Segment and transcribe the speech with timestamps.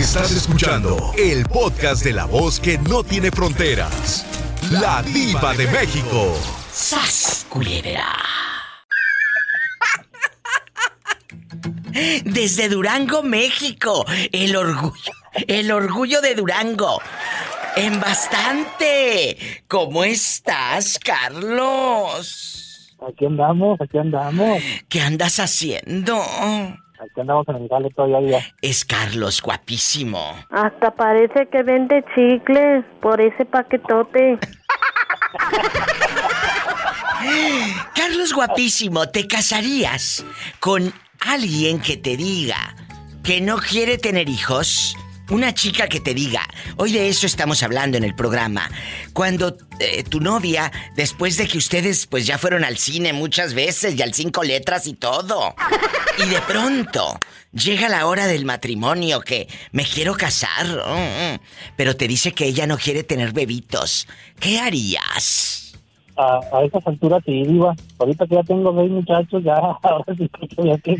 [0.00, 4.24] Estás escuchando el podcast de la voz que no tiene fronteras.
[4.70, 6.34] La diva de México.
[6.72, 8.08] ¡Sas, culebra!
[12.24, 14.06] Desde Durango, México.
[14.32, 15.12] El orgullo.
[15.46, 17.02] El orgullo de Durango.
[17.76, 19.36] En bastante.
[19.68, 22.96] ¿Cómo estás, Carlos?
[23.06, 24.62] Aquí andamos, aquí andamos.
[24.88, 26.24] ¿Qué andas haciendo?
[27.00, 28.40] Aquí andamos en el gale todavía.
[28.60, 30.36] Es Carlos, guapísimo.
[30.50, 34.38] Hasta parece que vende chicles por ese paquetote.
[37.96, 40.26] Carlos, guapísimo, ¿te casarías
[40.58, 42.74] con alguien que te diga
[43.22, 44.94] que no quiere tener hijos?
[45.30, 46.44] Una chica que te diga,
[46.76, 48.68] hoy de eso estamos hablando en el programa,
[49.12, 53.94] cuando eh, tu novia, después de que ustedes pues ya fueron al cine muchas veces
[53.94, 55.54] y al cinco letras y todo,
[56.18, 57.16] y de pronto
[57.52, 61.40] llega la hora del matrimonio que me quiero casar, mm, mm,
[61.76, 64.08] pero te dice que ella no quiere tener bebitos,
[64.40, 65.59] ¿qué harías?
[66.20, 67.74] A, a esas alturas diva.
[67.98, 70.30] Ahorita que ya tengo seis muchachos, ya ahora sí
[70.84, 70.98] que...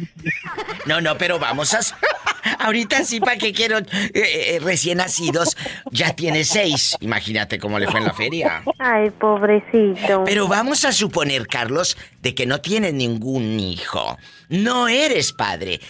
[0.87, 1.81] No, no, pero vamos a...
[2.59, 5.57] Ahorita sí, ¿para qué quiero eh, eh, recién nacidos?
[5.91, 6.97] Ya tiene seis.
[7.01, 8.63] Imagínate cómo le fue en la feria.
[8.79, 10.25] Ay, pobrecito.
[10.25, 14.17] Pero vamos a suponer, Carlos, de que no tienes ningún hijo.
[14.48, 15.81] No eres padre.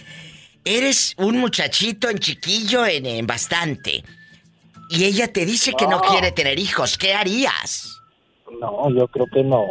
[0.64, 4.02] Eres un muchachito en chiquillo en, en bastante.
[4.90, 6.02] Y ella te dice que no No.
[6.02, 6.98] quiere tener hijos.
[6.98, 7.99] ¿Qué harías?
[8.60, 9.64] No, yo creo que no.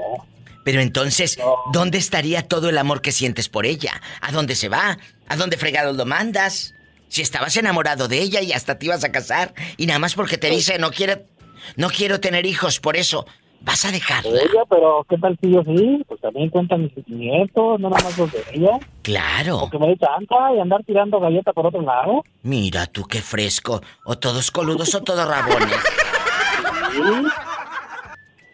[0.63, 1.55] Pero entonces, No.
[1.71, 4.01] ¿dónde estaría todo el amor que sientes por ella?
[4.21, 4.97] ¿A dónde se va?
[5.27, 6.73] ¿A dónde fregados lo mandas?
[7.07, 10.37] Si estabas enamorado de ella y hasta te ibas a casar y nada más porque
[10.37, 11.15] te dice no quiero
[11.75, 13.25] no quiero tener hijos, por eso
[13.61, 14.31] vas a dejarla.
[14.41, 16.03] Ella, pero ¿qué tal si yo sí?
[16.07, 18.77] Pues también cuentan mis nietos, no nada más los de ella.
[19.01, 19.57] Claro.
[19.57, 22.23] O que me dé chanta y andar tirando galleta por otro lado.
[22.43, 23.81] Mira tú qué fresco.
[24.05, 25.79] O todos coludos o todos rabones.
[26.91, 27.01] Sí.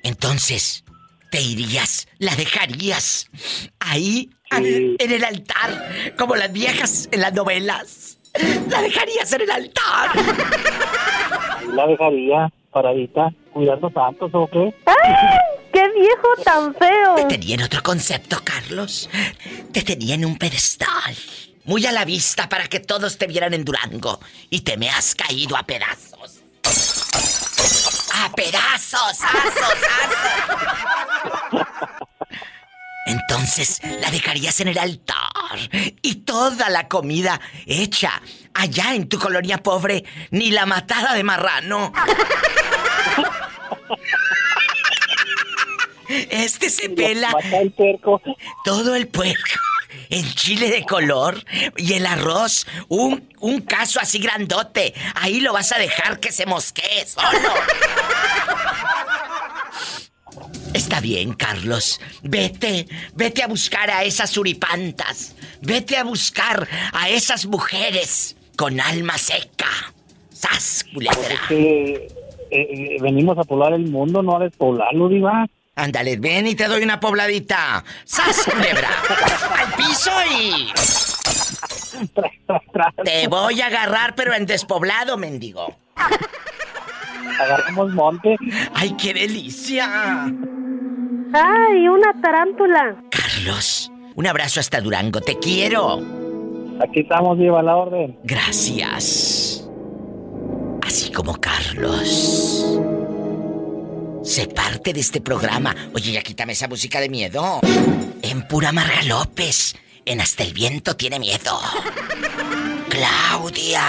[0.06, 0.84] Entonces,
[1.32, 2.08] ¿te irías?
[2.20, 3.28] ¿La dejarías?
[3.80, 4.96] Ahí, Sí.
[5.00, 8.18] en el altar, como las viejas en las novelas.
[8.70, 10.12] ¿La dejarías en el altar?
[11.74, 14.74] La dejaría paradita, cuidando santos o qué.
[14.86, 15.38] ¡Ay!
[15.74, 17.28] ¡Qué viejo tan Te feo!
[17.28, 19.10] tenía en otro concepto, Carlos.
[19.74, 21.16] Te tenía en un pedestal.
[21.64, 24.20] Muy a la vista para que todos te vieran en Durango.
[24.52, 26.44] Y te me has caído a pedazos.
[28.36, 29.22] ¡A pedazos!
[29.22, 29.80] ¡Asos!
[30.04, 31.66] ¡Asos!
[33.06, 35.58] Entonces la dejarías en el altar.
[36.02, 38.22] Y toda la comida hecha
[38.54, 41.94] allá en tu colonia pobre, ni la matada de marrano.
[46.30, 48.22] Este se pela Mata el puerco.
[48.66, 49.60] todo el puerco,
[50.10, 51.44] el chile de color
[51.78, 54.94] y el arroz, un, un caso así grandote.
[55.16, 57.50] Ahí lo vas a dejar que se mosquee solo.
[60.74, 62.02] Está bien, Carlos.
[62.22, 65.34] Vete, vete a buscar a esas suripantas.
[65.62, 69.68] Vete a buscar a esas mujeres con alma seca.
[70.34, 71.42] ¡Sas, Pues es culebra!
[71.48, 72.08] que eh,
[72.52, 75.46] eh, venimos a poblar el mundo, no a despoblarlo, diva.
[75.78, 77.84] Ándale, ven y te doy una pobladita.
[78.04, 78.90] ¡Sas, culebra!
[80.56, 82.08] ¡Al piso y...
[82.08, 82.96] Tras, tras, tras.
[83.04, 85.76] Te voy a agarrar, pero en despoblado, mendigo.
[87.40, 88.36] Agarramos monte.
[88.74, 90.26] ¡Ay, qué delicia!
[91.34, 92.96] ¡Ay, una tarántula!
[93.10, 95.22] Carlos, un abrazo hasta Durango.
[95.22, 96.02] Te quiero.
[96.82, 98.20] Aquí estamos, diva, a la orden.
[98.24, 99.68] Gracias.
[100.86, 102.80] Así como Carlos.
[104.24, 105.76] Se parte de este programa.
[105.94, 107.60] Oye, ya quítame esa música de miedo.
[108.22, 109.76] En pura Marga López.
[110.08, 111.60] En Hasta el viento tiene miedo.
[112.90, 113.84] Claudia.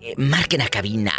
[0.00, 1.12] Eh, Marquen a cabina.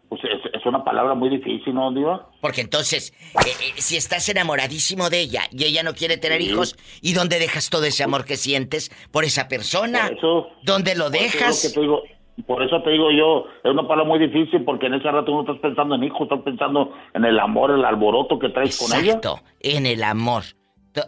[0.08, 2.30] Pues es, es una palabra muy difícil, ¿no, Diva?
[2.40, 3.12] Porque entonces,
[3.44, 7.40] eh, eh, si estás enamoradísimo de ella y ella no quiere tener hijos, ¿y dónde
[7.40, 10.06] dejas todo ese amor que sientes por esa persona?
[10.06, 11.62] Por eso- ¿Dónde lo es lo dejas?
[11.62, 12.04] que te digo-
[12.42, 15.40] por eso te digo yo, es una palabra muy difícil porque en ese rato no
[15.40, 19.14] estás pensando en hijos, estás pensando en el amor, el alboroto que traes con ella.
[19.14, 20.42] Exacto, en el amor.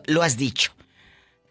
[0.06, 0.72] Lo has dicho.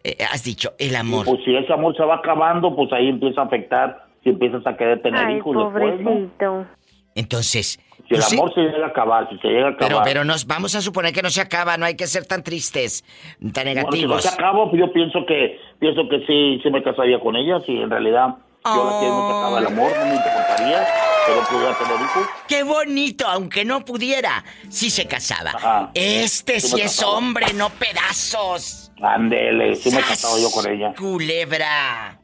[0.04, 1.26] Eh, has dicho, el Y amor.
[1.26, 4.76] pues si ese amor se va acabando, pues ahí empieza a afectar, si empiezas a
[4.76, 6.10] querer tener Ay, hijos después, ¿no?
[6.10, 6.66] pobrecito.
[7.14, 9.88] Entonces, Si el sí- amor se llega a acabar, si se llega a acabar.
[9.88, 12.42] pero, pero nos vamos a suponer que no se acaba, no hay que ser tan
[12.44, 14.22] tristes, tan Bueno, si no negativos.
[14.22, 17.76] se acaba, pues yo pienso que pienso que sí, sí me casaría con ella, si
[17.76, 20.86] en realidad yo la quiero, no se acaba el amor, no me importaría,
[21.26, 22.28] pero pudiera tener hijos.
[22.48, 25.50] Qué bonito, aunque no pudiera, sí se casaba.
[25.54, 25.90] Ajá.
[25.94, 27.12] Este Sí sí es casaba.
[27.12, 28.92] hombre, no pedazos.
[29.00, 30.92] Ándele, sí me he casado yo con ella.
[30.98, 32.18] Culebra.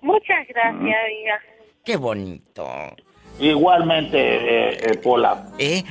[0.00, 1.40] Muchas gracias, amiga.
[1.84, 2.66] Qué bonito.
[3.38, 5.46] Igualmente, eh, eh, Pola.
[5.58, 5.82] ¿Eh?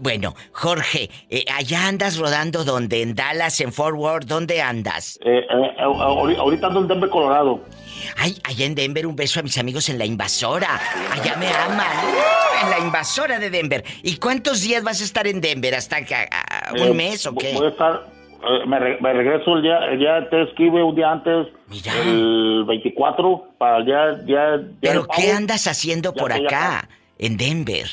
[0.00, 5.18] Bueno, Jorge, eh, allá andas rodando donde, en Dallas, en Fort Worth, ¿dónde andas?
[5.22, 7.60] Eh, eh, eh, ahori- ahorita ando en Denver, Colorado.
[8.16, 10.80] Ay, allá en Denver, un beso a mis amigos en la invasora.
[11.12, 11.86] Allá me aman.
[12.64, 13.84] En la invasora de Denver.
[14.02, 15.74] ¿Y cuántos días vas a estar en Denver?
[15.74, 17.52] ¿Hasta que, a- a- un Eh, mes o qué?
[17.52, 18.00] Voy a estar,
[18.66, 21.92] me, re- me regreso el día, el día te escribe un día antes, Mira.
[22.02, 26.88] el 24, para el día, día, día ¿Pero qué andas haciendo Ya por acá.
[27.18, 27.86] en Denver?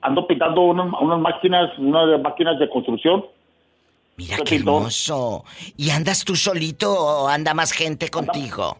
[0.00, 3.24] Ando pintando unas, unas máquinas, unas de máquinas de construcción.
[4.16, 4.76] Mira Yo qué pinto.
[4.76, 5.44] hermoso.
[5.76, 8.78] ¿Y andas tú solito o anda más gente contigo?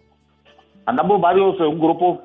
[0.86, 2.22] Andamos varios en un grupo.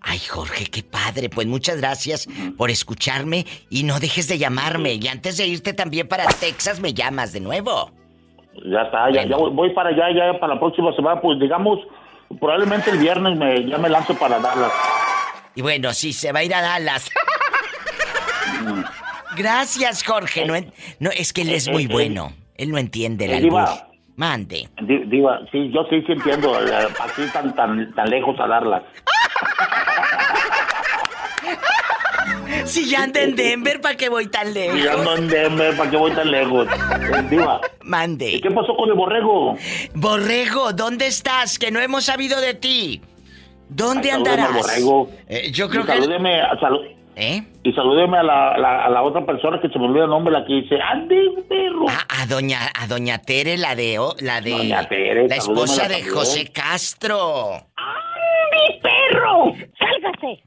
[0.00, 1.28] Ay, Jorge, qué padre.
[1.30, 2.26] Pues muchas gracias
[2.58, 4.94] por escucharme y no dejes de llamarme.
[4.94, 7.90] Y antes de irte también para Texas me llamas de nuevo.
[8.66, 9.30] Ya está, ya, Bueno.
[9.30, 11.78] ya voy, voy para allá, ya para la próxima semana, pues digamos,
[12.40, 14.72] probablemente el viernes me, ya me lanzo para Dallas.
[15.54, 17.08] Y bueno, sí, se va a ir a Dallas.
[19.36, 20.44] Gracias, Jorge.
[20.46, 22.32] No, en- no, es que él es muy bueno.
[22.56, 23.64] Él no entiende el Eh, Diva.
[23.64, 23.84] albur.
[24.14, 24.68] Mande.
[24.82, 28.82] Di- Diva, sí, yo sí, sí entiendo, eh, así tan, tan, tan lejos a Dallas.
[32.64, 35.18] Si ya anda en Denver, ¿para qué voy tan Y ando lejos?
[35.18, 36.68] en Denver, ¿para qué voy tan lejos?
[36.68, 38.40] Eh, Diva, ¿y Mande.
[38.40, 39.56] qué pasó con el borrego?
[39.94, 41.58] Borrego, ¿dónde estás?
[41.58, 43.00] Que no hemos sabido de ti.
[43.68, 44.62] ¿Dónde Ay, salúdeme al andarás?
[44.66, 45.10] borrego.
[45.28, 45.92] Eh, yo Y creo que...
[45.92, 47.42] salúdeme, a, salu- ¿Eh?
[47.62, 50.32] y salúdeme a la, la- a la otra persona que se me olvida el nombre,
[50.32, 51.16] la que dice, ¡Ande,
[51.48, 51.86] perro!
[51.88, 55.88] A, a doña a doña Tere, la de o- la de Doña Tere, la esposa
[55.88, 56.14] de también.
[56.14, 57.50] José Castro.
[58.52, 59.52] ¡Mi perro!
[59.78, 60.42] ¡Sálgase!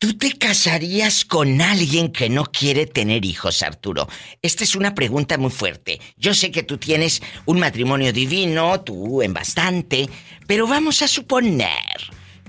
[0.00, 4.08] ¿Tú te casarías con alguien que no quiere tener hijos, Arturo?
[4.42, 6.00] Esta es una pregunta muy fuerte.
[6.16, 10.08] Yo sé que tú tienes un matrimonio divino, tú en bastante,
[10.48, 11.68] pero vamos a suponer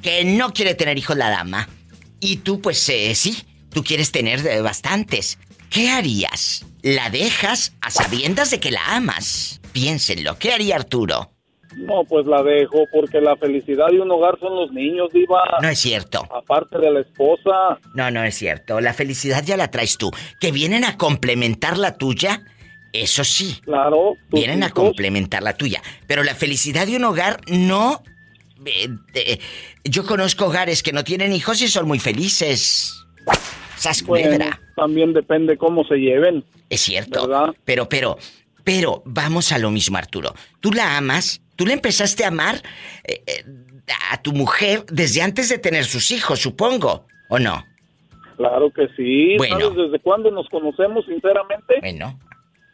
[0.02, 1.70] que no quiere tener hijos la dama.
[2.20, 5.38] Y tú, pues eh, sí, tú quieres tener eh, bastantes.
[5.70, 6.66] ¿Qué harías?
[6.82, 9.61] ¿La dejas a sabiendas de que la amas?
[9.74, 11.32] Piénsenlo, ¿qué haría Arturo?
[11.78, 15.42] No, pues la dejo porque la felicidad de un hogar son los niños, Diva.
[15.62, 16.28] No es cierto.
[16.36, 17.80] Aparte de la esposa.
[17.96, 18.82] No, no es cierto.
[18.82, 20.12] La felicidad ya la traes tú.
[20.42, 22.44] Que vienen a complementar la tuya,
[22.92, 23.58] eso sí.
[23.64, 24.16] Claro.
[24.32, 25.82] Vienen a complementar la tuya.
[26.08, 28.04] Pero la felicidad de un hogar no...
[28.66, 29.40] eh, eh,
[29.86, 32.94] yo conozco hogares que no tienen hijos y son muy felices.
[33.78, 34.60] Sas Bueno, culebra.
[34.76, 36.44] también depende cómo se lleven.
[36.70, 37.28] Es cierto.
[37.28, 37.56] ¿Verdad?
[37.64, 38.18] Pero, pero,
[38.64, 40.34] pero, vamos a lo mismo, Arturo.
[40.60, 42.62] Tú la amas, tú le empezaste a amar
[43.04, 43.46] eh, eh,
[44.12, 47.66] a tu mujer desde antes de tener sus hijos, supongo, ¿o no?
[48.38, 49.38] Claro que sí.
[49.38, 49.60] Bueno.
[49.60, 51.76] ¿Sabes desde cuándo nos conocemos, sinceramente?
[51.80, 52.20] Bueno,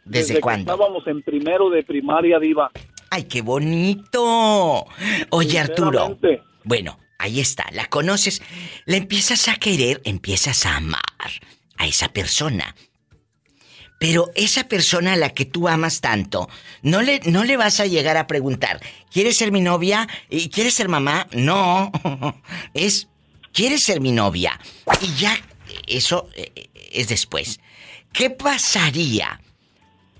[0.04, 0.72] ¿desde, que cuándo?
[0.72, 2.70] estábamos en primero de primaria, Diva.
[3.10, 4.86] ¡Ay, qué bonito!
[5.30, 6.18] Oye, Arturo.
[6.64, 8.42] Bueno, ahí está, la conoces,
[8.84, 11.00] la empiezas a querer, empiezas a amar
[11.76, 12.74] a esa persona.
[13.98, 16.48] Pero esa persona a la que tú amas tanto,
[16.82, 18.80] no le, no le vas a llegar a preguntar,
[19.12, 20.08] ¿quieres ser mi novia?
[20.30, 21.26] ¿Y quieres ser mamá?
[21.32, 21.90] No,
[22.74, 23.08] es,
[23.52, 24.58] ¿quieres ser mi novia?
[25.02, 25.36] Y ya,
[25.86, 27.58] eso eh, es después.
[28.12, 29.40] ¿Qué pasaría?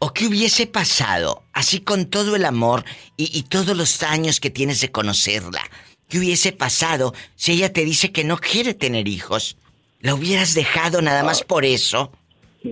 [0.00, 2.84] ¿O qué hubiese pasado, así con todo el amor
[3.16, 5.62] y, y todos los años que tienes de conocerla?
[6.08, 9.56] ¿Qué hubiese pasado si ella te dice que no quiere tener hijos?
[10.00, 12.12] ¿La hubieras dejado nada más por eso?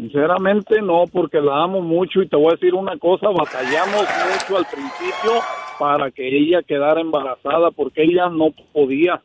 [0.01, 4.57] Sinceramente no, porque la amo mucho y te voy a decir una cosa, batallamos mucho
[4.59, 5.41] al principio
[5.79, 9.23] para que ella quedara embarazada porque ella no podía.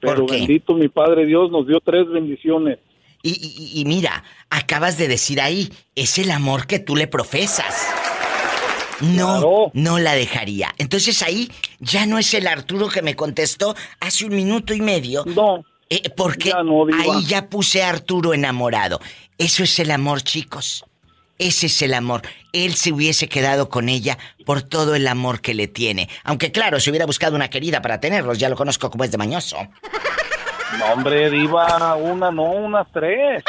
[0.00, 2.78] Pero bendito mi Padre Dios nos dio tres bendiciones.
[3.22, 7.86] Y, y- y mira, acabas de decir ahí, es el amor que tú le profesas.
[9.00, 9.70] No, Claro.
[9.74, 10.74] no la dejaría.
[10.78, 11.48] Entonces ahí
[11.80, 15.24] ya no es el Arturo que me contestó hace un minuto y medio.
[15.26, 17.02] No, Eh, porque Ya no, Diva.
[17.02, 18.98] ahí ya puse a Arturo enamorado.
[19.42, 20.84] Eso es el amor, chicos.
[21.36, 22.22] Ese es el amor.
[22.52, 26.08] Él se hubiese quedado con ella por todo el amor que le tiene.
[26.22, 29.18] Aunque claro, se hubiera buscado una querida para tenerlos, ya lo conozco como es de
[29.18, 29.56] mañoso.
[30.78, 33.42] no hombre, diva, una no, unas tres.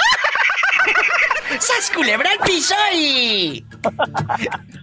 [1.59, 3.63] ¡Sas culebra al piso y...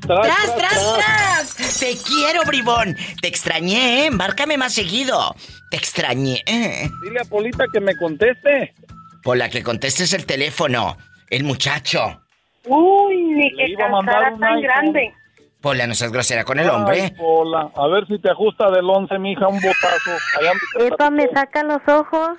[0.06, 1.80] Tras, ¡Tras, tras, tras!
[1.80, 2.96] Te quiero, bribón.
[3.20, 4.10] Te extrañé, ¿eh?
[4.12, 5.34] Márcame más seguido.
[5.72, 6.44] Te extrañé.
[6.46, 6.88] ¿eh?
[7.02, 8.74] Dile a Polita que me conteste.
[9.22, 10.96] Por la que contestes el teléfono.
[11.28, 12.22] El muchacho.
[12.66, 14.62] Uy, ni que iba a mandar calzara un tan iPhone.
[14.62, 15.14] grande.
[15.60, 17.14] Pola, no seas grosera con el Ay, hombre.
[17.18, 20.10] Pola, a ver si te ajusta del once, mija, un botazo.
[20.38, 20.52] Allá
[20.86, 22.30] Epa, me saca los ojos.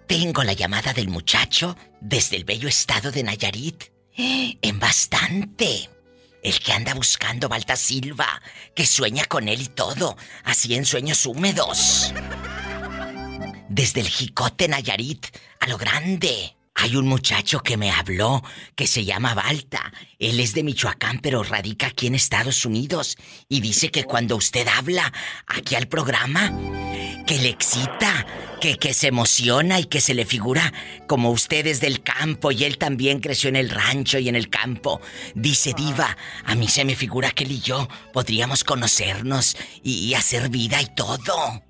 [0.06, 3.84] Tengo la llamada del muchacho desde el bello estado de Nayarit.
[4.16, 5.88] En bastante.
[6.42, 8.40] El que anda buscando Balta Silva,
[8.74, 12.12] que sueña con él y todo, así en sueños húmedos.
[13.68, 15.26] Desde el Jicote Nayarit,
[15.60, 16.57] a lo grande.
[16.80, 18.44] Hay un muchacho que me habló
[18.76, 19.92] que se llama Balta.
[20.20, 23.16] Él es de Michoacán, pero radica aquí en Estados Unidos.
[23.48, 25.12] Y dice que cuando usted habla
[25.48, 26.52] aquí al programa,
[27.26, 28.24] que le excita,
[28.60, 30.72] que, que se emociona y que se le figura
[31.08, 34.48] como usted es del campo y él también creció en el rancho y en el
[34.48, 35.00] campo.
[35.34, 40.14] Dice Diva, a mí se me figura que él y yo podríamos conocernos y, y
[40.14, 41.67] hacer vida y todo.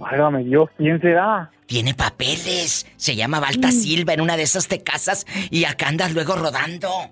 [0.00, 1.50] Válgame Dios, ¿quién será?
[1.66, 6.12] Tiene papeles, se llama Balta Silva, en una de esas te casas y acá andas
[6.12, 6.88] luego rodando.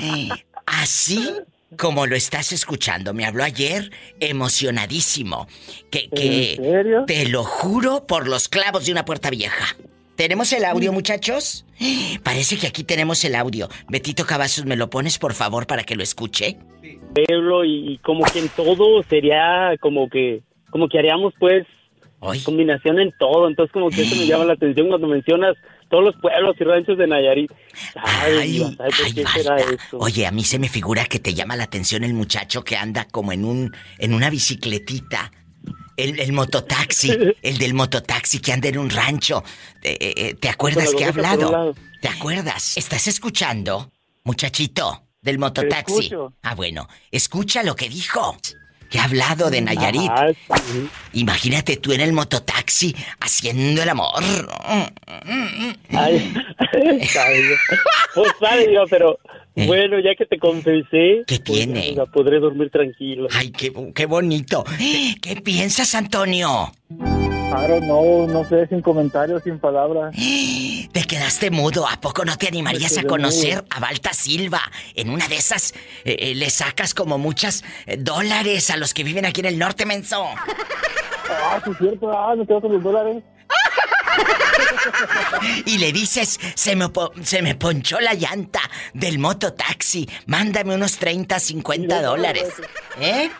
[0.00, 0.28] Eh,
[0.66, 1.34] Así
[1.76, 5.46] como lo estás escuchando, me habló ayer emocionadísimo.
[5.90, 7.04] Que, que ¿En serio?
[7.06, 9.76] te lo juro por los clavos de una puerta vieja.
[10.18, 11.64] ¿Tenemos el audio, muchachos?
[12.24, 13.68] Parece que aquí tenemos el audio.
[13.88, 16.58] Betito Cavazos, ¿me lo pones por favor para que lo escuche?
[17.14, 21.66] pueblo y, y como que en todo sería como que como que haríamos pues
[22.20, 22.40] Hoy.
[22.40, 25.56] combinación en todo entonces como que eso me llama la atención cuando mencionas
[25.88, 27.50] todos los pueblos y ranchos de Nayarit
[27.94, 29.98] ay, Ay, ¿sabe por ay, qué será eso?
[29.98, 33.06] Oye, a mí se me figura que te llama la atención el muchacho que anda
[33.10, 35.32] como en un en una bicicletita.
[35.98, 37.10] El, el mototaxi,
[37.42, 39.42] el del mototaxi que anda en un rancho.
[39.82, 41.52] Eh, eh, eh, ¿Te acuerdas que un hablado?
[41.52, 41.74] lado.
[42.00, 42.76] ¿Te acuerdas?
[42.76, 43.90] ¿Estás escuchando,
[44.22, 46.10] muchachito del mototaxi?
[46.42, 48.38] Ah, bueno, escucha lo que dijo.
[48.90, 50.10] Que ha hablado de Nayarit.
[50.66, 50.88] Sí.
[51.14, 54.22] Imagínate tú en el mototaxi haciendo el amor.
[55.90, 56.32] Ay,
[57.18, 57.42] ay,
[58.14, 58.32] pues
[58.90, 59.18] pero
[59.56, 59.66] Eh.
[59.66, 61.94] bueno, ya que te confesé, ¿Qué pues, tiene?
[61.94, 63.26] ya podré dormir tranquilo.
[63.32, 64.64] Ay, qué, qué bonito.
[65.20, 66.72] ¿Qué piensas, Antonio?
[67.48, 70.14] Claro, no, no sé, sin comentarios, sin palabras.
[70.92, 71.86] Te quedaste mudo.
[71.88, 74.60] ¿A poco no te animarías a conocer a Balta Silva?
[74.94, 75.72] En una de esas
[76.04, 79.58] eh, eh, le sacas como muchas eh, dólares a los que viven aquí en el
[79.58, 80.26] norte, menso.
[81.30, 83.22] Ah, sí, es cierto, ah, me quedo con los dólares.
[85.66, 86.86] y le dices, se me,
[87.22, 88.60] se me ponchó la llanta
[88.94, 92.48] del mototaxi, mándame unos 30, 50 dólares.
[92.98, 93.30] ¿Eh?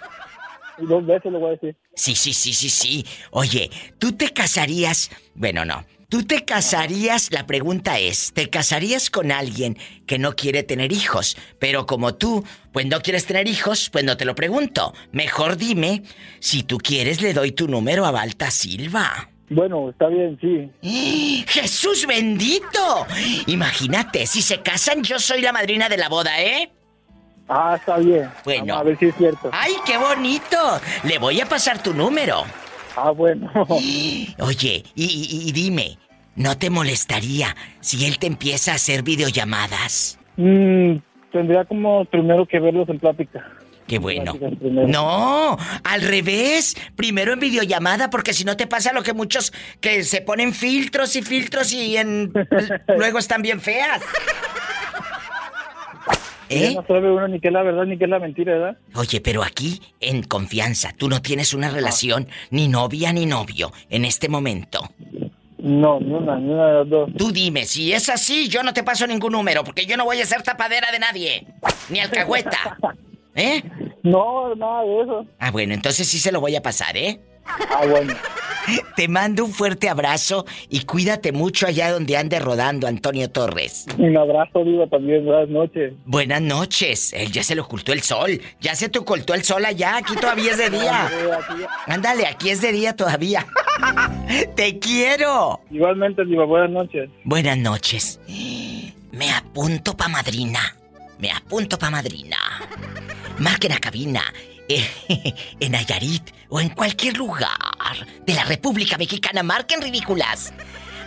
[0.80, 1.76] Dos veces le voy a decir.
[1.94, 3.06] Sí, sí, sí, sí, sí.
[3.30, 5.10] Oye, ¿tú te casarías?
[5.34, 5.84] Bueno, no.
[6.08, 7.30] ¿Tú te casarías?
[7.32, 11.36] La pregunta es, ¿te casarías con alguien que no quiere tener hijos?
[11.58, 14.94] Pero como tú, pues no quieres tener hijos, pues no te lo pregunto.
[15.12, 16.04] Mejor dime,
[16.40, 19.28] si tú quieres le doy tu número a Balta Silva.
[19.50, 21.44] Bueno, está bien, sí.
[21.46, 23.06] ¡Jesús bendito!
[23.46, 26.72] Imagínate, si se casan yo soy la madrina de la boda, ¿eh?
[27.48, 28.28] Ah, está bien.
[28.44, 28.66] Bueno.
[28.66, 29.50] Vamos a ver si es cierto.
[29.52, 30.56] ¡Ay, qué bonito!
[31.04, 32.44] Le voy a pasar tu número.
[32.96, 33.50] Ah, bueno.
[34.40, 35.98] Oye, y, y- y dime,
[36.36, 40.18] ¿no te molestaría si él te empieza a hacer videollamadas?
[40.36, 40.96] Mm,
[41.32, 43.44] tendría como primero que verlos en plática.
[43.86, 44.34] Qué bueno.
[44.60, 46.76] No, al revés.
[46.94, 49.50] Primero en videollamada, porque si no te pasa lo que muchos
[49.80, 52.30] que se ponen filtros y filtros y en
[52.98, 54.02] luego están bien feas.
[56.48, 56.72] ¿Eh?
[56.74, 58.78] no sabe uno ni qué es la verdad ni qué es la mentira, ¿verdad?
[58.94, 64.04] Oye, pero aquí, en confianza, tú no tienes una relación ni novia ni novio en
[64.04, 64.80] este momento.
[65.58, 67.10] No, ni una, ni una de las dos.
[67.16, 70.20] Tú dime, si es así, yo no te paso ningún número, porque yo no voy
[70.20, 71.46] a ser tapadera de nadie.
[71.90, 72.78] Ni alcahueta.
[73.34, 73.62] ¿Eh?
[74.02, 75.26] No, nada de eso.
[75.38, 77.20] Ah, bueno, entonces sí se lo voy a pasar, ¿eh?
[77.70, 78.14] Ah, bueno.
[78.96, 83.86] Te mando un fuerte abrazo y cuídate mucho allá donde ande rodando Antonio Torres.
[83.96, 85.24] Un abrazo, Diva, también.
[85.24, 85.92] Buenas noches.
[86.04, 87.12] Buenas noches.
[87.14, 88.40] Él ya se le ocultó el sol.
[88.60, 89.96] Ya se te ocultó el sol allá.
[89.96, 91.08] Aquí todavía es de día.
[91.86, 93.46] Ándale, aquí es de día todavía.
[94.56, 95.60] Te quiero.
[95.70, 97.08] Igualmente, Diva, buenas noches.
[97.24, 98.20] Buenas noches.
[99.12, 100.76] Me apunto pa' madrina.
[101.18, 102.36] Me apunto pa' madrina.
[103.38, 104.22] Marquen a cabina.
[105.60, 109.42] en Nayarit o en cualquier lugar de la República Mexicana.
[109.42, 110.52] Marquen ridículas.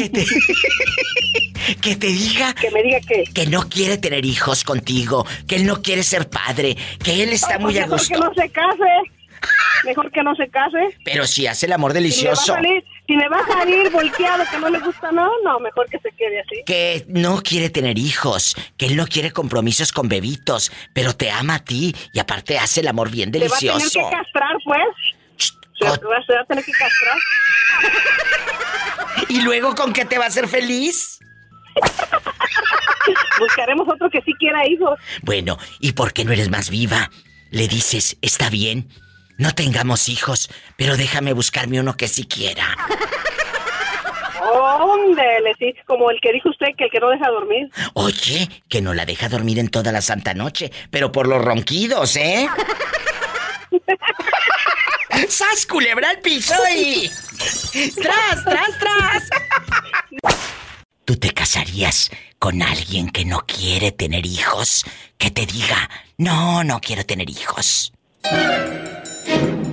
[0.00, 0.26] Que te...
[1.82, 3.24] que te diga Que me diga que.
[3.34, 7.54] que no quiere tener hijos contigo, que él no quiere ser padre, que él está
[7.56, 8.14] Ay, muy pues a mejor gusto.
[8.14, 9.10] que no se case.
[9.84, 10.98] Mejor que no se case.
[11.04, 12.54] Pero si hace el amor Si me, va a delicioso.
[12.54, 15.98] salir, si me va a salir volteado que no le gusta, no, no, mejor que
[15.98, 16.62] se quede así.
[16.66, 21.54] que no quiere tener hijos, que él no quiere compromisos con bebitos, pero te ama
[21.56, 24.08] a ti y aparte hace el amor bien Te va a tener delicioso.
[24.10, 24.80] que castrar, pues.
[25.78, 27.16] Se va a tener que castrar.
[29.28, 31.18] ¿Y luego con qué te va a hacer feliz?
[33.38, 34.98] Buscaremos otro que sí quiera hijos.
[35.22, 37.10] Bueno, ¿y por qué no eres más viva?
[37.50, 38.88] Le dices, está bien,
[39.38, 42.76] no tengamos hijos, pero déjame buscarme uno que sí quiera.
[44.42, 47.70] Óndele, sí, como el que dijo usted que el que no deja dormir.
[47.94, 52.16] Oye, que no la deja dormir en toda la santa noche, pero por los ronquidos,
[52.16, 52.48] ¿eh?
[55.28, 57.10] ¡Sas, culebra al piso y...
[57.94, 59.28] ¡Tras, tras, tras!
[61.04, 64.84] ¿Tú te casarías con alguien que no quiere tener hijos?
[65.18, 67.92] Que te diga, no, no quiero tener hijos.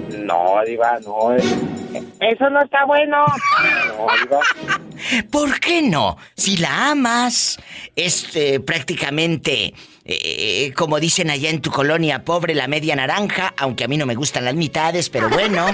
[0.09, 1.33] No, Diva, no.
[1.35, 3.25] Eso no está bueno.
[3.87, 4.39] No, Diva.
[5.31, 6.17] ¿Por qué no?
[6.35, 7.57] Si la amas,
[7.95, 9.73] es eh, prácticamente,
[10.07, 14.05] eh, como dicen allá en tu colonia, pobre la media naranja, aunque a mí no
[14.05, 15.67] me gustan las mitades, pero bueno.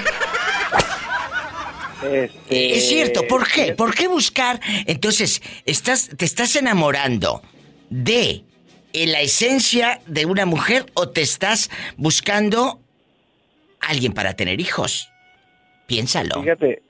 [2.03, 3.73] Este, Es cierto, ¿por qué?
[3.73, 4.59] ¿Por qué buscar?
[4.87, 7.41] Entonces, estás, te estás enamorando
[7.89, 8.43] de
[8.93, 12.79] la esencia de una mujer o te estás buscando
[13.79, 15.09] alguien para tener hijos.
[15.87, 16.41] Piénsalo.
[16.41, 16.81] Fíjate,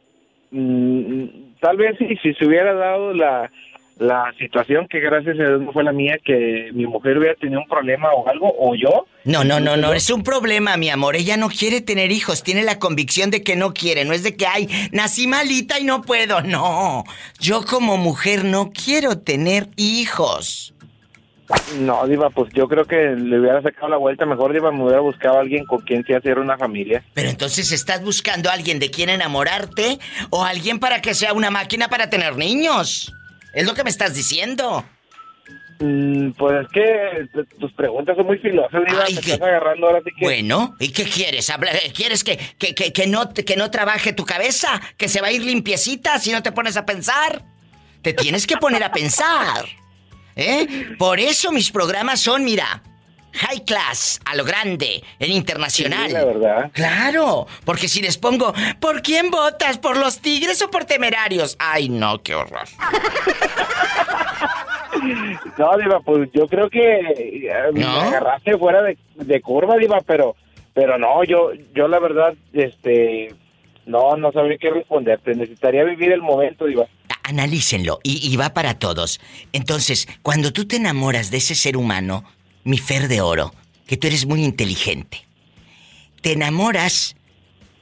[0.51, 1.25] mm,
[1.59, 3.51] tal vez si, si se hubiera dado la,
[3.97, 7.61] la situación que gracias a Dios no fue la mía, que mi mujer hubiera tenido
[7.61, 9.05] un problema o algo, o yo.
[9.23, 11.15] No, no, no, no, es un problema, mi amor.
[11.15, 14.03] Ella no quiere tener hijos, tiene la convicción de que no quiere.
[14.03, 16.41] No es de que, ay, nací malita y no puedo.
[16.41, 17.03] No,
[17.39, 20.73] yo como mujer no quiero tener hijos.
[21.79, 25.01] No, Diva, pues yo creo que le hubiera sacado la vuelta mejor, Diva, me hubiera
[25.01, 27.03] buscado a alguien con quien sí hacer una familia.
[27.13, 31.51] Pero entonces estás buscando a alguien de quien enamorarte o alguien para que sea una
[31.51, 33.13] máquina para tener niños.
[33.53, 34.83] Es lo que me estás diciendo.
[35.79, 40.11] Mm, pues es que tus preguntas son muy filosas, Diva, me estás agarrando ahora sí
[40.17, 40.25] que...
[40.25, 41.49] Bueno, ¿y qué quieres?
[41.49, 44.79] Habla- ¿Quieres que, que, que, que no, que no trabaje tu cabeza?
[44.97, 47.43] ¿Que se va a ir limpiecita si no te pones a pensar?
[48.01, 49.65] Te tienes que poner a pensar.
[50.35, 50.95] ¿Eh?
[50.97, 52.81] Por eso mis programas son, mira,
[53.33, 56.07] high class, a lo grande, en internacional.
[56.07, 56.71] Sí, la verdad.
[56.73, 59.77] Claro, porque si les pongo, ¿por quién votas?
[59.77, 61.55] ¿Por los tigres o por temerarios?
[61.59, 62.67] Ay, no, qué horror.
[65.57, 70.35] No, Diva, pues yo creo que eh, me agarraste fuera de, de curva, Diva, pero
[70.73, 73.33] pero no, yo yo la verdad, este,
[73.85, 75.35] no, no sabría qué responderte.
[75.35, 76.87] Necesitaría vivir el momento, Diva.
[77.23, 79.19] Analícenlo y, y va para todos.
[79.51, 82.23] Entonces, cuando tú te enamoras de ese ser humano,
[82.63, 83.53] mi fer de oro,
[83.87, 85.25] que tú eres muy inteligente,
[86.21, 87.15] te enamoras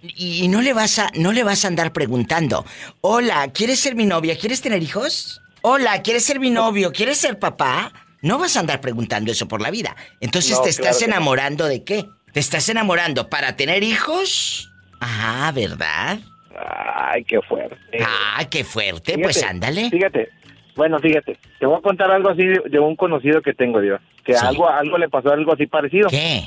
[0.03, 2.65] y, no le vas a no le vas a andar preguntando,
[3.01, 4.37] "Hola, ¿quieres ser mi novia?
[4.37, 5.41] ¿Quieres tener hijos?
[5.61, 6.91] Hola, ¿quieres ser mi novio?
[6.91, 9.95] ¿Quieres ser papá?" No vas a andar preguntando eso por la vida.
[10.19, 11.15] Entonces No, te estás claro que no.
[11.15, 12.05] enamorando de qué?
[12.33, 14.71] ¿Te estás enamorando para tener hijos?
[14.99, 16.19] Ah, ¿verdad?
[16.55, 17.77] Ay, qué fuerte.
[18.05, 19.17] Ah, qué fuerte.
[19.17, 19.89] pues ándale.
[19.89, 20.29] Fíjate,
[20.75, 24.36] bueno, fíjate, te voy a contar algo así de, un conocido que tengo, Diva, que
[24.36, 26.10] algo algo le pasó algo así parecido.
[26.10, 26.43] ¿Qué?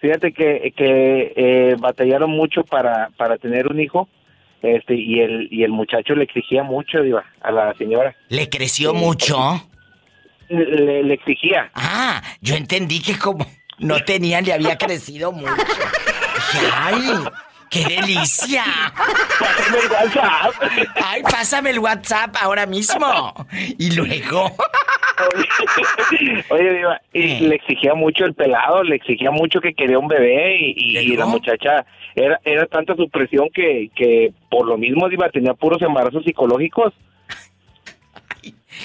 [0.00, 4.08] Fíjate que, que eh, batallaron mucho para, para tener un hijo,
[4.60, 8.14] este, y el, y el muchacho le exigía mucho, Diva, a la señora.
[8.28, 9.38] ¿Le creció mucho?
[10.48, 11.70] Le, le exigía.
[11.74, 13.46] Ah, yo entendí que como
[13.78, 15.54] no tenía, le había crecido mucho.
[15.54, 17.00] Dije, ¡ay!
[17.72, 18.64] ¡Qué delicia!
[19.38, 20.54] Pásame el WhatsApp.
[21.02, 23.34] ¡Ay, pásame el WhatsApp ahora mismo!
[23.78, 24.52] Y luego.
[26.50, 30.56] Oye, Diva, y le exigía mucho el pelado, le exigía mucho que quería un bebé
[30.60, 35.08] y, y- y la muchacha era, era tanta su presión que, que por lo mismo,
[35.08, 36.92] Diva, tenía puros embarazos psicológicos.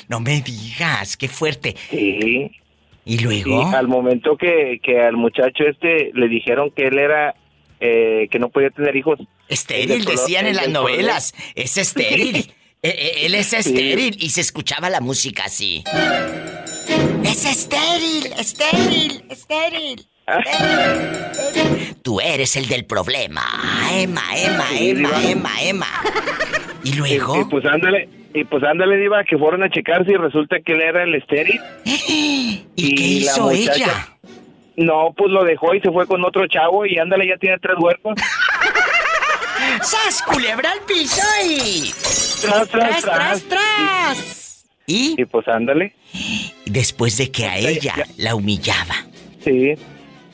[0.09, 1.75] No me digas, qué fuerte.
[1.89, 2.51] Sí.
[3.05, 3.69] ¿Y luego?
[3.71, 7.35] Y al momento que, que al muchacho este le dijeron que él era,
[7.79, 9.19] eh, que no podía tener hijos.
[9.49, 11.33] Estéril, color- decían en las color- novelas.
[11.55, 12.51] Es estéril.
[12.83, 14.15] Eh, eh, Él es estéril.
[14.19, 15.83] Y se escuchaba la música así.
[17.25, 20.05] Es estéril, estéril, estéril.
[22.03, 23.41] Tú eres el del problema.
[23.91, 25.31] Emma, Emma, Sí, Emma, diva.
[25.31, 25.87] Emma, Emma.
[26.83, 27.41] ¿Y luego?
[27.41, 30.81] y pues ándale, y pues ándale, Diva, que fueron a checarse y resulta que él
[30.81, 31.59] era el estéril.
[31.85, 34.17] ¿Y, qué la hizo muchacha- ella?
[34.77, 37.75] No, pues lo dejó y se fue con otro chavo y ándale, ya tiene tres
[37.79, 38.13] huercos.
[39.81, 41.91] ¡Sas, culebra al piso y...
[42.41, 44.67] Tras, ¡Tras, tras, tras!
[44.85, 45.19] ¿Y?
[45.19, 45.93] Y pues ándale.
[46.67, 48.95] Después de que a ella la humillaba.
[49.39, 49.73] Sí,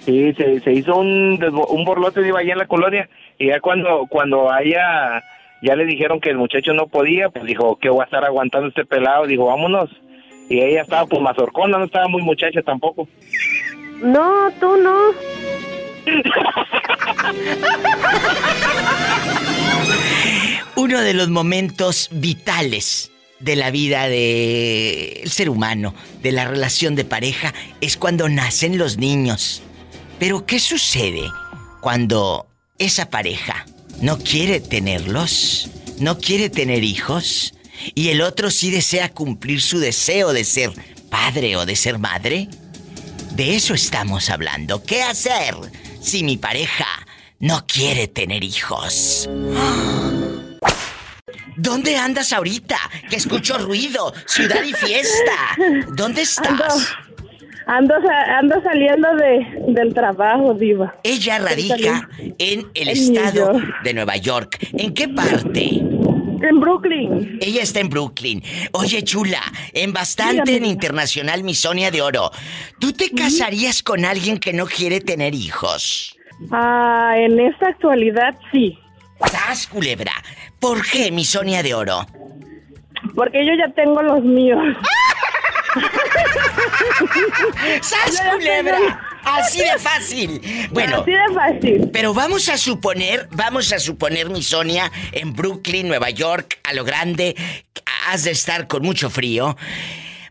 [0.06, 4.06] sí, se, se hizo un, un borlote de allá en la colonia y ya cuando
[4.10, 5.24] cuando a ella
[5.62, 8.68] ya le dijeron que el muchacho no podía, pues dijo, que voy a estar aguantando
[8.68, 9.26] este pelado?
[9.26, 9.90] Dijo, vámonos.
[10.50, 13.08] Y ella estaba pues mazorcona, no estaba muy muchacha tampoco.
[14.04, 15.14] No, tú no.
[20.76, 27.06] Uno de los momentos vitales de la vida del ser humano, de la relación de
[27.06, 29.62] pareja, es cuando nacen los niños.
[30.20, 31.32] Pero ¿qué sucede
[31.80, 32.48] cuando
[32.80, 33.66] esa pareja
[34.02, 35.70] no quiere tenerlos?
[36.00, 37.54] ¿No quiere tener hijos?
[37.96, 40.74] ¿Y el otro sí desea cumplir su deseo de ser
[41.10, 42.50] padre o de ser madre?
[43.36, 44.84] De eso estamos hablando.
[44.84, 45.56] ¿Qué hacer
[46.02, 46.86] si mi pareja
[47.40, 49.30] no quiere tener hijos?
[51.56, 52.78] ¿Dónde andas ahorita?
[53.10, 55.34] Que escucho ruido, ciudad y fiesta.
[55.96, 56.88] ¿Dónde estás?
[57.66, 60.96] Ando, sa- ando saliendo de, del trabajo, Diva.
[61.04, 64.58] Ella radica en el En estado de Nueva York.
[64.74, 65.82] ¿En qué parte?
[66.44, 67.40] En Brooklyn.
[67.42, 68.44] Ella está en Brooklyn.
[68.74, 69.42] Oye, chula,
[69.74, 70.66] en bastante en.
[70.66, 72.32] Internacional Misonia de Oro.
[72.80, 76.18] ¿Tú te casarías con alguien que no quiere tener hijos?
[76.52, 78.78] Ah, en esta actualidad sí.
[79.26, 80.12] ¡Sas, culebra!
[80.60, 82.06] ¿Por qué Misonia de Oro?
[83.16, 84.62] Porque yo ya tengo los míos.
[87.82, 88.78] ¡Sas, culebra!
[89.24, 90.42] Así de fácil.
[90.72, 91.90] Bueno, Así de fácil.
[91.92, 96.84] pero vamos a suponer, vamos a suponer, mi Sonia, en Brooklyn, Nueva York, a lo
[96.84, 97.36] grande,
[98.10, 99.56] has de estar con mucho frío.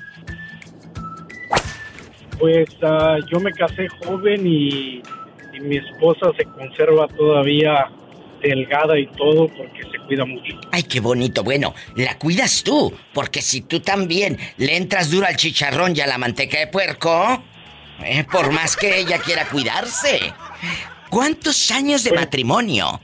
[2.39, 5.01] Pues ah, yo me casé joven y,
[5.53, 7.89] y mi esposa se conserva todavía
[8.41, 10.59] delgada y todo porque se cuida mucho.
[10.71, 11.43] Ay, qué bonito.
[11.43, 16.07] Bueno, la cuidas tú, porque si tú también le entras duro al chicharrón y a
[16.07, 17.43] la manteca de puerco,
[18.03, 20.33] eh, por más que ella quiera cuidarse.
[21.09, 22.99] ¿Cuántos años de matrimonio?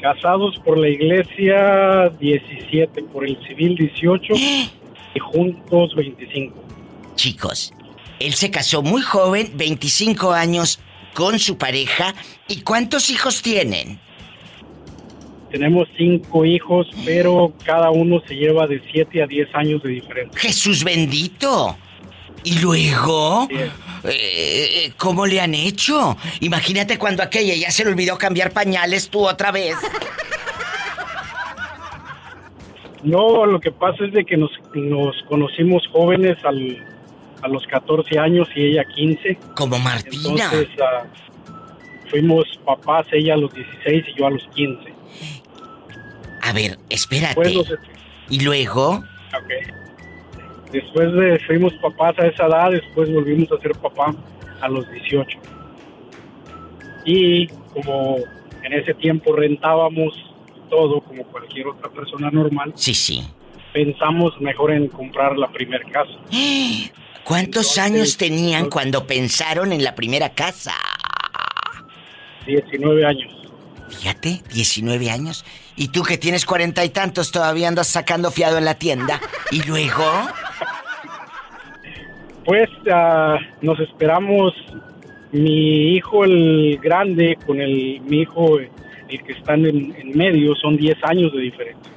[0.00, 6.60] Casados por la iglesia 17, por el civil 18 y juntos 25.
[7.14, 7.72] Chicos,
[8.26, 10.78] él se casó muy joven, 25 años,
[11.14, 12.14] con su pareja.
[12.48, 13.98] ¿Y cuántos hijos tienen?
[15.50, 20.40] Tenemos cinco hijos, pero cada uno se lleva de 7 a 10 años de diferencia.
[20.40, 21.76] Jesús bendito.
[22.44, 23.48] ¿Y luego?
[24.04, 26.16] Eh, ¿Cómo le han hecho?
[26.40, 29.76] Imagínate cuando aquella ya se le olvidó cambiar pañales tú otra vez.
[33.04, 36.91] No, lo que pasa es de que nos, nos conocimos jóvenes al,
[37.42, 39.36] a los 14 años y ella 15.
[39.56, 40.22] Como Martina.
[40.44, 41.04] Entonces ah,
[42.10, 44.92] fuimos papás, ella a los 16 y yo a los 15.
[46.42, 47.54] A ver, espérate.
[47.54, 47.74] Nos-
[48.30, 48.94] ¿Y luego?
[49.34, 50.70] Ok.
[50.72, 54.14] Después de fuimos papás a esa edad, después volvimos a ser papá
[54.60, 55.38] a los 18.
[57.04, 58.16] Y como
[58.62, 60.14] en ese tiempo rentábamos
[60.70, 63.22] todo como cualquier otra persona normal, Sí, sí.
[63.72, 66.12] pensamos mejor en comprar la primera casa.
[67.24, 70.74] ¿Cuántos años tenían cuando pensaron en la primera casa?
[72.46, 73.32] 19 años.
[73.88, 75.44] Fíjate, 19 años.
[75.76, 79.20] Y tú que tienes cuarenta y tantos todavía andas sacando fiado en la tienda.
[79.50, 80.04] ¿Y luego?
[82.44, 84.52] Pues ah, nos esperamos
[85.30, 90.76] mi hijo el grande con el mi hijo el que están en, en medio son
[90.76, 91.92] 10 años de diferencia.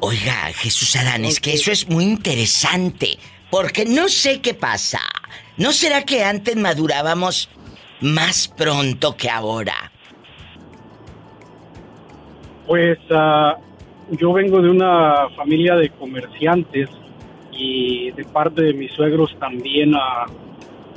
[0.00, 3.18] Oiga, Jesús Adán, es que eso es muy interesante.
[3.52, 5.00] Porque no sé qué pasa.
[5.58, 7.50] ¿No será que antes madurábamos
[8.00, 9.92] más pronto que ahora?
[12.66, 13.58] Pues ah,
[14.12, 16.88] yo vengo de una familia de comerciantes
[17.52, 20.24] y de parte de mis suegros también ah,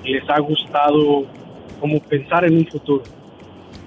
[0.05, 1.25] les ha gustado
[1.81, 3.03] como pensar en un futuro.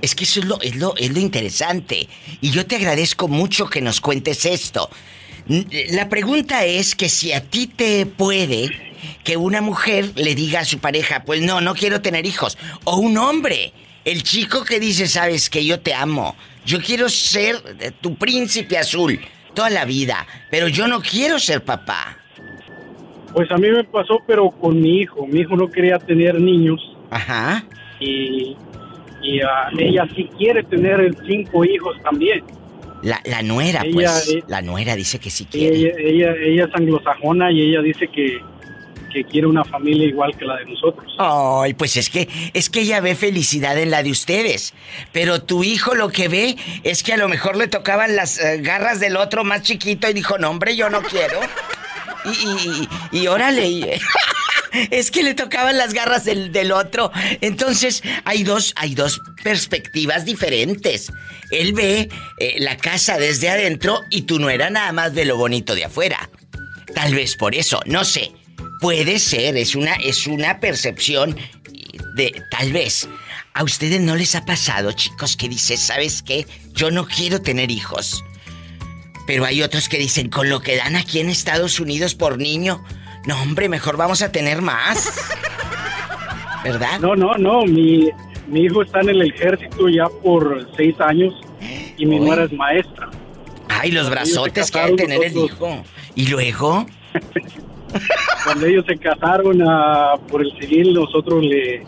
[0.03, 2.07] Es que eso es lo, es lo, es lo interesante.
[2.43, 4.91] Y yo te agradezco mucho que nos cuentes esto.
[5.91, 8.71] La pregunta es que si a ti te puede
[9.25, 12.59] que una mujer le diga a su pareja, pues no, no quiero tener hijos.
[12.85, 13.73] O un hombre,
[14.05, 16.37] el chico que dice, sabes que yo te amo.
[16.67, 19.19] Yo quiero ser eh, tu príncipe azul.
[19.55, 22.17] toda la vida, pero yo no quiero ser papá.
[23.33, 25.27] Pues a mí me pasó, pero con mi hijo.
[25.27, 26.81] Mi hijo no quería tener niños.
[27.11, 27.65] Ajá.
[28.01, 28.57] Y,
[29.23, 32.45] y ah, ella sí quiere tener cinco hijos también.
[33.03, 34.37] La, la nuera, Ella, pues.
[34.49, 35.77] La nuera dice que sí quiere.
[35.77, 38.41] ella, ella, ella es anglosajona y ella dice que,
[39.13, 41.07] que quiere una familia igual que la de nosotros.
[41.19, 44.75] Ay, pues es que es que ella ve felicidad en la de ustedes,
[45.13, 48.59] pero tu hijo lo que ve es que a lo mejor le tocaban las eh,
[48.61, 51.39] garras del otro más chiquito y dijo, "No, hombre, yo no quiero."
[52.25, 54.01] Y y, y, y órale,
[54.91, 57.11] es que le tocaban las garras del, del otro.
[57.41, 61.13] Entonces, hay dos hay dos perspectivas diferentes.
[61.51, 65.37] Él ve eh, la casa desde adentro y tú no era nada más de lo
[65.37, 66.31] bonito de afuera.
[66.95, 68.33] Tal vez por eso, no sé.
[68.81, 71.37] Puede ser, es una, es una percepción
[72.15, 73.09] de tal vez.
[73.55, 76.47] ¿A ustedes no les ha pasado, chicos, que dices, ¿sabes qué?
[76.75, 78.25] Yo no quiero tener hijos.
[79.27, 82.85] Pero hay otros que dicen, con lo que dan aquí en Estados Unidos por niño,
[83.27, 85.31] no, hombre, mejor vamos a tener más.
[86.65, 86.99] ¿Verdad?
[87.01, 87.65] No, no, no.
[87.65, 88.09] Mi,
[88.47, 91.35] mi hijo está en el ejército ya por seis años
[91.97, 93.11] y mi nuera es maestra.
[93.69, 95.85] Ay, los brazotes que ha de tener el hijo.
[96.15, 96.87] ¿Y luego?
[98.45, 101.85] Cuando ellos se casaron ah, por el civil, nosotros le,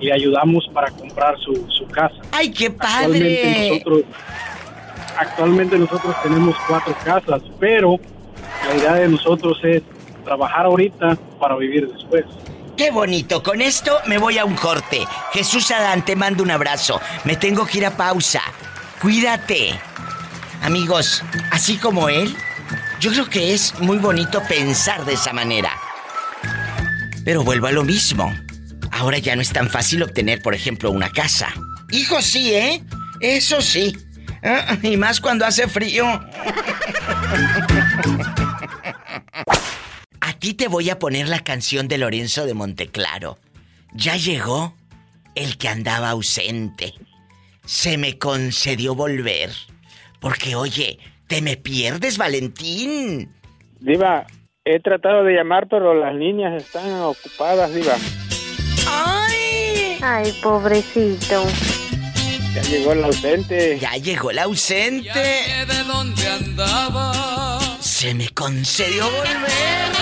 [0.00, 2.16] le ayudamos para comprar su, su casa.
[2.32, 3.70] ¡Ay, qué Actualmente padre!
[3.70, 4.02] nosotros,
[5.18, 7.98] actualmente nosotros tenemos cuatro casas, pero
[8.68, 9.82] la idea de nosotros es
[10.30, 12.24] trabajar ahorita para vivir después.
[12.76, 13.42] ¡Qué bonito!
[13.42, 15.04] Con esto me voy a un corte.
[15.32, 17.00] Jesús Adán, te mando un abrazo.
[17.24, 18.40] Me tengo que ir a pausa.
[19.02, 19.74] Cuídate.
[20.62, 22.32] Amigos, así como él,
[23.00, 25.72] yo creo que es muy bonito pensar de esa manera.
[27.24, 28.32] Pero vuelvo a lo mismo.
[28.92, 31.48] Ahora ya no es tan fácil obtener, por ejemplo, una casa.
[31.90, 32.84] Hijo, sí, ¿eh?
[33.18, 33.98] Eso sí.
[34.44, 36.06] Ah, y más cuando hace frío.
[40.40, 43.36] A ti te voy a poner la canción de Lorenzo de Monteclaro.
[43.92, 44.74] Ya llegó
[45.34, 46.94] el que andaba ausente.
[47.66, 49.50] Se me concedió volver.
[50.18, 53.28] Porque, oye, te me pierdes, Valentín.
[53.80, 54.26] Diva,
[54.64, 57.96] he tratado de llamar, pero las líneas están ocupadas, Diva.
[58.88, 59.98] ¡Ay!
[60.00, 61.44] Ay, pobrecito.
[62.54, 63.78] Ya llegó el ausente.
[63.78, 65.10] Ya llegó el ausente.
[65.12, 67.69] de dónde andaba.
[68.00, 69.92] Se me concedió volver.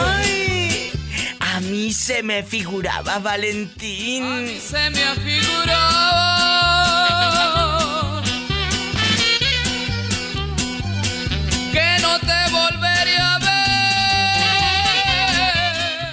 [0.01, 0.93] Ay,
[1.41, 4.47] a mí se me figuraba, Valentín.
[4.61, 5.73] Se me afiguraba
[11.73, 13.39] que no te volvería a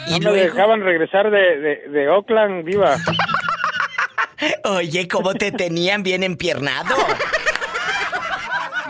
[0.08, 0.20] ver.
[0.20, 2.96] No me dejaban regresar de, de, de Oakland, Diva.
[4.64, 6.96] Oye, ¿cómo te tenían bien empiernado?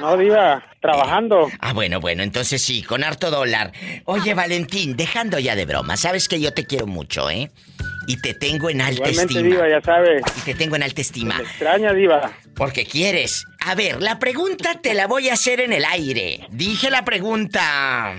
[0.00, 1.50] No, Diva, trabajando.
[1.60, 3.72] Ah, bueno, bueno, entonces sí, con harto dólar.
[4.06, 7.50] Oye, Valentín, dejando ya de broma, sabes que yo te quiero mucho, ¿eh?
[8.06, 9.48] Y te tengo en alta Igualmente, estima.
[9.56, 10.22] Diva, ya sabes.
[10.38, 11.36] Y te tengo en alta estima.
[11.36, 12.32] Me extraña, Diva.
[12.56, 13.44] Porque quieres.
[13.60, 16.46] A ver, la pregunta te la voy a hacer en el aire.
[16.50, 18.14] Dije la pregunta.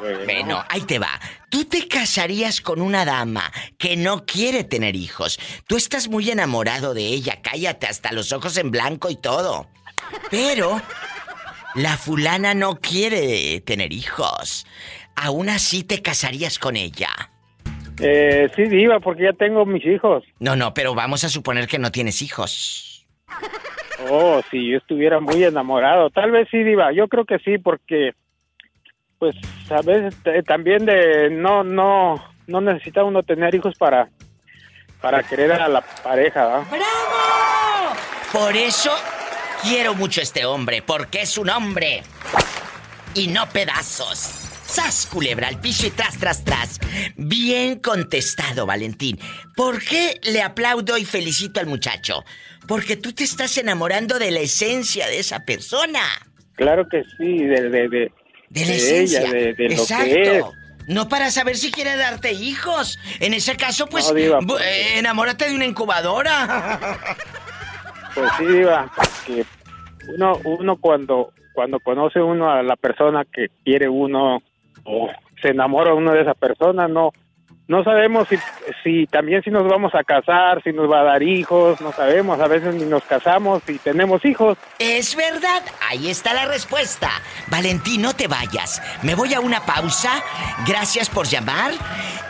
[0.00, 1.20] Bueno, ahí te va.
[1.48, 5.38] ¿Tú te casarías con una dama que no quiere tener hijos?
[5.66, 9.66] Tú estás muy enamorado de ella, cállate, hasta los ojos en blanco y todo.
[10.30, 10.80] Pero
[11.74, 14.66] la fulana no quiere tener hijos.
[15.16, 17.10] ¿Aún así te casarías con ella?
[18.00, 20.24] Eh, sí, Diva, porque ya tengo mis hijos.
[20.38, 23.06] No, no, pero vamos a suponer que no tienes hijos.
[24.08, 26.08] Oh, si yo estuviera muy enamorado.
[26.10, 26.92] Tal vez sí, Diva.
[26.92, 28.12] Yo creo que sí, porque,
[29.20, 29.36] pues,
[29.70, 34.08] a veces también de no, no, no necesita uno tener hijos para,
[35.00, 36.60] para querer a la pareja, ¿va?
[36.70, 37.96] ¡Bravo!
[38.32, 38.90] Por eso
[39.62, 42.02] quiero mucho a este hombre, porque es un hombre.
[43.14, 44.40] Y no pedazos.
[44.64, 46.80] ¡Sas, culebra al piso y tras, tras, tras!
[47.16, 49.18] Bien contestado, Valentín.
[49.54, 52.24] ¿Por qué le aplaudo y felicito al muchacho?
[52.66, 56.00] Porque tú te estás enamorando de la esencia de esa persona.
[56.54, 58.12] Claro que sí, de, de, de,
[58.50, 59.20] De la esencia.
[59.22, 60.04] ella, de, de lo Exacto.
[60.04, 60.44] que es.
[60.88, 62.98] No para saber si quiere darte hijos.
[63.20, 66.78] En ese caso, pues, No, diva, bu- pues- eh, enamórate de una incubadora.
[68.12, 68.90] Pues sí, Diva,
[69.24, 69.44] que
[70.16, 74.42] uno, uno cuando, cuando conoce uno a la persona que quiere uno
[74.82, 75.08] o
[75.40, 77.12] se enamora uno de esa persona, no,
[77.70, 78.26] no sabemos
[78.82, 82.40] si, también si nos vamos a casar, si nos va a dar hijos, no sabemos,
[82.40, 84.58] a veces ni nos casamos y tenemos hijos.
[84.80, 87.08] Es verdad, ahí está la respuesta.
[87.46, 88.82] Valentín, no te vayas.
[89.04, 90.10] Me voy a una pausa.
[90.66, 91.70] Gracias por llamar.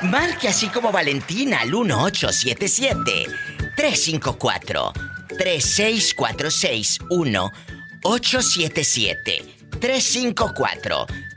[0.03, 3.29] Marque así como Valentina al 1877
[3.77, 4.93] 354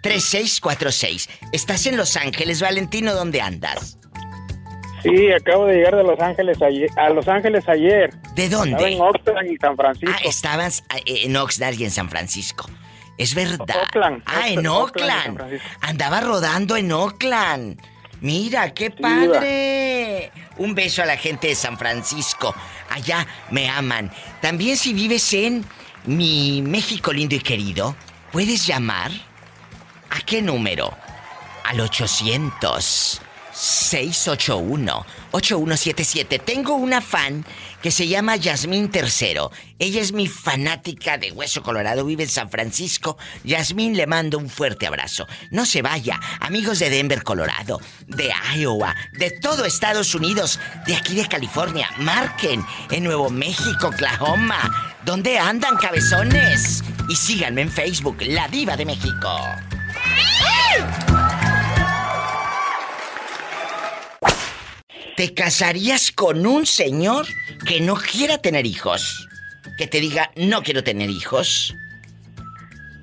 [0.04, 1.50] 3646 1877 354 3646.
[1.52, 3.14] ¿Estás en Los Ángeles, Valentino?
[3.14, 3.98] ¿Dónde andas?
[5.02, 8.14] Sí, acabo de llegar de Los Ángeles ayer, a Los Ángeles ayer.
[8.36, 8.72] ¿De dónde?
[8.72, 10.16] Estaba en Oakland y San Francisco.
[10.16, 12.70] Ah, estabas eh, en Oxnard y en San Francisco.
[13.18, 13.76] Es verdad.
[13.82, 15.62] Oakland, ah, en Oakland, Oakland.
[15.82, 17.82] Andaba rodando en Oakland.
[18.22, 20.32] Mira, qué padre.
[20.58, 22.56] Un beso a la gente de San Francisco.
[22.90, 24.10] Allá me aman.
[24.42, 25.66] También si vives en
[26.06, 27.96] mi México lindo y querido,
[28.32, 29.12] puedes llamar.
[30.14, 30.96] ¿A qué número?
[31.64, 33.20] Al 800
[33.52, 36.38] 681 8177.
[36.38, 37.44] Tengo una fan
[37.82, 39.52] que se llama Yasmín Tercero.
[39.80, 43.18] Ella es mi fanática de Hueso Colorado, vive en San Francisco.
[43.44, 45.26] Yasmín le mando un fuerte abrazo.
[45.50, 51.16] No se vaya, amigos de Denver, Colorado, de Iowa, de todo Estados Unidos, de aquí
[51.16, 51.90] de California.
[51.98, 54.94] Marquen en Nuevo México, Oklahoma.
[55.04, 56.84] ¿Dónde andan, cabezones?
[57.10, 59.30] Y síganme en Facebook, La Diva de México.
[65.16, 67.26] ¿Te casarías con un señor
[67.68, 69.28] que no quiera tener hijos?
[69.78, 71.76] Que te diga, no quiero tener hijos.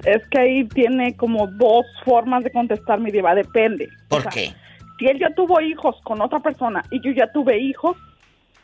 [0.05, 3.89] Es que ahí tiene como dos formas de contestar mi diva, depende.
[4.09, 4.53] ¿Por O sea, qué?
[4.99, 7.97] Si él ya tuvo hijos con otra persona y yo ya tuve hijos,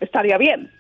[0.01, 0.71] estaría bien.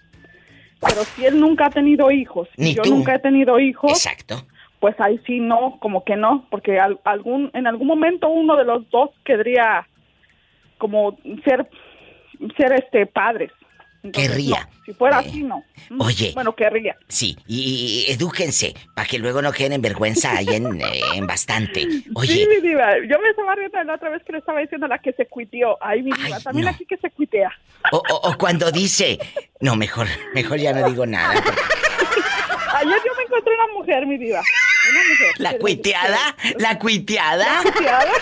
[0.80, 2.90] Pero si él nunca ha tenido hijos y Ni yo tú.
[2.97, 4.47] nunca he tenido hijos, Exacto.
[4.81, 8.64] Pues ahí sí no, como que no, porque al- algún en algún momento uno de
[8.64, 9.87] los dos querría
[10.79, 11.68] como ser
[12.57, 13.51] ser este padres.
[14.03, 14.61] Entonces, Querría.
[14.70, 14.83] no.
[14.85, 15.64] Si fuera así no.
[15.99, 16.31] Oye.
[16.33, 16.95] Bueno, querría.
[17.09, 21.27] Sí, y, y edúquense, para que luego no queden en vergüenza ahí en, eh, en
[21.27, 21.81] bastante.
[21.81, 22.93] Sí, Oye, mi diva.
[22.99, 25.27] Yo me estaba riendo la otra vez que le estaba diciendo a la que se
[25.27, 25.77] cuiteó.
[25.81, 26.39] Ay, mi diva.
[26.39, 26.70] También no.
[26.70, 27.51] aquí que se cuitea.
[27.91, 29.18] o, o- o cuando dice,
[29.61, 31.43] no, mejor, mejor ya no digo nada.
[32.75, 34.41] Ayer yo me encontré una mujer, mi diva.
[34.91, 35.35] Una mujer.
[35.39, 37.62] La cuiteada, la cuiteada.
[37.64, 38.12] La cuiteada.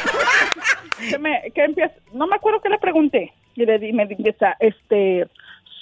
[1.11, 3.33] que me, que empieza, no me acuerdo qué le pregunté.
[3.57, 5.27] Y le di, me empieza, este,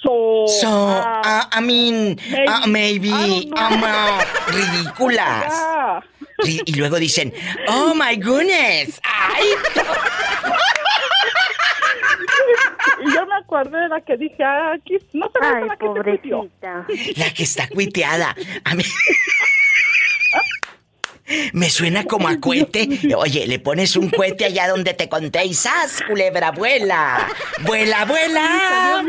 [0.01, 0.45] so...
[0.47, 3.75] So, ah, uh, I mean, uh, maybe, I don't know.
[3.75, 5.53] um, uh, ridículas.
[6.39, 7.33] Ri- Y luego dicen,
[7.67, 9.45] oh my goodness, ay,
[13.05, 15.85] Y yo me acordé de la que dije, ah, aquí, no se Ay, la que
[15.85, 18.35] se la que está cuiteada.
[18.63, 18.83] A mí.
[21.53, 22.87] Me suena como a cohete.
[23.15, 27.27] Oye, le pones un cohete allá donde te conté y ¡zas, culebra, vuela!
[27.61, 29.03] ¡Vuela, vuela!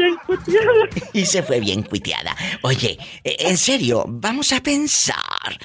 [1.12, 2.36] Y se fue bien cuiteada.
[2.62, 5.58] Oye, eh, en serio, vamos a pensar.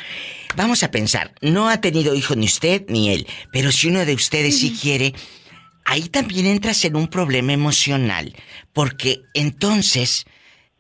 [0.56, 1.32] Vamos a pensar.
[1.42, 3.28] No ha tenido hijo ni usted ni él.
[3.52, 5.14] Pero si uno de ustedes sí quiere,
[5.90, 8.34] ahí también entras en un problema emocional.
[8.74, 10.26] Porque entonces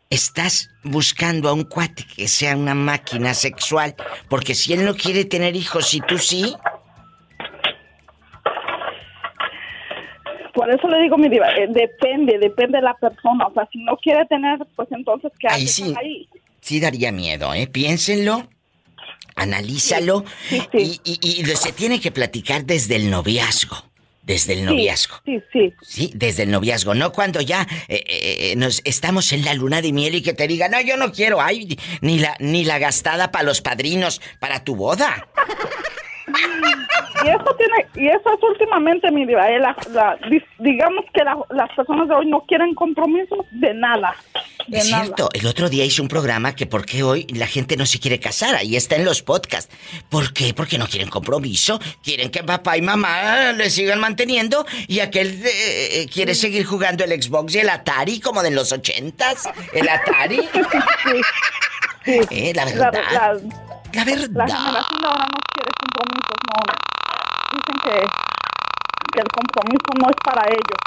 [0.09, 3.95] estás buscando a un cuate que sea una máquina sexual.
[4.29, 6.55] Porque si él no quiere tener hijos y tú sí,
[10.53, 13.47] Por eso le digo, mi diva, eh, depende, depende de la persona.
[13.47, 15.93] O sea, si no quiere tener, pues entonces, ¿qué Ahí haces sí.
[15.97, 16.27] ahí?
[16.59, 17.67] sí daría miedo, ¿eh?
[17.67, 18.47] Piénsenlo,
[19.35, 20.25] analízalo
[20.73, 23.77] Y, y- y lo- se tiene que platicar desde el noviazgo.
[24.29, 25.15] Desde el noviazgo.
[25.25, 25.73] Sí, sí.
[25.81, 29.91] Sí, desde el noviazgo, no cuando ya eh, eh, nos estamos en la luna de
[29.91, 33.31] miel y que te diga, no, yo no quiero, ay, ni la, ni la gastada
[33.31, 35.27] para los padrinos, para tu boda.
[37.25, 41.23] Y eso tiene, y eso es últimamente, mi diva, eh, la- la- di- digamos que
[41.23, 44.15] la- las personas de hoy no quieren compromisos de nada.
[44.67, 45.03] De Es nada.
[45.03, 47.99] cierto, el otro día hice un programa que por qué hoy la gente no se
[47.99, 49.75] quiere casar, ahí está en los podcasts.
[50.09, 50.53] ¿Por qué?
[50.53, 56.01] Porque no quieren compromiso, quieren que papá y mamá le sigan manteniendo y aquel eh,
[56.03, 60.39] eh, quiere seguir jugando el Xbox y el Atari como de los ochentas, el Atari.
[62.05, 62.93] Eh, la verdad.
[62.93, 64.29] La, la verdad.
[64.33, 66.59] La generación de ahora no quiere compromisos, no.
[67.51, 68.07] Dicen que,
[69.13, 70.79] que el compromiso no es para ellos.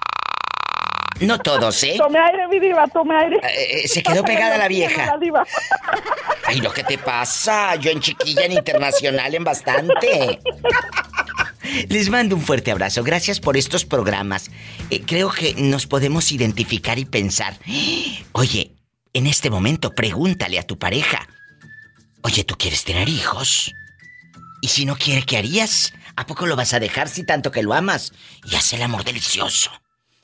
[1.20, 1.94] No todos, ¿eh?
[1.98, 3.36] Tome aire, mi diva, tome aire.
[3.36, 5.06] Eh, eh, se quedó pegada la vieja.
[5.06, 5.46] La diva.
[6.46, 7.76] Ay, no, ¿qué te pasa?
[7.76, 10.40] Yo en chiquilla, en internacional, en bastante.
[11.88, 13.04] Les mando un fuerte abrazo.
[13.04, 14.50] Gracias por estos programas.
[14.90, 17.54] Eh, creo que nos podemos identificar y pensar.
[18.32, 18.72] Oye,
[19.12, 21.28] en este momento pregúntale a tu pareja.
[22.22, 23.72] Oye, ¿tú quieres tener hijos?
[24.60, 25.92] Y si no quiere, ¿qué harías?
[26.16, 28.12] ¿A poco lo vas a dejar si tanto que lo amas?
[28.44, 29.70] Y hace el amor delicioso.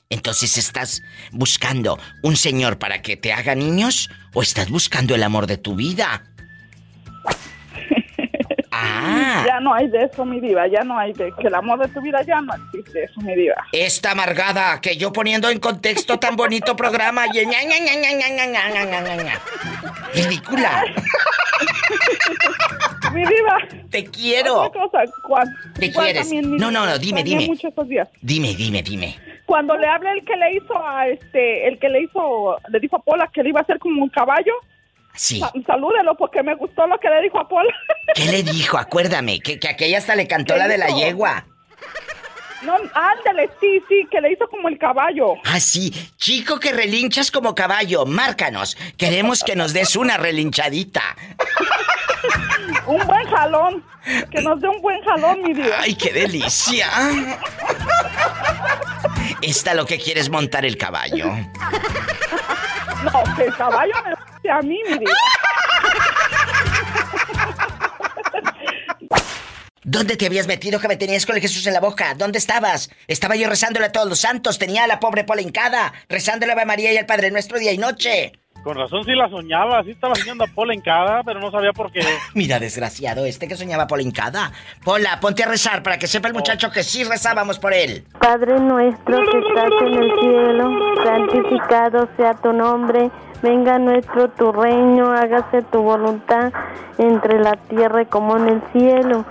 [0.09, 5.45] Entonces, ¿estás buscando un señor para que te haga niños o estás buscando el amor
[5.45, 6.23] de tu vida?
[8.81, 9.43] Ah.
[9.45, 11.87] Ya no hay de eso, mi diva, ya no hay de que el amor de
[11.89, 13.55] tu vida ya no existe eso, mi diva.
[13.71, 19.39] Esta amargada que yo poniendo en contexto tan bonito programa y ña, ña, ña,
[20.13, 20.83] Ridícula.
[23.13, 23.57] mi diva.
[23.89, 24.61] Te quiero.
[24.61, 25.47] Otra cosa, Juan.
[25.79, 26.29] Te Juan quieres.
[26.29, 27.47] También, no, no, no, dime, dime.
[27.47, 28.07] Mucho días.
[28.21, 29.17] Dime, dime, dime.
[29.45, 32.97] Cuando le hablé el que le hizo a este, el que le hizo, le dijo
[32.97, 34.53] a Pola que le iba a hacer como un caballo.
[35.19, 35.41] Sí.
[35.41, 37.73] Sa- salúdelo porque me gustó lo que le dijo a Pola.
[38.15, 38.77] ¿Qué le dijo?
[38.77, 41.45] Acuérdame, que, que aquella hasta le cantó ¿Qué la de la yegua.
[42.61, 45.33] No, ándale, sí, sí, que le hizo como el caballo.
[45.43, 45.91] Ah, sí.
[46.15, 48.77] Chico que relinchas como caballo, márcanos.
[48.97, 51.03] Queremos que nos des una relinchadita.
[52.85, 53.83] Un buen jalón.
[54.31, 55.75] Que nos dé un buen jalón, mi diva.
[55.81, 56.87] ¡Ay, qué delicia!
[59.41, 61.31] Esta lo que quiere es montar el caballo.
[63.03, 63.93] No, que el caballo
[64.43, 65.05] me a mí, mi.
[69.83, 72.13] ¿Dónde te habías metido que me tenías con el Jesús en la boca?
[72.13, 72.91] ¿Dónde estabas?
[73.07, 74.59] Estaba yo rezándole a todos los santos.
[74.59, 77.77] Tenía a la pobre Pola hincada, rezándole a María y al Padre Nuestro día y
[77.77, 78.33] noche.
[78.63, 80.73] Con razón sí la soñaba, sí estaba soñando a Pola
[81.25, 82.01] pero no sabía por qué.
[82.33, 84.51] Mira, desgraciado, este que soñaba Pola hincada.
[84.83, 88.03] Pola, ponte a rezar para que sepa el muchacho que sí rezábamos por él.
[88.19, 93.09] Padre nuestro que estás en el cielo, santificado sea tu nombre,
[93.41, 96.51] venga nuestro tu reino, hágase tu voluntad
[96.97, 99.25] entre la tierra como en el cielo.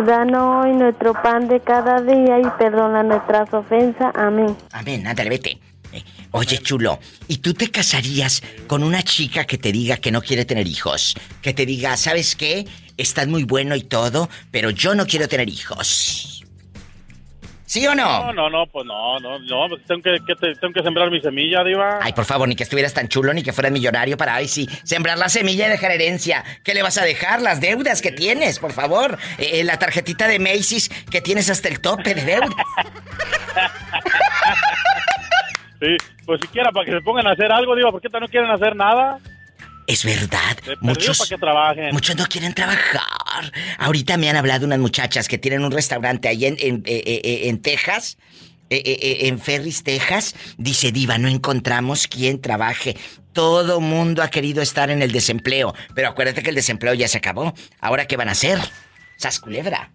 [0.00, 4.12] Danos hoy nuestro pan de cada día y perdona nuestras ofensas.
[4.16, 4.56] Amén.
[4.72, 5.58] Amén, ándale, vete.
[6.34, 10.22] Eh, Oye, chulo, ¿y tú te casarías con una chica que te diga que no
[10.22, 11.14] quiere tener hijos?
[11.42, 12.66] Que te diga, ¿sabes qué?
[12.96, 16.28] Estás muy bueno y todo, pero yo no quiero tener hijos.
[17.66, 18.26] ¿Sí o no?
[18.26, 21.10] No, no, no, pues no, no, no, pues tengo que, que te- tengo que sembrar
[21.10, 22.00] mi semilla, diva.
[22.02, 24.68] Ay, por favor, ni que estuvieras tan chulo ni que fueras millonario para, ay, sí,
[24.84, 26.44] sembrar la semilla y dejar herencia.
[26.64, 27.40] ¿Qué le vas a dejar?
[27.40, 29.16] Las deudas que tienes, por favor.
[29.38, 32.50] Eh, la tarjetita de Macy's que tienes hasta el tope de deudas.
[35.82, 38.50] Sí, pues siquiera para que se pongan a hacer algo, diva, ¿por qué no quieren
[38.52, 39.18] hacer nada?
[39.88, 40.56] Es verdad.
[40.80, 41.92] Muchos, para que trabajen.
[41.92, 43.52] muchos no quieren trabajar.
[43.78, 47.20] Ahorita me han hablado unas muchachas que tienen un restaurante ahí en, en, eh, eh,
[47.24, 48.16] eh, en Texas.
[48.70, 52.96] en Ferris, Texas, dice Diva, no encontramos quien trabaje.
[53.32, 57.18] Todo mundo ha querido estar en el desempleo, pero acuérdate que el desempleo ya se
[57.18, 57.52] acabó.
[57.80, 58.58] ¿Ahora qué van a hacer?
[59.16, 59.90] Sas culebra.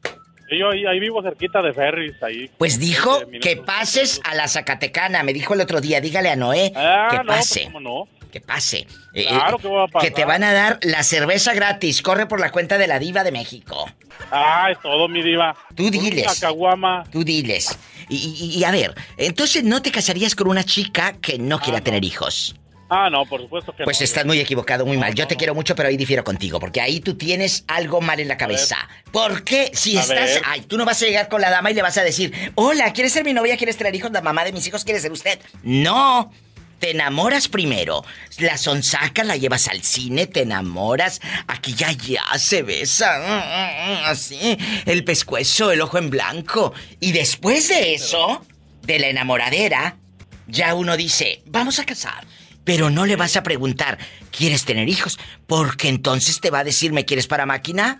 [0.49, 2.49] Sí, Yo ahí, ahí vivo cerquita de Ferris, ahí.
[2.57, 5.23] Pues dijo 20 que pases a la Zacatecana.
[5.23, 7.63] Me dijo el otro día, dígale a Noé Ah, que no, pues, pase.
[7.65, 8.07] ¿cómo no?
[8.31, 8.85] Que pase.
[9.13, 10.01] Eh, Claro eh, que voy a pasar.
[10.09, 12.01] que te van a dar la cerveza gratis.
[12.01, 13.89] Corre por la cuenta de la Diva de México.
[14.31, 15.55] Ah, es todo, mi diva.
[15.75, 16.39] Tú diles.
[16.39, 17.03] Caguama.
[17.11, 17.77] Tú diles.
[18.09, 21.81] Y, y- y a ver, entonces no te casarías con una chica que no quiera
[21.81, 22.55] tener hijos.
[22.89, 24.03] Ah, no, por supuesto que Pues no.
[24.05, 25.13] estás muy equivocado, muy mal.
[25.13, 28.27] Yo te quiero mucho, pero ahí difiero contigo, porque ahí tú tienes algo mal en
[28.29, 28.77] la cabeza.
[29.11, 30.17] ¿Por qué si A estás...
[30.17, 30.41] ver.
[30.45, 32.93] Ay, tú no vas a llegar con la dama y le vas a decir, hola,
[32.93, 33.57] ¿quieres ser mi novia?
[33.57, 34.11] ¿Quieres tener hijos?
[34.11, 35.39] La mamá de mis hijos quiere ser usted.
[35.63, 36.31] No.
[36.79, 38.05] Te enamoras primero,
[38.37, 43.93] la sonsacas, la llevas al cine, te enamoras, aquí ya ya se besa, mm, mm,
[43.93, 46.73] mm, así, el pescuezo, el ojo en blanco.
[46.99, 48.45] Y después de eso,
[48.83, 49.97] de la enamoradera,
[50.45, 52.27] ya uno dice, vamos a casar.
[52.67, 53.97] Pero no le vas a preguntar,
[54.29, 55.17] ¿quieres tener hijos?
[55.47, 57.99] Porque entonces te va a decir, ¿me quieres para máquina?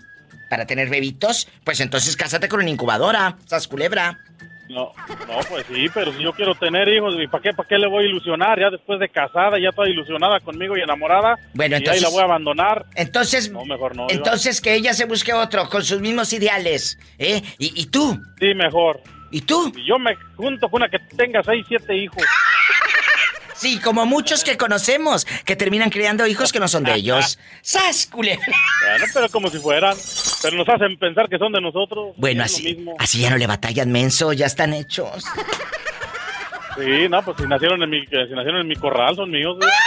[0.50, 1.48] ¿Para tener bebitos?
[1.64, 4.20] Pues entonces cásate con una incubadora, sas culebra.
[4.70, 4.92] No,
[5.30, 7.88] no, pues sí, pero si yo quiero tener hijos, ¿y para qué, para qué le
[7.88, 8.60] voy a ilusionar?
[8.60, 11.38] Ya después de casada, ya toda ilusionada conmigo y enamorada.
[11.54, 12.86] Bueno, y entonces- ahí la voy a abandonar.
[12.96, 14.08] Entonces, No, mejor no.
[14.10, 17.42] entonces que ella se busque otro con sus mismos ideales, ¿eh?
[17.58, 18.20] ¿Y, y tú?
[18.40, 19.02] Sí, mejor.
[19.32, 19.72] ¿Y tú?
[19.76, 22.24] Y yo me junto con una que tenga seis, siete hijos.
[23.58, 27.40] Sí, como muchos que conocemos, que terminan criando hijos que no son de ellos.
[27.62, 28.46] ¡Sas, culebra!
[28.46, 29.98] Bueno, pero como si fueran.
[30.44, 32.14] Pero nos hacen pensar que son de nosotros.
[32.18, 35.24] Bueno, así, así ya no le batallan menso, ya están hechos.
[36.78, 39.58] Sí, no, pues si nacieron en mi, si nacieron en mi corral, son míos.
[39.58, 39.70] güey.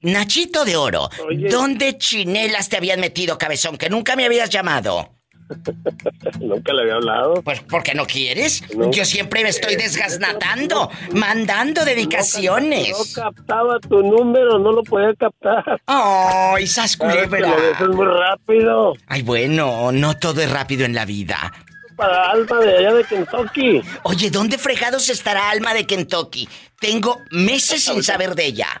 [0.00, 1.10] Nachito de oro,
[1.50, 3.76] ¿dónde chinelas te habían metido, cabezón?
[3.76, 5.17] Que nunca me habías llamado.
[6.40, 7.42] Nunca le había hablado.
[7.42, 8.62] Pues porque no quieres.
[8.76, 8.90] No.
[8.90, 12.90] Yo siempre me estoy desgasnatando, mandando dedicaciones.
[12.90, 15.80] No captaba tu número, no lo podía captar.
[15.86, 17.56] ¡Ay, sas Sabes que culebra!
[17.70, 18.94] Dices muy rápido.
[19.06, 21.52] Ay, bueno, no todo es rápido en la vida.
[21.96, 23.82] Para Alma de allá de Kentucky.
[24.04, 26.48] Oye, ¿dónde fregados estará Alma de Kentucky?
[26.80, 28.80] Tengo meses sin saber de ella.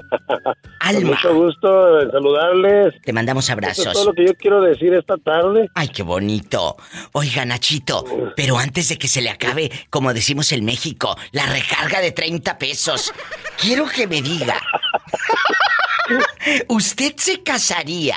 [0.00, 1.10] Con Alma.
[1.10, 2.94] mucho gusto en saludarles.
[3.02, 3.86] Te mandamos Eso abrazos.
[3.86, 5.68] es todo lo que yo quiero decir esta tarde.
[5.74, 6.76] Ay, qué bonito.
[7.12, 8.04] Oiga, Nachito,
[8.36, 12.58] pero antes de que se le acabe, como decimos en México, la recarga de 30
[12.58, 13.12] pesos,
[13.60, 14.60] quiero que me diga.
[16.68, 18.16] ¿Usted se casaría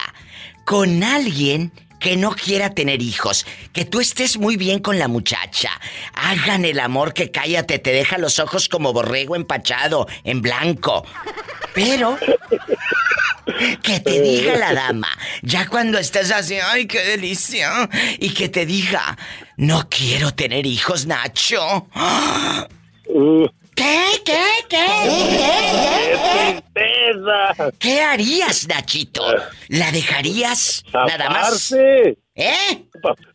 [0.65, 1.71] con alguien
[2.01, 3.45] que no quiera tener hijos?
[3.71, 5.69] Que tú estés muy bien con la muchacha.
[6.13, 11.05] Hagan el amor que cállate, te deja los ojos como borrego empachado, en blanco.
[11.73, 12.17] Pero
[13.83, 15.09] que te diga la dama,
[15.41, 17.89] ya cuando estés así, ay, qué delicia,
[18.19, 19.17] y que te diga,
[19.57, 21.87] no quiero tener hijos, Nacho.
[23.75, 24.05] ¿Qué?
[24.25, 24.43] ¿Qué?
[24.69, 24.85] ¿Qué?
[25.29, 26.60] ¿Qué?
[26.73, 27.71] Tristeza!
[27.79, 29.23] ¿Qué harías, Nachito?
[29.69, 31.69] ¿La dejarías nada más?
[31.69, 32.17] ¡Zafarse!
[32.35, 32.85] ¿Eh?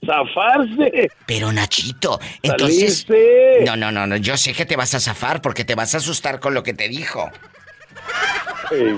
[0.05, 1.11] ¡Zafarse!
[1.27, 3.03] Pero Nachito, entonces...
[3.07, 3.65] Salirse.
[3.65, 5.99] No, no, no, no, yo sé que te vas a zafar porque te vas a
[5.99, 7.31] asustar con lo que te dijo.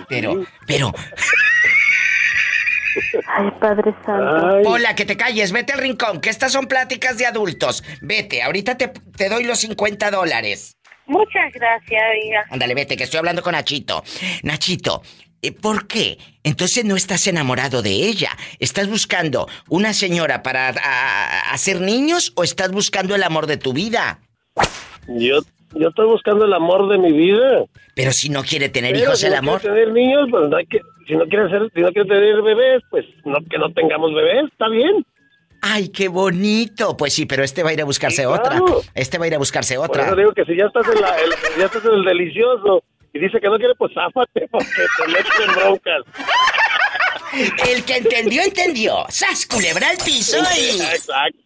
[0.08, 0.92] Pero, pero...
[3.26, 4.68] Ay, Padre Santo.
[4.68, 7.84] Hola, que te calles, vete al rincón, que estas son pláticas de adultos.
[8.00, 10.77] Vete, ahorita te, te doy los 50 dólares.
[11.08, 12.44] Muchas gracias, oiga.
[12.50, 14.04] Ándale, vete, que estoy hablando con Nachito.
[14.42, 15.02] Nachito,
[15.42, 16.18] eh, ¿por qué?
[16.44, 18.30] Entonces no estás enamorado de ella.
[18.58, 23.56] ¿Estás buscando una señora para a- a- hacer niños o estás buscando el amor de
[23.56, 24.20] tu vida?
[25.08, 25.38] Yo,
[25.74, 27.64] yo estoy buscando el amor de mi vida.
[27.94, 29.60] Pero si no quiere tener Pero hijos si el no amor.
[29.60, 30.80] quiere tener niños, pues no hay que...
[31.06, 34.44] Si no quiere, hacer, si no quiere tener bebés, pues no, que no tengamos bebés,
[34.52, 35.06] está bien.
[35.60, 36.96] Ay, qué bonito.
[36.96, 38.58] Pues sí, pero este va a ir a buscarse Sí, otra.
[38.58, 38.82] claro.
[38.94, 40.06] Este va a ir a buscarse Por otra.
[40.06, 42.82] eso digo que si ya estás en, la, el, ya estás en el delicioso
[43.12, 46.02] y dice que no quiere, pues záfate porque te metes en broncas.
[47.68, 49.04] El que entendió, entendió.
[49.08, 50.80] ¡Sas, culebra al piso y...
[50.80, 51.38] Exacto.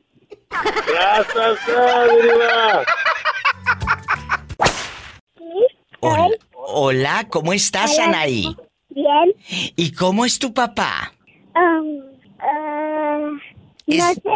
[0.86, 2.84] Gracias, Adriana.
[6.00, 8.04] Hola, hola, ¿cómo estás, Hola.
[8.04, 8.56] Anaí?
[8.90, 9.34] Bien.
[9.76, 11.12] ¿Y cómo es tu papá?
[11.54, 12.02] Um,
[13.88, 14.30] ah, no Es- sé.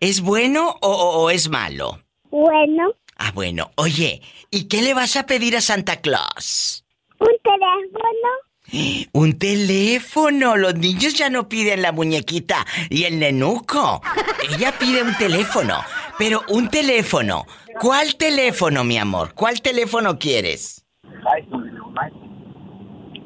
[0.00, 2.00] ¿Es bueno o, es malo?
[2.30, 3.70] Bueno, Ah, bueno.
[3.76, 6.84] Oye, ¿y qué le vas a pedir a Santa Claus?
[7.18, 8.28] un teléfono.
[9.12, 10.56] Un teléfono.
[10.56, 14.00] Los niños ya no piden la muñequita y el nenuco.
[14.48, 15.82] Ella pide un teléfono.
[16.18, 17.44] Pero un teléfono.
[17.80, 19.34] ¿Cuál teléfono, mi amor?
[19.34, 20.86] ¿Cuál teléfono quieres?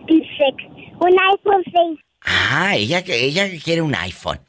[0.09, 1.99] Un iPhone 6.
[2.25, 4.41] Ah, ella, ella quiere un iPhone.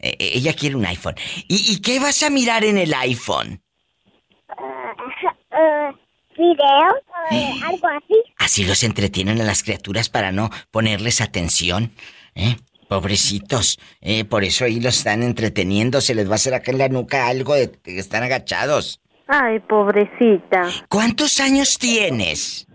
[0.00, 1.14] Eh, eh, ella quiere un iPhone.
[1.48, 3.62] ¿Y, y qué vas a mirar en el iPhone?
[4.48, 5.92] Uh,
[6.36, 6.88] video.
[7.30, 8.14] uh, algo así.
[8.38, 11.92] Así los entretienen a las criaturas para no ponerles atención.
[12.34, 12.56] ¿Eh?
[12.88, 13.78] Pobrecitos.
[14.00, 16.00] Eh, por eso ahí los están entreteniendo.
[16.00, 19.00] Se les va a hacer acá en la nuca algo de que están agachados.
[19.28, 20.68] Ay, pobrecita.
[20.88, 22.66] ¿Cuántos años tienes?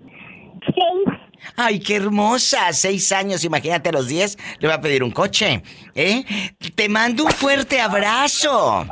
[1.57, 2.71] Ay, qué hermosa.
[2.73, 3.43] Seis años.
[3.43, 4.37] Imagínate a los diez.
[4.59, 5.63] Le va a pedir un coche.
[5.93, 6.23] ¿Eh?
[6.75, 8.85] Te mando un fuerte abrazo.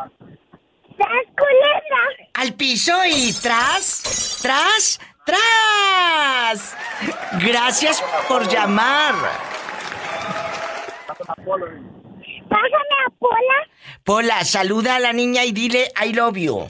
[0.97, 2.29] ¡Tras culebra!
[2.35, 6.77] Al piso y tras, tras, tras.
[7.43, 9.15] Gracias por llamar.
[12.49, 13.67] Pásame a Pola.
[14.03, 16.67] Pola, saluda a la niña y dile I love you.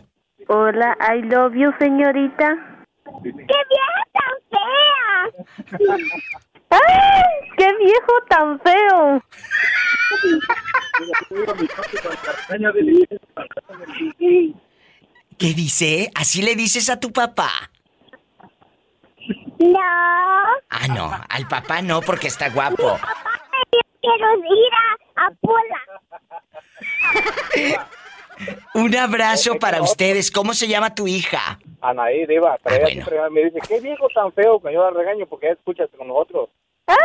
[0.48, 2.73] Hola, I love you, señorita.
[3.04, 5.98] ¡Qué vieja tan fea!
[6.70, 7.24] ¡Ay!
[7.58, 9.22] ¡Qué viejo tan feo!
[15.38, 16.12] ¿Qué dice?
[16.16, 17.70] ¿Así le dices a tu papá?
[19.60, 19.80] No.
[20.70, 23.00] Ah, no, al papá no porque está guapo.
[24.02, 24.74] Quiero ir
[25.16, 25.82] a, a Pola.
[28.74, 30.32] Un abrazo para ustedes.
[30.32, 31.60] ¿Cómo se llama tu hija?
[31.84, 32.92] Anaí, Diva, pero Ah, bueno.
[33.06, 36.08] siempre me dice, qué viejo tan feo, que yo la regaño porque ella escucha con
[36.08, 36.50] nosotros.
[36.88, 36.98] ¡Ay!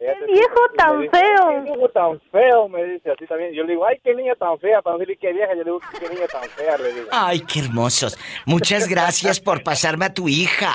[0.00, 1.48] Ella ¡Qué viejo y tan dice, feo!
[1.50, 3.52] Qué viejo tan feo, me dice así también.
[3.54, 5.80] Yo le digo, ay, qué niña tan fea, para decirle qué vieja, yo le digo,
[6.00, 7.06] qué niña tan fea, le digo.
[7.12, 8.18] Ay, qué hermosos.
[8.46, 10.72] Muchas gracias por pasarme a tu hija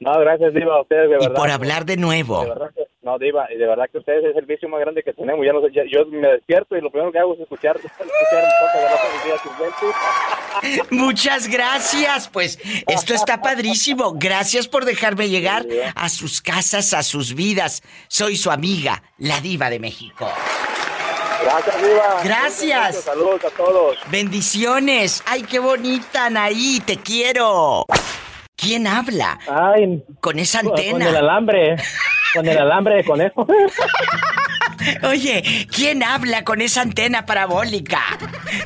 [0.00, 1.34] No, gracias, Diva, a ustedes, de y verdad.
[1.34, 2.42] por hablar de nuevo.
[2.42, 5.02] De verdad que- no, Diva, y de verdad que ustedes es el vicio más grande
[5.02, 5.44] que tenemos.
[5.44, 8.04] Ya no sé, ya- yo me despierto y lo primero que hago es escuchar, escuchar
[8.44, 8.94] un poco de la.
[10.90, 12.28] Muchas gracias.
[12.28, 14.14] Pues esto está padrísimo.
[14.14, 17.82] Gracias por dejarme llegar a sus casas, a sus vidas.
[18.08, 20.28] Soy su amiga, la diva de México.
[21.44, 22.20] Gracias, Diva.
[22.24, 22.96] Gracias.
[23.02, 23.98] Saludos a todos.
[24.10, 25.22] Bendiciones.
[25.26, 26.80] Ay, qué bonita, Anaí.
[26.86, 27.84] Te quiero.
[28.56, 29.38] ¿Quién habla?
[29.48, 31.18] Ay, Con esa con el antena.
[31.18, 31.76] alambre,
[32.34, 33.46] con el alambre de conejo.
[35.08, 38.00] Oye, ¿quién habla con esa antena parabólica?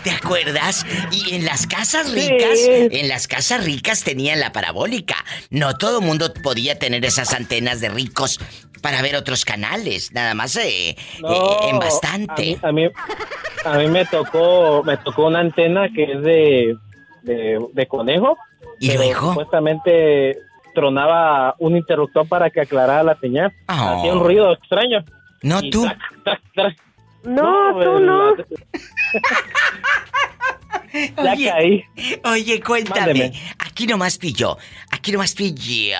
[0.02, 0.84] ¿Te acuerdas?
[1.12, 2.88] Y en las casas ricas, Sí.
[2.90, 5.16] en las casas ricas tenían la parabólica.
[5.50, 8.40] No todo mundo podía tener esas antenas de ricos
[8.82, 10.96] para ver otros canales, nada más eh, eh,
[11.68, 12.58] en bastante.
[12.62, 12.92] A mí, a mí,
[13.64, 16.76] a mí me tocó, me tocó una antena que es de,
[17.22, 18.36] de, de conejo.
[18.80, 19.28] ¿Y pero luego?
[19.30, 20.38] Supuestamente
[20.74, 23.52] tronaba un interruptor para que aclarara la señal.
[23.68, 23.72] Oh.
[23.98, 25.04] Hacía un ruido extraño.
[25.42, 25.82] No Y tú.
[25.82, 26.76] trac, trac, trac.
[27.24, 28.34] No, tú no.
[31.22, 31.84] Ya Oye, caí.
[32.24, 33.00] Oye, cuéntame.
[33.06, 33.32] Mándeme.
[33.58, 34.56] Aquí nomás yo.
[34.90, 35.98] Aquí nomás yo.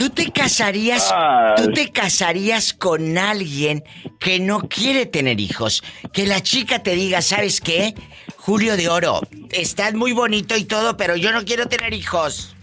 [0.00, 1.14] ¿Tú te casarías?
[1.58, 3.84] ¿Tú te casarías con alguien
[4.18, 5.84] que no quiere tener hijos?
[6.10, 7.94] Que la chica te diga, ¿sabes qué?
[8.38, 9.20] Julio de Oro,
[9.50, 12.56] estás muy bonito y todo, pero yo no quiero tener hijos.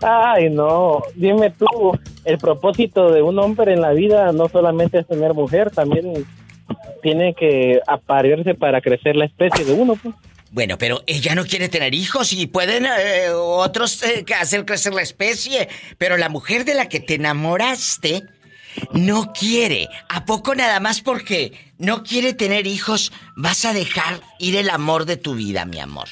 [0.00, 1.02] Ay, no.
[1.16, 5.72] Dime tú, el propósito de un hombre en la vida no solamente es tener mujer,
[5.72, 6.24] también
[7.02, 9.96] tiene que aparearse para crecer la especie de uno.
[10.00, 10.14] Pues.
[10.50, 15.02] Bueno, pero ella no quiere tener hijos y pueden eh, otros eh, hacer crecer la
[15.02, 15.68] especie.
[15.98, 18.22] Pero la mujer de la que te enamoraste
[18.92, 19.88] no quiere.
[20.08, 25.04] ¿A poco nada más porque no quiere tener hijos vas a dejar ir el amor
[25.04, 26.08] de tu vida, mi amor?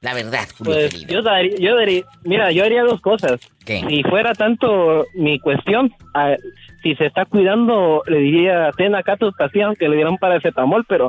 [0.00, 1.14] La verdad, Julio Pues querido.
[1.14, 3.40] yo daría, yo daría, mira, yo haría dos cosas.
[3.66, 6.36] Si fuera tanto mi cuestión, a-
[6.82, 11.08] si se está cuidando, le diría, ten acá tus pastillas, aunque le dieran paracetamol, pero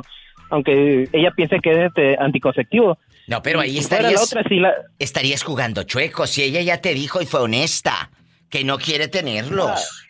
[0.50, 2.98] aunque ella piense que es este anticonceptivo.
[3.26, 6.26] No, pero ahí estarías, la otra, si la, estarías jugando chueco.
[6.26, 8.10] Si ella ya te dijo y fue honesta
[8.50, 10.06] que no quiere tenerlos.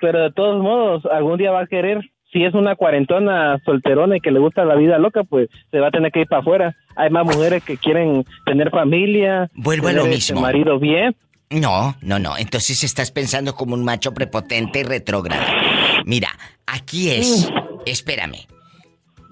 [0.00, 2.00] pero de todos modos, algún día va a querer.
[2.32, 5.88] Si es una cuarentona solterona y que le gusta la vida loca, pues se va
[5.88, 6.76] a tener que ir para afuera.
[6.94, 9.50] Hay más mujeres que quieren tener familia.
[9.54, 10.40] Vuelvo a lo este mismo.
[10.40, 11.16] marido bien.
[11.48, 12.36] No, no, no.
[12.38, 15.42] Entonces estás pensando como un macho prepotente y retrógrado.
[16.04, 16.28] Mira,
[16.66, 17.50] aquí es.
[17.84, 18.46] Espérame.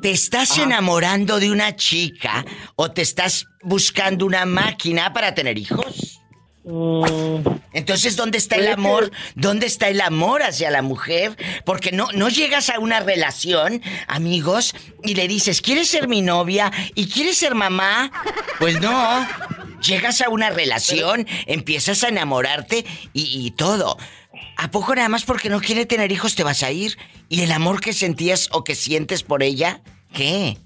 [0.01, 2.45] ¿Te estás enamorando de una chica
[2.77, 6.21] o te estás buscando una máquina para tener hijos?
[7.73, 9.11] Entonces, ¿dónde está el amor?
[9.35, 11.37] ¿Dónde está el amor hacia la mujer?
[11.65, 16.71] Porque no, no llegas a una relación, amigos, y le dices, ¿quieres ser mi novia?
[16.95, 18.13] ¿Y quieres ser mamá?
[18.61, 19.27] Pues no.
[19.81, 22.85] Llegas a una relación, empiezas a enamorarte
[23.15, 23.97] y, y todo.
[24.57, 26.97] ¿A poco nada más porque no quiere tener hijos te vas a ir?
[27.29, 29.81] ¿Y el amor que sentías o que sientes por ella?
[30.13, 30.57] ¿Qué?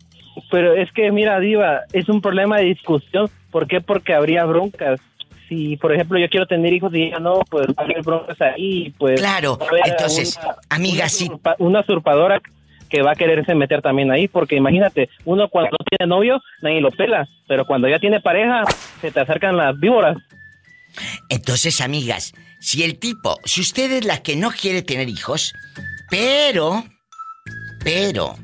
[0.50, 3.30] Pero es que, mira, Diva, es un problema de discusión.
[3.50, 3.80] ¿Por qué?
[3.80, 5.00] Porque habría broncas.
[5.48, 8.40] Si, por ejemplo, yo quiero tener hijos y ella no, pues va a haber broncas
[8.40, 9.20] ahí, pues...
[9.20, 10.38] Claro, entonces,
[10.70, 11.28] amiga, una, sí.
[11.28, 12.40] usurpa- Una usurpadora
[12.88, 16.80] que va a quererse meter también ahí, porque imagínate, uno cuando no tiene novio, nadie
[16.80, 18.64] lo pela, pero cuando ya tiene pareja,
[19.02, 20.16] se te acercan las víboras.
[21.28, 25.52] Entonces, amigas, si el tipo, si usted es la que no quiere tener hijos,
[26.08, 26.84] pero,
[27.82, 28.38] pero,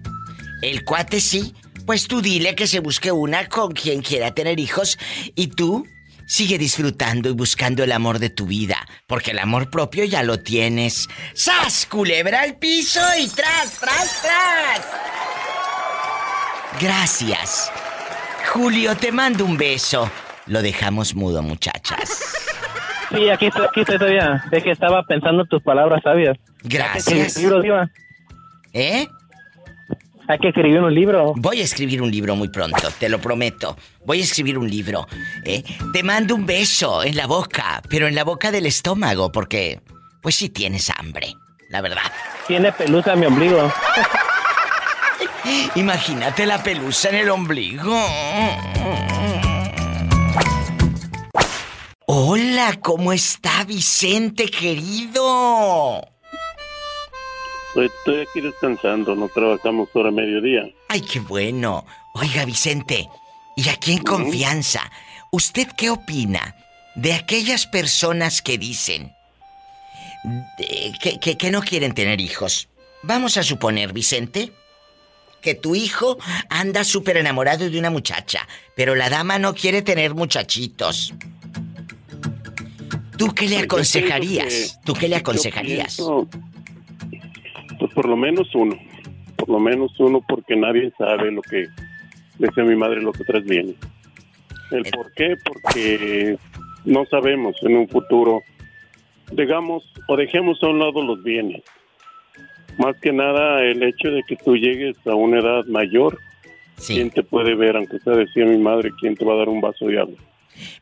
[0.61, 1.55] el cuate sí,
[1.87, 4.99] pues tú dile que se busque una con quien quiera tener hijos
[5.37, 5.87] y tú
[6.27, 10.41] sigue disfrutando y buscando el amor de tu vida, porque el amor propio ya lo
[10.41, 11.09] tienes.
[11.35, 14.87] ¡Sas, culebra al piso y tras, tras, tras!
[16.81, 17.71] Gracias.
[18.53, 20.11] Julio, te mando un beso.
[20.47, 22.21] Lo dejamos mudo, muchachas.
[23.11, 24.45] Sí, aquí estoy, aquí estoy todavía.
[24.51, 26.37] Es que estaba pensando tus palabras sabias.
[26.63, 27.35] Gracias.
[27.35, 27.91] ¿Qué libro, Diva?
[28.73, 29.09] ¿Eh?
[30.29, 31.33] Hay que escribir un libro.
[31.37, 33.79] Voy a escribir un libro muy pronto, te lo prometo.
[34.05, 35.07] Voy a escribir un libro.
[35.45, 35.65] ¿eh?
[35.93, 39.81] Te mando un beso en la boca, pero en la boca del estómago, porque
[40.21, 41.35] pues sí tienes hambre,
[41.71, 42.13] la verdad.
[42.47, 43.73] Tiene pelusa en mi ombligo.
[45.77, 47.99] Imagínate la pelusa en el ombligo.
[52.11, 56.01] Hola, ¿cómo está Vicente querido?
[57.77, 60.63] Estoy aquí descansando, no trabajamos hora mediodía.
[60.89, 61.85] Ay, qué bueno.
[62.15, 63.11] Oiga, Vicente,
[63.57, 64.91] y aquí en confianza,
[65.33, 66.57] ¿usted qué opina
[66.95, 69.13] de aquellas personas que dicen
[71.03, 72.71] que, que- que no quieren tener hijos?
[73.03, 74.51] Vamos a suponer, Vicente,
[75.43, 76.17] que tu hijo
[76.49, 81.13] anda súper enamorado de una muchacha, pero la dama no quiere tener muchachitos.
[83.19, 84.81] ¿Tú qué le aconsejarías?
[84.85, 85.97] ¿Tú qué le aconsejarías?
[85.97, 86.29] pienso,
[87.79, 88.79] Pues por lo menos uno,
[89.37, 91.67] por lo menos uno porque nadie sabe lo que,
[92.39, 93.75] decía mi madre, lo que atrás viene.
[94.71, 95.35] ¿El por qué?
[95.45, 96.39] Porque
[96.85, 98.43] no sabemos en un futuro,
[99.33, 101.63] digamos, o dejemos a un lado los bienes.
[102.79, 106.19] Más que nada el hecho de que tú llegues a una edad mayor,
[106.87, 107.77] ¿quién te puede ver?
[107.77, 110.17] Aunque sea decía mi madre, ¿quién te va a dar un vaso de agua?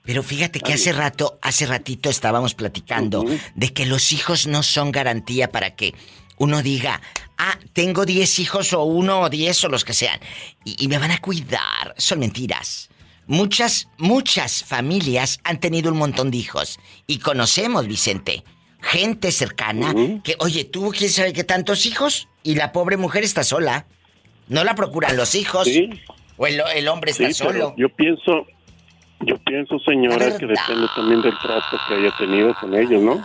[0.03, 3.25] Pero fíjate que hace rato, hace ratito estábamos platicando
[3.55, 5.95] de que los hijos no son garantía para que
[6.39, 7.01] uno diga,
[7.39, 10.21] ah, tengo 10 hijos o uno o 10 o los que sean,
[10.65, 11.95] y, y me van a cuidar.
[11.97, 12.91] Son mentiras.
[13.27, 16.79] Muchas, muchas familias han tenido un montón de hijos.
[17.07, 18.45] Y conocemos, Vicente,
[18.81, 23.43] gente cercana que, oye, tuvo quién sabe qué tantos hijos y la pobre mujer está
[23.43, 23.87] sola.
[24.49, 25.69] No la procuran los hijos.
[26.37, 27.75] O el, el hombre está Sí, solo.
[27.77, 28.47] Yo pienso,
[29.21, 33.23] Yo pienso, señora, que depende también del trato que haya tenido con ellos, ¿no?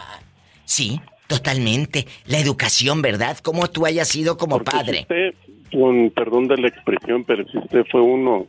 [0.66, 2.08] Sí, totalmente.
[2.26, 3.38] La educación, ¿verdad?
[3.40, 4.94] Cómo tú hayas sido como Porque padre.
[4.98, 5.34] Si usted,
[5.78, 8.48] con perdón de la expresión, pero si usted fue uno,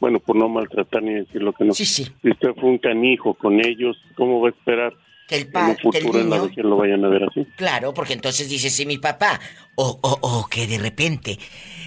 [0.00, 1.74] bueno, por no maltratar ni decir lo que no.
[1.74, 2.04] Sí, sí.
[2.22, 4.92] Si usted fue un canijo con ellos, ¿cómo va a esperar
[5.28, 5.46] Que el
[5.82, 7.44] futuro en la vejez lo vayan a ver así?
[7.56, 9.40] Claro, porque entonces dice, sí, mi papá.
[9.74, 11.38] O, o, o que de repente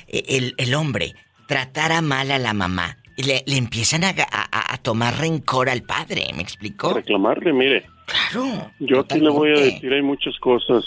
[0.08, 1.16] eh, el, el hombre
[1.48, 2.98] tratara mal a la mamá.
[3.18, 4.51] y Le, le empiezan a- a
[4.82, 6.94] tomar rencor al padre, ¿me explicó?
[6.94, 7.86] Reclamarle, mire.
[8.06, 8.72] Claro.
[8.80, 10.84] Yo aquí le voy a decir, hay muchas cosas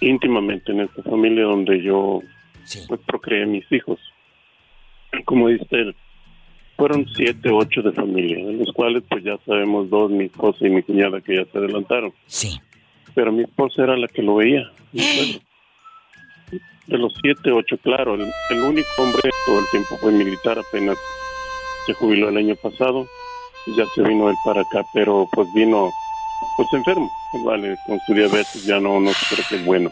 [0.00, 2.20] íntimamente en esta familia donde yo
[2.88, 3.98] pues, procreé mis hijos.
[5.24, 5.96] Como dice él,
[6.76, 10.70] fueron siete, ocho de familia, de los cuales pues ya sabemos dos, mi esposa y
[10.70, 12.12] mi cuñada que ya se adelantaron.
[12.26, 12.60] Sí.
[13.14, 14.70] Pero mi esposa era la que lo veía.
[14.92, 15.40] suegro.
[16.86, 20.96] De los siete, ocho, claro, el, el único hombre todo el tiempo fue militar, apenas
[21.84, 23.06] se jubiló el año pasado,
[23.76, 25.90] ya se vino él para acá, pero pues vino
[26.56, 27.10] pues enfermo,
[27.44, 29.90] vale, con su diabetes ya no, no creo que es bueno.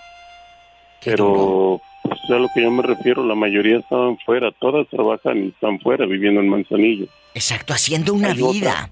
[1.05, 5.49] Pero pues, a lo que yo me refiero, la mayoría estaban fuera, todas trabajan y
[5.49, 7.07] están fuera, viviendo en Manzanillo.
[7.35, 8.53] Exacto, haciendo una Hay otra.
[8.53, 8.91] vida.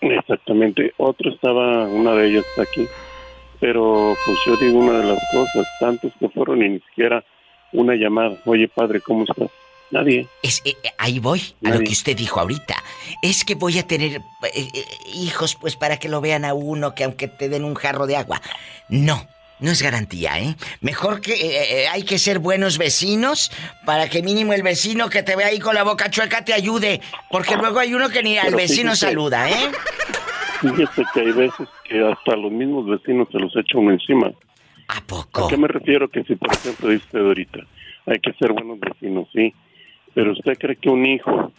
[0.00, 2.86] Exactamente, otro estaba, una de ellas está aquí,
[3.58, 7.24] pero pues yo digo una de las cosas, tantos que fueron y ni siquiera
[7.72, 9.50] una llamada, oye padre, ¿cómo estás?
[9.90, 10.26] Nadie.
[10.42, 12.76] Es, eh, eh, ahí voy a lo que usted dijo ahorita.
[13.22, 14.20] Es que voy a tener
[14.54, 14.68] eh,
[15.14, 18.16] hijos, pues para que lo vean a uno, que aunque te den un jarro de
[18.16, 18.42] agua.
[18.90, 19.26] No,
[19.60, 20.54] no es garantía, ¿eh?
[20.82, 23.50] Mejor que eh, hay que ser buenos vecinos
[23.86, 27.00] para que mínimo el vecino que te ve ahí con la boca chueca te ayude.
[27.30, 29.06] Porque luego hay uno que ni al Pero vecino fíjese.
[29.06, 29.70] saluda, ¿eh?
[30.60, 34.30] Fíjese que hay veces que hasta los mismos vecinos se los echa uno encima.
[34.88, 35.46] ¿A poco?
[35.46, 36.08] ¿A qué me refiero?
[36.08, 37.60] Que si, por ejemplo, dice ahorita,
[38.06, 39.54] hay que ser buenos vecinos, sí.
[40.18, 41.52] Pero usted cree que un hijo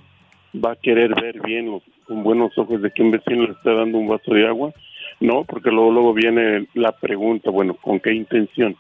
[0.54, 3.72] va a querer ver bien los- con buenos ojos de que un vecino le está
[3.74, 4.74] dando un vaso de agua?
[5.22, 8.76] No, porque luego, luego viene la pregunta, bueno, ¿con qué intención?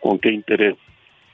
[0.00, 0.76] ¿Con qué interés?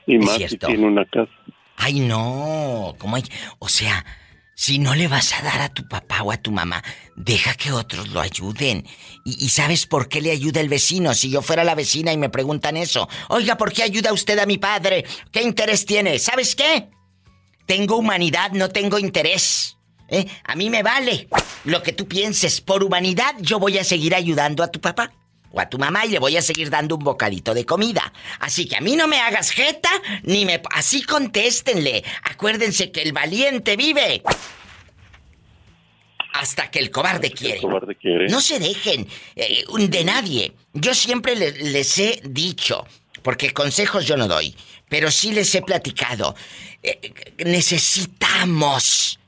[0.06, 1.30] Y más si tiene una casa.
[1.76, 2.94] Ay, no.
[2.96, 3.24] ¿Cómo hay?
[3.58, 4.06] O sea,
[4.54, 6.82] si no le vas a dar a tu papá o a tu mamá,
[7.14, 8.84] deja que otros lo ayuden.
[9.26, 11.12] Y, y sabes por qué le ayuda el vecino?
[11.12, 14.46] Si yo fuera la vecina y me preguntan eso, oiga, ¿por qué ayuda usted a
[14.46, 15.04] mi padre?
[15.30, 16.18] ¿Qué interés tiene?
[16.18, 16.88] ¿Sabes qué?
[17.66, 19.76] Tengo humanidad, no tengo interés.
[20.08, 20.26] ¿Eh?
[20.44, 21.28] A mí me vale
[21.64, 22.60] lo que tú pienses.
[22.60, 25.10] Por humanidad yo voy a seguir ayudando a tu papá
[25.50, 28.12] o a tu mamá y le voy a seguir dando un bocadito de comida.
[28.40, 29.90] Así que a mí no me hagas jeta
[30.22, 30.60] ni me...
[30.74, 32.04] Así contéstenle.
[32.24, 34.22] Acuérdense que el valiente vive.
[36.34, 37.60] Hasta que el cobarde quiere.
[37.60, 38.28] cobarde quiere.
[38.28, 39.06] No se dejen
[39.36, 40.52] eh, de nadie.
[40.72, 42.86] Yo siempre le- les he dicho,
[43.22, 44.56] porque consejos yo no doy,
[44.92, 46.36] pero sí les he platicado.
[46.82, 47.14] eh,
[47.46, 49.18] necesitamos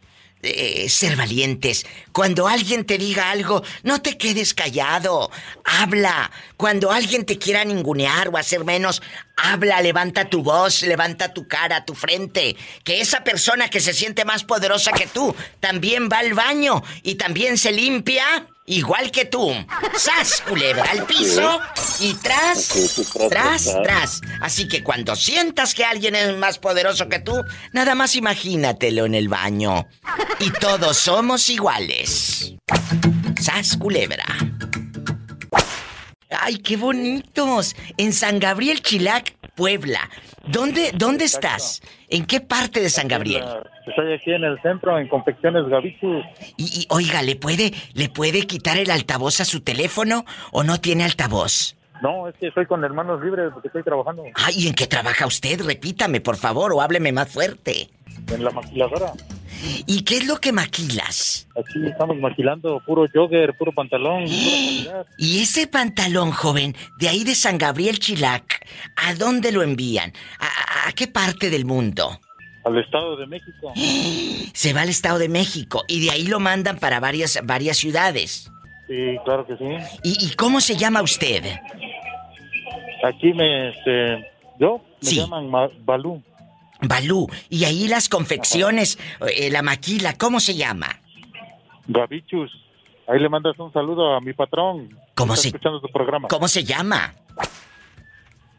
[0.43, 1.87] eh, ser valientes.
[2.13, 5.31] Cuando alguien te diga algo, no te quedes callado.
[5.65, 6.31] Habla.
[6.65, 9.03] Cuando alguien te quiera ningunear o hacer menos,
[9.37, 12.57] habla, levanta tu voz, levanta tu cara, tu frente.
[12.85, 17.17] Que esa persona que se siente más poderosa que tú también va al baño y
[17.17, 18.49] también se limpia.
[18.65, 19.53] Igual que tú.
[19.95, 21.61] ¡Sas, culebra al piso!
[22.01, 22.71] Y tras,
[23.29, 24.23] tras, tras.
[24.41, 27.45] Así que cuando sientas que alguien es más poderoso que tú,
[27.75, 29.87] nada más imagínatelo en el baño.
[30.41, 32.55] Y todos somos iguales.
[33.39, 34.25] ¡Sas, culebra!
[36.31, 37.77] ¡Ay, qué bonitos!
[37.97, 40.01] En San Gabriel Chilac, Puebla.
[40.47, 41.81] ¿Dónde, dónde estás?
[42.09, 43.45] ¿En qué parte de San Gabriel?
[43.87, 46.23] Estoy aquí en el centro, en Confecciones Gavichu.
[46.57, 50.81] Y, y, oiga, ¿le puede, ¿le puede quitar el altavoz a su teléfono o no
[50.81, 51.77] tiene altavoz?
[52.03, 55.27] No, es que estoy con hermanos libres porque estoy trabajando Ay, ¿y en qué trabaja
[55.27, 55.61] usted?
[55.65, 57.89] Repítame, por favor, o hábleme más fuerte.
[58.31, 59.13] en la maquiladora.
[59.87, 61.47] ¿Y qué es lo que maquilas?
[61.59, 64.25] Aquí estamos maquilando puro jogger, puro pantalón.
[65.19, 70.13] Y ese pantalón, joven, de ahí de San Gabriel Chilac, ¿a dónde lo envían?
[70.41, 72.21] ¿A, qué parte del mundo?
[72.65, 73.73] al Estado de México.
[74.55, 78.51] Se va al Estado de México y de ahí lo mandan para varias, varias ciudades.
[78.89, 79.65] Sí, claro que sí.
[80.03, 81.43] ¿Y, y cómo se llama usted?
[83.05, 85.17] Aquí me, este, yo, me Sí.
[85.17, 86.23] llaman Ma- Balú.
[86.89, 87.29] Balú.
[87.51, 88.99] Y ahí las confecciones,
[89.37, 91.01] eh, la maquila, ¿cómo se llama?
[91.87, 92.51] Gavichus.
[93.07, 94.99] Ahí le mandas un saludo a mi patrón.
[95.15, 96.29] ¿Cómo se- escuchando tu programa.
[96.29, 97.15] ¿Cómo se llama?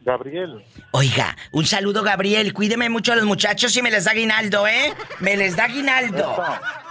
[0.02, 0.62] Gabriel.
[0.92, 4.92] Oiga, un saludo Gabriel, cuídeme mucho a los muchachos y me les da guinaldo, ¿eh?
[5.18, 6.36] Me les da guinaldo.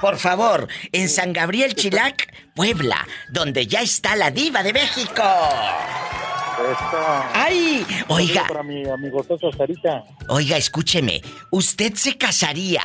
[0.02, 5.24] Por favor, en San Gabriel Chilac, Puebla, donde ya está la diva de México.
[7.34, 7.86] ¡Ay!
[8.08, 8.48] Oiga.
[8.48, 10.04] Para mi amigo Sosa Sarita.
[10.30, 12.82] Oiga, escúcheme, usted se casaría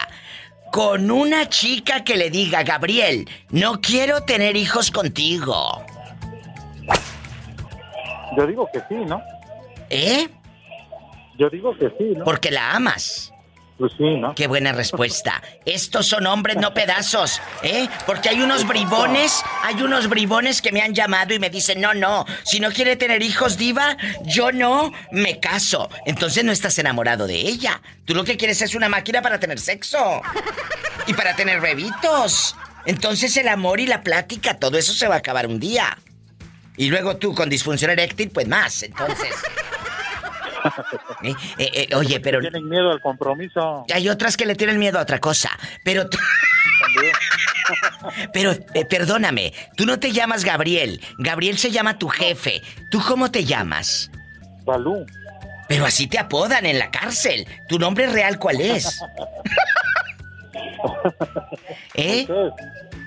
[0.71, 5.85] con una chica que le diga, Gabriel, no quiero tener hijos contigo?
[8.37, 9.21] Yo digo que sí, ¿no?
[9.91, 10.29] ¿Eh?
[11.39, 12.25] Yo digo que sí, ¿no?
[12.25, 13.30] Porque la amas.
[13.81, 14.35] Pues sí, ¿no?
[14.35, 15.43] Qué buena respuesta.
[15.65, 17.89] Estos son hombres, no pedazos, ¿eh?
[18.05, 21.95] Porque hay unos bribones, hay unos bribones que me han llamado y me dicen, no,
[21.95, 25.89] no, si no quiere tener hijos, diva, yo no me caso.
[26.05, 27.81] Entonces no estás enamorado de ella.
[28.05, 30.21] Tú lo que quieres es una máquina para tener sexo.
[31.07, 32.55] Y para tener bebitos.
[32.85, 35.97] Entonces el amor y la plática, todo eso se va a acabar un día.
[36.77, 39.35] Y luego tú con disfunción eréctil, pues más, entonces.
[41.23, 42.41] Eh, eh, eh, oye, pero.
[42.41, 43.85] Tienen miedo al compromiso.
[43.93, 45.51] Hay otras que le tienen miedo a otra cosa.
[45.85, 46.09] Pero.
[46.09, 46.19] tú-
[48.33, 51.01] pero, eh, perdóname, tú no te llamas Gabriel.
[51.19, 52.63] Gabriel se llama tu jefe.
[52.91, 54.11] ¿Tú cómo te llamas?
[54.65, 55.07] Balú.
[55.69, 57.47] Pero así te apodan en la cárcel.
[57.69, 59.01] ¿Tu nombre real cuál es?
[61.95, 62.27] ¿Eh?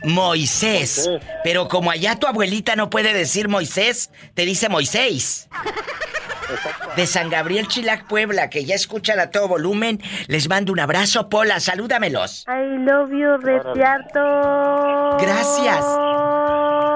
[0.03, 1.09] Moisés.
[1.43, 5.49] Pero como allá tu abuelita no puede decir Moisés, te dice Moisés.
[6.95, 11.29] De San Gabriel Chilac, Puebla, que ya escuchan a todo volumen, les mando un abrazo,
[11.29, 12.45] Pola, salúdamelos.
[12.47, 15.17] I love you, Retiarto.
[15.19, 15.83] Gracias.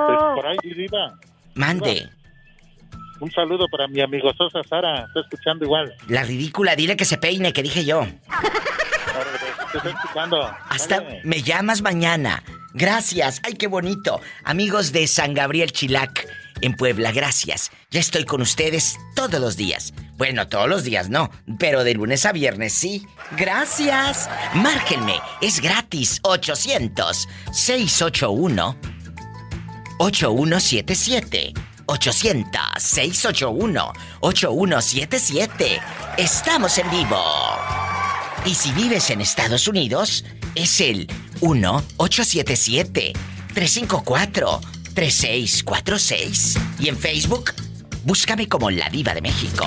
[0.08, 1.20] Pues por ahí, Diva.
[1.56, 2.10] Mande.
[3.20, 5.06] Un saludo para mi amigo Sosa Sara.
[5.08, 5.94] Está escuchando igual.
[6.08, 8.06] La ridícula, dile que se peine, que dije yo.
[9.72, 10.56] Te está escuchando.
[10.70, 12.44] Hasta me llamas mañana.
[12.74, 13.42] Gracias.
[13.44, 14.22] Ay, qué bonito.
[14.44, 16.28] Amigos de San Gabriel Chilac
[16.62, 17.72] en Puebla, gracias.
[17.92, 19.94] Ya estoy con ustedes todos los días.
[20.18, 21.30] Bueno, todos los días no,
[21.60, 23.06] pero de lunes a viernes sí.
[23.38, 24.30] Gracias.
[24.54, 26.20] Márquenme, es gratis.
[26.24, 28.78] 800 681
[30.00, 31.54] 8177
[31.86, 35.82] 800 681 8177
[36.18, 37.24] Estamos en vivo.
[38.46, 41.08] Y si vives en Estados Unidos, es el
[44.98, 46.60] 1-877-354-3646.
[46.80, 47.52] Y en Facebook,
[48.04, 49.66] búscame como La Diva de México.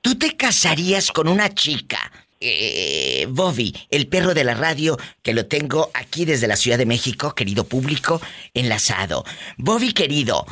[0.00, 2.12] ¿Tú te casarías con una chica?
[2.40, 6.84] Eh, Bobby, el perro de la radio, que lo tengo aquí desde la Ciudad de
[6.84, 8.20] México, querido público,
[8.52, 9.24] enlazado.
[9.56, 10.44] Bobby, querido,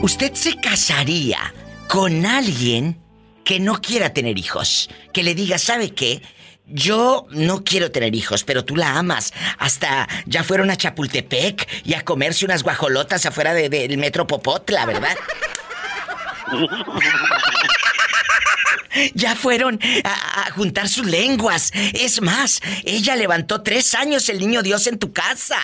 [0.00, 1.52] ¿usted se casaría
[1.88, 2.98] con alguien
[3.44, 4.88] que no quiera tener hijos?
[5.12, 6.22] Que le diga, ¿sabe qué?
[6.66, 9.32] Yo no quiero tener hijos, pero tú la amas.
[9.58, 14.86] Hasta ya fueron a Chapultepec y a comerse unas guajolotas afuera de- del metro Popotla,
[14.86, 15.16] ¿verdad?
[19.14, 21.70] Ya fueron a, a juntar sus lenguas.
[21.74, 25.58] Es más, ella levantó tres años el niño Dios en tu casa.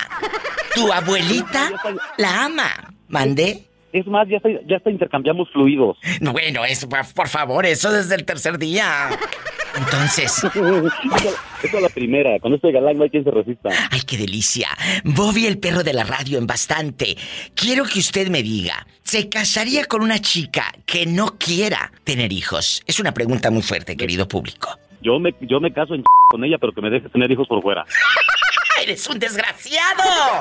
[0.75, 1.71] Tu abuelita
[2.19, 2.93] la ama.
[3.09, 3.70] ¿Mandé?
[3.93, 5.97] Es más, ya hasta, ya hasta intercambiamos fluidos.
[6.21, 9.09] No, bueno, eso, por- favor, eso desde el tercer día.
[9.77, 10.45] Entonces.
[11.63, 12.39] Esa es la primera.
[12.41, 13.69] Con este galán no hay quien se resista.
[13.91, 14.69] ¡Ay, qué delicia!
[15.05, 17.17] Bobby, el perro de la radio, en bastante.
[17.55, 22.83] Quiero que usted me diga, ¿se casaría con una chica que no quiera tener hijos?
[22.87, 24.79] Es una pregunta muy fuerte, querido público.
[25.03, 27.61] Yo me, yo me caso en con ella, pero que me deje tener hijos por
[27.61, 27.85] fuera.
[28.83, 30.41] ¡Eres un desgraciado!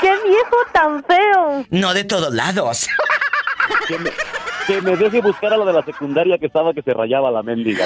[0.00, 1.66] ¡Qué viejo tan feo!
[1.70, 2.88] No de todos lados.
[3.88, 4.10] Que me,
[4.66, 7.42] que me deje buscar a lo de la secundaria que estaba que se rayaba la
[7.42, 7.84] mendiga.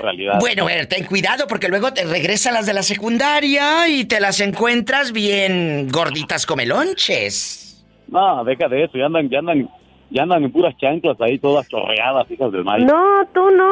[0.00, 0.38] realidad.
[0.40, 5.12] Bueno, ten cuidado porque luego te regresan las de la secundaria y te las encuentras
[5.12, 7.82] bien gorditas como lonches.
[8.08, 8.98] No, deja de eso.
[8.98, 9.70] Ya andan, ya andan,
[10.12, 12.84] ya andan en puras chanclas ahí, todas chorreadas, hijas del maíz.
[12.84, 13.70] No, tú no.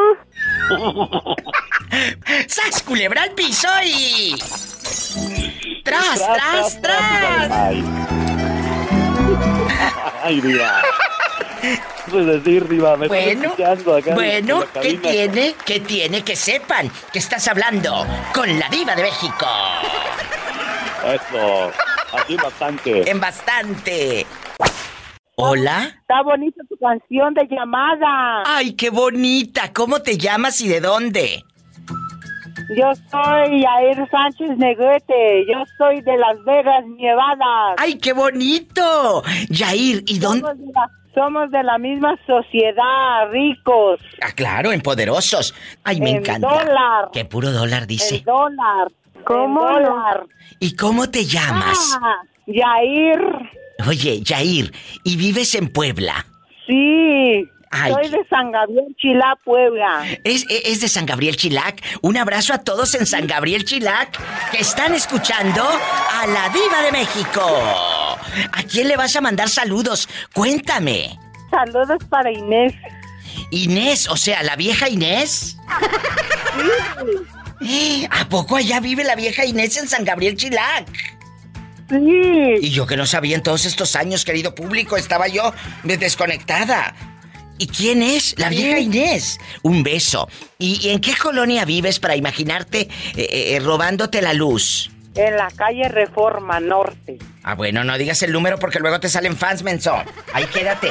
[2.47, 4.34] ¡Sas, culebra al piso y...
[5.84, 7.51] ¡Tras, tras, tras!
[7.51, 7.82] Ay,
[10.22, 10.82] Ay, diva.
[12.11, 15.55] Pues decir, diva, me estoy Bueno, escuchando acá en bueno, ¿qué tiene?
[15.64, 16.22] ¿Qué tiene?
[16.22, 19.47] Que sepan que estás hablando con la diva de México.
[21.05, 21.70] Eso,
[22.14, 23.11] así bastante.
[23.11, 24.26] En bastante.
[25.43, 25.84] ¿Hola?
[26.01, 28.43] Está bonita tu canción de llamada.
[28.47, 29.72] ¡Ay, qué bonita!
[29.72, 31.45] ¿Cómo te llamas y de dónde?
[32.76, 35.45] Yo soy Yair Sánchez Negrete.
[35.51, 37.74] Yo soy de Las Vegas, Nevada.
[37.78, 39.22] ¡Ay, qué bonito!
[39.49, 40.41] Yair, ¿y dónde?
[40.47, 44.01] Somos de la, somos de la misma sociedad, ricos.
[44.22, 45.55] Ah, claro, en poderosos.
[45.84, 46.49] Ay, me En encanta.
[46.49, 47.09] dólar.
[47.12, 48.22] Que puro dólar dice.
[48.24, 48.88] Dólar.
[49.26, 50.26] ¿Cómo dólar.
[50.61, 51.99] ¿Y cómo te llamas?
[52.01, 52.16] Ah,
[52.47, 53.20] Yair.
[53.87, 54.72] Oye, Yair,
[55.05, 56.26] ¿y vives en Puebla?
[56.66, 57.47] Sí.
[57.72, 60.05] Ay, soy de San Gabriel, Chilá, Puebla.
[60.24, 61.81] Es, es- es de San Gabriel Chilac.
[62.03, 64.18] Un abrazo a todos en San Gabriel Chilac
[64.51, 67.41] que están escuchando a la Diva de México.
[68.53, 70.09] ¿A quién le vas a mandar saludos?
[70.35, 71.16] Cuéntame.
[71.51, 72.72] Saludos para Inés.
[73.53, 75.57] Inés, o sea, la vieja Inés.
[78.11, 80.89] ¿A poco allá vive la vieja Inés en San Gabriel Chilac?
[81.91, 82.55] Sí.
[82.62, 86.95] Y yo que no sabía en todos estos años, querido público, estaba yo desconectada.
[87.59, 88.34] ¿Y quién es?
[88.38, 89.38] La vieja Inés.
[89.62, 90.28] Un beso.
[90.59, 94.91] ¿Y, y en qué colonia vives para imaginarte eh, eh, robándote la luz?
[95.14, 97.18] En la calle Reforma Norte.
[97.43, 99.95] Ah, bueno, no digas el número porque luego te salen fans, menso.
[100.32, 100.88] Ahí quédate.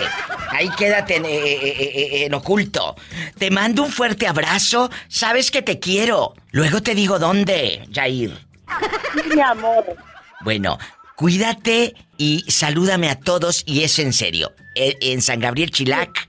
[0.52, 2.96] Ahí quédate en, eh, en oculto.
[3.38, 4.92] Te mando un fuerte abrazo.
[5.08, 6.36] Sabes que te quiero.
[6.52, 8.38] Luego te digo dónde, Jair.
[9.34, 9.96] Mi amor.
[10.42, 10.78] Bueno,
[11.16, 14.54] cuídate y salúdame a todos y es en serio.
[14.76, 16.28] E- En San Gabriel Chilac,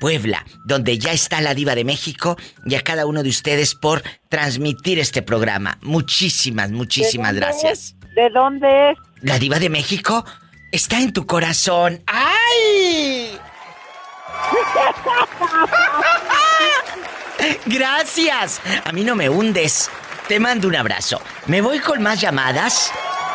[0.00, 4.02] Puebla, donde ya está la diva de México y a cada uno de ustedes por
[4.30, 5.76] transmitir este programa.
[5.82, 7.78] Muchísimas, muchísimas ¿De dónde gracias.
[7.78, 7.94] es?
[8.14, 8.98] ¿De dónde es?
[9.22, 10.24] La diva de México
[10.72, 12.02] está en tu corazón.
[12.06, 13.38] ¡Ay!
[17.66, 18.60] Gracias.
[18.84, 19.90] A mí no me hundes.
[20.28, 21.20] Te mando un abrazo.
[21.46, 22.92] Me voy con más llamadas,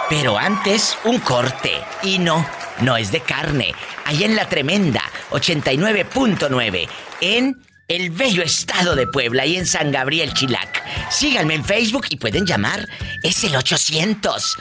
[0.09, 1.71] pero antes un corte.
[2.03, 2.47] Y no,
[2.81, 3.73] no es de carne.
[4.05, 5.01] Allá en la tremenda
[5.31, 6.87] 89.9
[7.21, 10.83] en el bello estado de Puebla y en San Gabriel Chilac.
[11.11, 12.87] Síganme en Facebook y pueden llamar.
[13.23, 14.57] Es el 800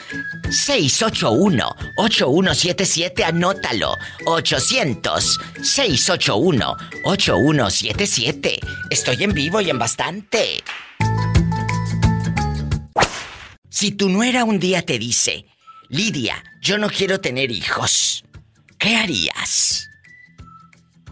[0.50, 3.96] 681 8177, anótalo.
[4.26, 8.60] 800 681 8177.
[8.90, 10.62] Estoy en vivo y en bastante.
[13.74, 15.46] Si tu nuera un día te dice,
[15.88, 18.24] Lidia, yo no quiero tener hijos,
[18.78, 19.90] ¿qué harías?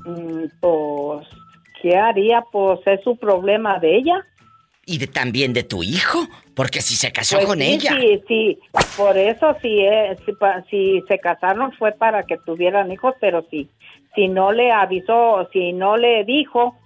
[0.06, 1.26] Mm, Pues,
[1.82, 2.44] ¿qué haría?
[2.52, 4.24] Pues es su problema de ella.
[4.86, 7.96] Y de, también de tu hijo, porque si se casó Pues con sí, ella.
[8.00, 8.58] Sí, sí,
[8.96, 13.44] por eso sí, eh, si, pa- si se casaron fue para que tuvieran hijos, pero
[13.50, 13.68] sí,
[14.14, 16.76] si no le avisó, si no le dijo,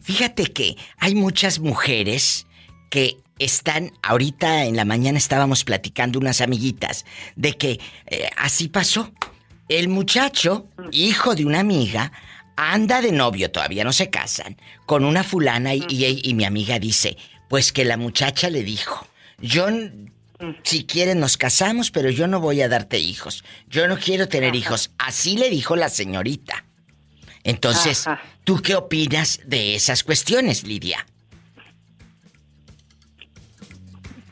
[0.00, 2.46] Fíjate que hay muchas mujeres
[2.88, 7.04] que están, ahorita en la mañana estábamos platicando unas amiguitas,
[7.36, 9.12] de que eh, así pasó.
[9.68, 12.12] El muchacho, hijo de una amiga,
[12.56, 14.56] anda de novio, todavía no se casan,
[14.86, 17.16] con una fulana y, y- y mi amiga dice,
[17.48, 19.06] pues que la muchacha le dijo,
[19.38, 19.66] yo,
[20.62, 24.54] si quieres nos casamos, pero yo no voy a darte hijos, yo no quiero tener
[24.56, 24.90] hijos.
[24.98, 26.64] Así le dijo la señorita.
[27.44, 28.22] Entonces, Ajá.
[28.44, 31.06] ¿tú qué opinas de esas cuestiones, Lidia?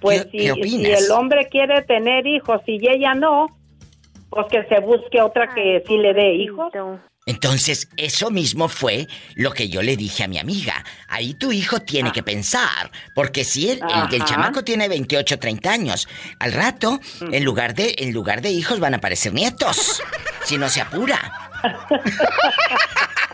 [0.00, 3.46] Pues ¿Qué- si, qué si el hombre quiere tener hijos y ella no,
[4.30, 6.72] pues que se busque otra que sí le dé hijos.
[7.26, 10.82] Entonces, eso mismo fue lo que yo le dije a mi amiga.
[11.06, 15.70] Ahí tu hijo tiene que pensar, porque si el, el- el chamaco tiene 28, 30
[15.70, 20.02] años, al rato, en lugar de en lugar de hijos van a aparecer nietos,
[20.44, 21.20] si no se apura.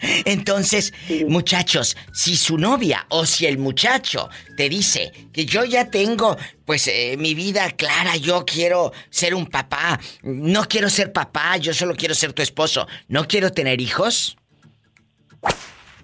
[0.00, 0.92] Entonces,
[1.26, 6.86] muchachos, si su novia o si el muchacho te dice que yo ya tengo, pues,
[6.86, 11.96] eh, mi vida clara, yo quiero ser un papá, no quiero ser papá, yo solo
[11.96, 14.36] quiero ser tu esposo, no quiero tener hijos,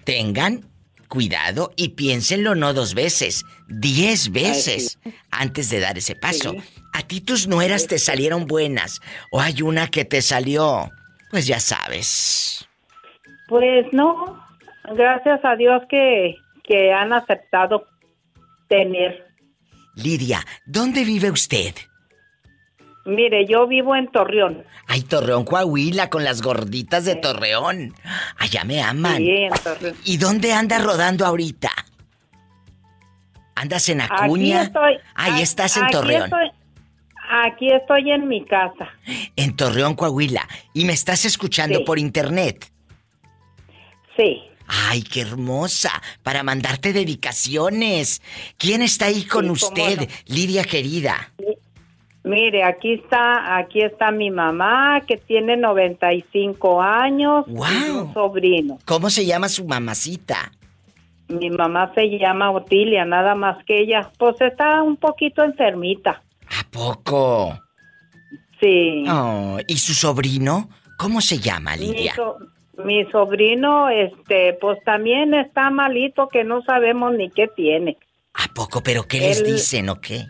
[0.04, 0.68] tengan
[1.08, 4.98] cuidado y piénsenlo no dos veces, diez veces
[5.30, 6.56] antes de dar ese paso.
[6.92, 10.90] A ti tus nueras te salieron buenas o hay una que te salió,
[11.30, 12.66] pues ya sabes.
[13.54, 14.36] Pues no,
[14.96, 16.34] gracias a Dios que,
[16.64, 17.86] que han aceptado
[18.68, 19.28] tener.
[19.94, 21.72] Lidia, ¿dónde vive usted?
[23.06, 24.64] Mire, yo vivo en Torreón.
[24.88, 27.94] Ay, Torreón, Coahuila, con las gorditas de Torreón.
[28.38, 29.18] Allá me aman.
[29.18, 29.94] Sí, en Torreón.
[30.04, 31.70] ¿Y dónde anda rodando ahorita?
[33.54, 34.62] ¿Andas en Acuña?
[34.62, 34.94] Aquí estoy.
[35.14, 36.24] Ahí estás en aquí Torreón.
[36.24, 36.50] estoy-
[37.44, 38.88] aquí estoy en mi casa.
[39.36, 40.48] En Torreón, Coahuila.
[40.72, 41.84] Y me estás escuchando Sí.
[41.84, 42.72] por internet.
[44.16, 44.42] Sí.
[44.66, 45.90] Ay, qué hermosa.
[46.22, 48.22] Para mandarte dedicaciones.
[48.58, 50.06] ¿Quién está ahí con Sí, usted, no.
[50.34, 51.32] Lidia querida?
[52.22, 58.06] Mire, aquí está, aquí está mi mamá que tiene 95 años y Guau.
[58.06, 58.78] un sobrino.
[58.86, 60.50] ¿Cómo se llama su mamacita?
[61.28, 66.22] Mi mamá se llama Otilia, nada más que ella, pues está un poquito enfermita.
[66.48, 67.58] ¿A poco?
[68.60, 69.04] Sí.
[69.08, 70.70] Oh, ¿Y su sobrino?
[70.98, 72.14] ¿Cómo se llama, Mi, Lidia?
[72.14, 72.38] so-
[72.84, 77.96] mi sobrino, este, pues también está malito que no sabemos ni qué tiene.
[78.34, 78.82] ¿A poco?
[78.82, 80.26] ¿Pero qué les dicen o qué?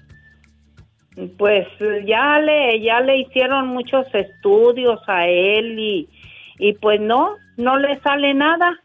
[1.38, 1.66] Pues
[2.06, 6.08] ya le, ya le hicieron muchos estudios a él y,
[6.58, 8.80] y pues no, no le sale nada.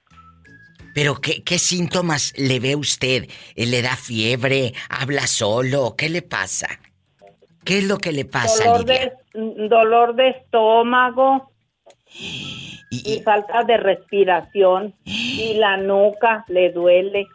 [0.93, 3.29] ¿Pero qué, qué síntomas le ve usted?
[3.55, 4.73] ¿Le da fiebre?
[4.89, 5.95] ¿Habla solo?
[5.97, 6.67] ¿Qué le pasa?
[7.63, 9.13] ¿Qué es lo que le pasa, dolor Lidia?
[9.33, 11.51] de, dolor de estómago
[12.11, 17.27] y falta de respiración y la nuca le duele.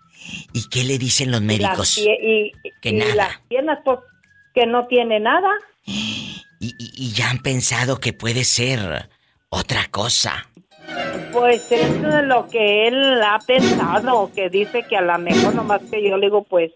[0.53, 1.99] ¿Y qué le dicen los médicos?
[1.99, 3.15] y, Que y nada.
[3.15, 3.99] las piernas, pues,
[4.55, 5.51] que no tiene nada.
[5.87, 6.45] Y,
[6.79, 9.09] y- y ya han pensado que puede ser
[9.51, 10.49] otra cosa.
[11.33, 15.83] Pues eso es lo que él ha pensado, que dice que a lo mejor nomás
[15.91, 16.73] que yo le digo, pues,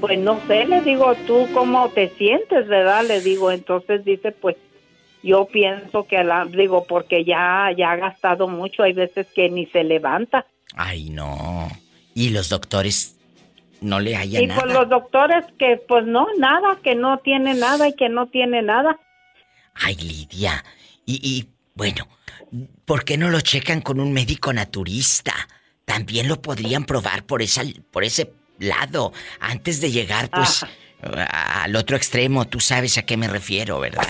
[0.00, 3.04] pues no sé, le digo, tú cómo te sientes, ¿verdad?
[3.06, 4.56] Le digo, entonces dice, pues,
[5.22, 9.66] yo pienso que, la, digo, porque ya, ya ha gastado mucho, hay veces que ni
[9.66, 10.46] se levanta.
[10.74, 11.68] Ay, no.
[12.14, 13.16] Y los doctores
[13.80, 14.60] no le hallan y nada.
[14.62, 18.62] pues los doctores que, pues no, nada, que no tiene nada y que no tiene
[18.62, 18.98] nada.
[19.74, 20.64] Ay, Lidia.
[21.06, 22.06] Y, y, bueno,
[22.84, 25.32] ¿por qué no lo checan con un médico naturista?
[25.84, 29.12] También lo podrían probar por, esa, por ese lado.
[29.40, 30.64] Antes de llegar, pues,
[31.02, 32.46] a- al otro extremo.
[32.46, 34.08] Tú sabes a qué me refiero, ¿verdad?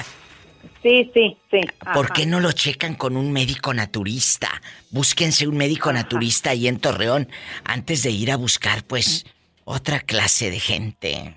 [0.83, 1.61] Sí, sí, sí.
[1.93, 4.49] ¿Por qué no lo checan con un médico naturista?
[4.91, 7.29] Búsquense un médico naturista ahí en Torreón
[7.65, 9.27] antes de ir a buscar, pues,
[9.65, 11.35] otra clase de gente.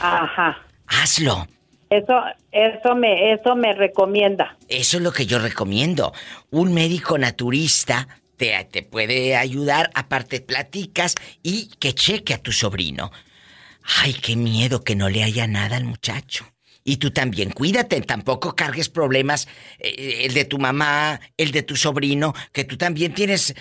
[0.00, 0.58] Ajá.
[0.86, 1.46] Hazlo.
[1.88, 2.20] Eso,
[2.50, 4.56] eso me, eso me recomienda.
[4.68, 6.12] Eso es lo que yo recomiendo.
[6.50, 13.12] Un médico naturista te, te puede ayudar, aparte platicas y que cheque a tu sobrino.
[14.00, 16.46] Ay, qué miedo que no le haya nada al muchacho.
[16.84, 19.48] Y tú también, cuídate, tampoco cargues problemas,
[19.78, 23.54] eh, el de tu mamá, el de tu sobrino, que tú también tienes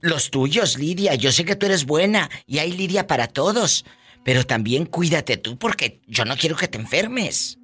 [0.00, 1.14] los tuyos, Lidia.
[1.14, 3.84] Yo sé que tú eres buena y hay Lidia para todos,
[4.24, 7.58] pero también cuídate tú porque yo no quiero que te enfermes.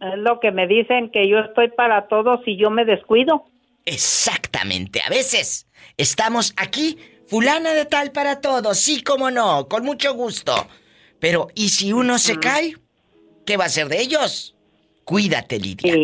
[0.00, 3.44] Es lo que me dicen que yo estoy para todos y yo me descuido.
[3.84, 5.66] Exactamente, a veces
[5.96, 10.54] estamos aquí, fulana de tal para todos, sí como no, con mucho gusto.
[11.18, 12.74] Pero, ¿y si uno se cae?
[13.48, 14.54] ¿Qué va a ser de ellos?
[15.04, 15.94] Cuídate, Lidia.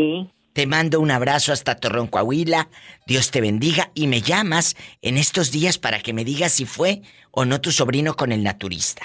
[0.54, 2.70] Te mando un abrazo hasta Torreón, Coahuila.
[3.06, 7.02] Dios te bendiga y me llamas en estos días para que me digas si fue
[7.32, 9.02] o no tu sobrino con el naturista.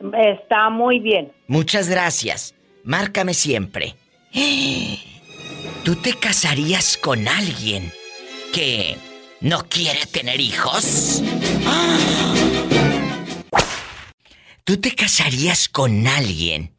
[0.00, 1.30] Está muy bien.
[1.46, 2.56] Muchas gracias.
[2.82, 3.94] Márcame siempre.
[5.84, 7.92] ¿Tú te casarías con alguien
[8.52, 8.96] que
[9.40, 11.22] no quiere tener hijos?
[14.64, 16.71] ¿Tú te casarías con alguien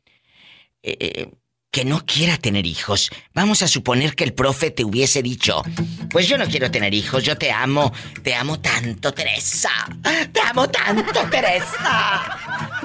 [0.84, 1.32] eh, eh,
[1.72, 3.10] que no quiera tener hijos?
[3.34, 5.64] Vamos a suponer que el profe te hubiese dicho,
[6.12, 7.92] pues yo no quiero tener hijos, yo te amo,
[8.22, 9.72] te amo tanto, Teresa,
[10.32, 12.38] te amo tanto, Teresa,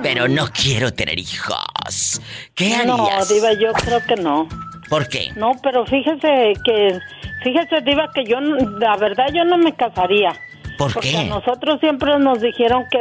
[0.02, 2.22] pero no quiero tener hijos.
[2.54, 2.86] ¿Qué harías?
[2.86, 4.48] No, Diva, yo creo que no.
[4.88, 5.32] ¿Por qué?
[5.36, 6.98] No, pero fíjese que,
[7.44, 10.30] fíjese, Diva, que yo, la verdad, yo no me casaría.
[10.78, 11.16] ¿Por Porque qué?
[11.18, 13.00] a nosotros siempre nos dijeron que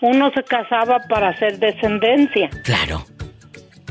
[0.00, 2.48] uno se casaba para hacer descendencia.
[2.64, 3.04] Claro.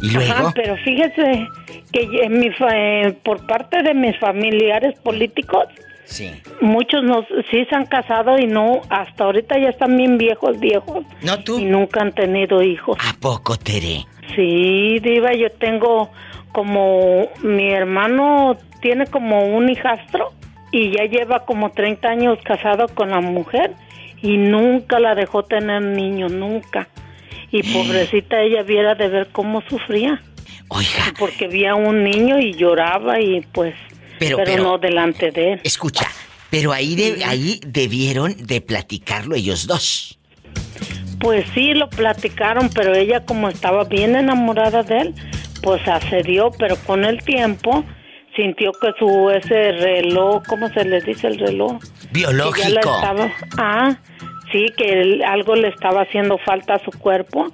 [0.01, 0.31] ¿Y luego?
[0.31, 1.47] Ajá, pero fíjese
[1.91, 5.65] que en mi fa- eh, por parte de mis familiares políticos,
[6.05, 6.31] Sí.
[6.61, 11.05] muchos nos, sí se han casado y no, hasta ahorita ya están bien viejos, viejos.
[11.23, 11.59] No tú.
[11.59, 12.97] Y nunca han tenido hijos.
[12.99, 14.05] ¿A poco, Tere?
[14.35, 16.09] Sí, Diva, yo tengo
[16.51, 20.31] como mi hermano tiene como un hijastro
[20.71, 23.71] y ya lleva como 30 años casado con la mujer
[24.21, 26.87] y nunca la dejó tener niño, nunca.
[27.51, 30.21] Y pobrecita ella viera de ver cómo sufría.
[30.67, 31.13] Oiga.
[31.17, 33.73] Porque veía un niño y lloraba y pues,
[34.19, 35.61] Pero- pero, pero- no delante de él.
[35.63, 36.07] Escucha,
[36.51, 40.19] pero ahí, de, ahí debieron de platicarlo ellos dos.
[41.19, 45.15] Pues sí, lo platicaron, pero ella como estaba bien enamorada de él,
[45.61, 47.83] pues accedió, pero con el tiempo
[48.35, 51.73] sintió que su ese reloj, ¿cómo se le dice el reloj?
[51.81, 52.77] Que ya le Biológico.
[52.77, 53.97] estaba, ah,
[54.51, 57.47] sí, que él- algo le estaba haciendo falta a su cuerpo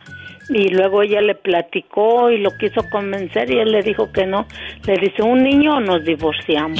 [0.49, 4.45] y luego ella le platicó y lo quiso convencer y él le dijo que no.
[4.85, 6.79] Le dice, un niño o nos divorciamos.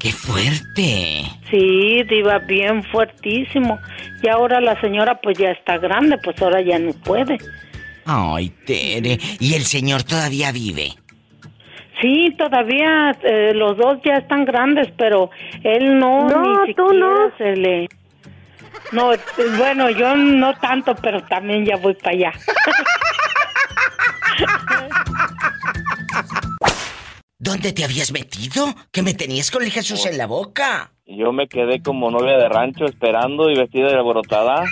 [0.00, 1.22] ¡Qué fuerte!
[1.50, 3.78] Sí, diva, bien fuertísimo.
[4.22, 7.36] Y ahora la señora pues ya está grande, pues ahora ya no puede.
[8.06, 9.18] Ay, Tere.
[9.38, 10.88] ¿Y el señor todavía vive?
[12.00, 15.30] Sí, todavía eh, los dos ya están grandes, pero
[15.62, 17.36] él no, No, ni tú siquiera no.
[17.38, 17.88] se le...
[18.92, 19.20] No, eh,
[19.56, 22.32] bueno, yo no tanto, pero también ya voy para allá.
[27.38, 28.66] ¿Dónde te habías metido?
[28.92, 30.92] Que me tenías con el Jesús en la boca.
[31.06, 34.64] Yo me quedé como novia de rancho esperando y vestida de alborotada.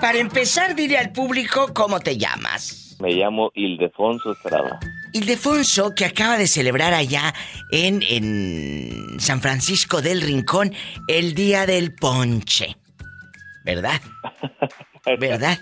[0.00, 2.96] Para empezar, dile al público cómo te llamas.
[3.00, 4.80] Me llamo Ildefonso Estrada.
[5.12, 7.34] Ildefonso, que acaba de celebrar allá
[7.70, 10.72] en, en San Francisco del Rincón
[11.08, 12.76] el Día del Ponche.
[13.64, 14.00] ¿Verdad?
[15.18, 15.58] ¿Verdad?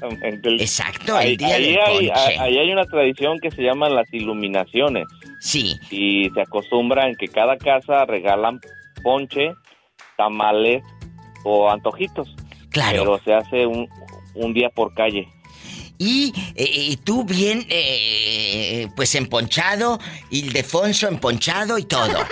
[0.59, 2.39] Exacto, el Ahí, Día ahí del hay, Ponche.
[2.39, 5.07] ahí hay una tradición que se llama las iluminaciones.
[5.41, 5.77] Sí.
[5.91, 8.61] Y se acostumbra en que cada casa regalan
[9.03, 9.53] ponche,
[10.17, 10.83] tamales
[11.45, 12.35] o antojitos.
[12.71, 12.99] Claro.
[13.03, 13.89] Pero se hace un,
[14.35, 15.27] un día por calle.
[16.03, 20.01] Y, eh, y tú bien, eh, pues emponchado,
[20.31, 22.25] Ildefonso emponchado y todo.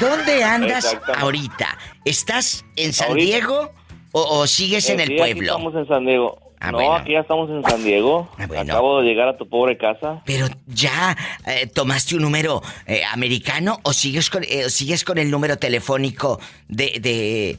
[0.00, 1.76] ¿Dónde andas ahorita?
[2.06, 3.72] ¿Estás en San Ahorita- Diego
[4.12, 5.52] o, o sigues en Eh, el sí, aquí pueblo?
[5.52, 6.38] estamos en San Diego.
[6.62, 6.94] Ah, no, bueno.
[6.94, 8.30] aquí ya estamos en San Diego.
[8.38, 10.22] Acabo de llegar a tu pobre casa.
[10.24, 11.14] Pero ya
[11.46, 16.38] eh, tomaste un número eh, americano o sigues con, eh, sigues con el número telefónico
[16.68, 17.58] de, de,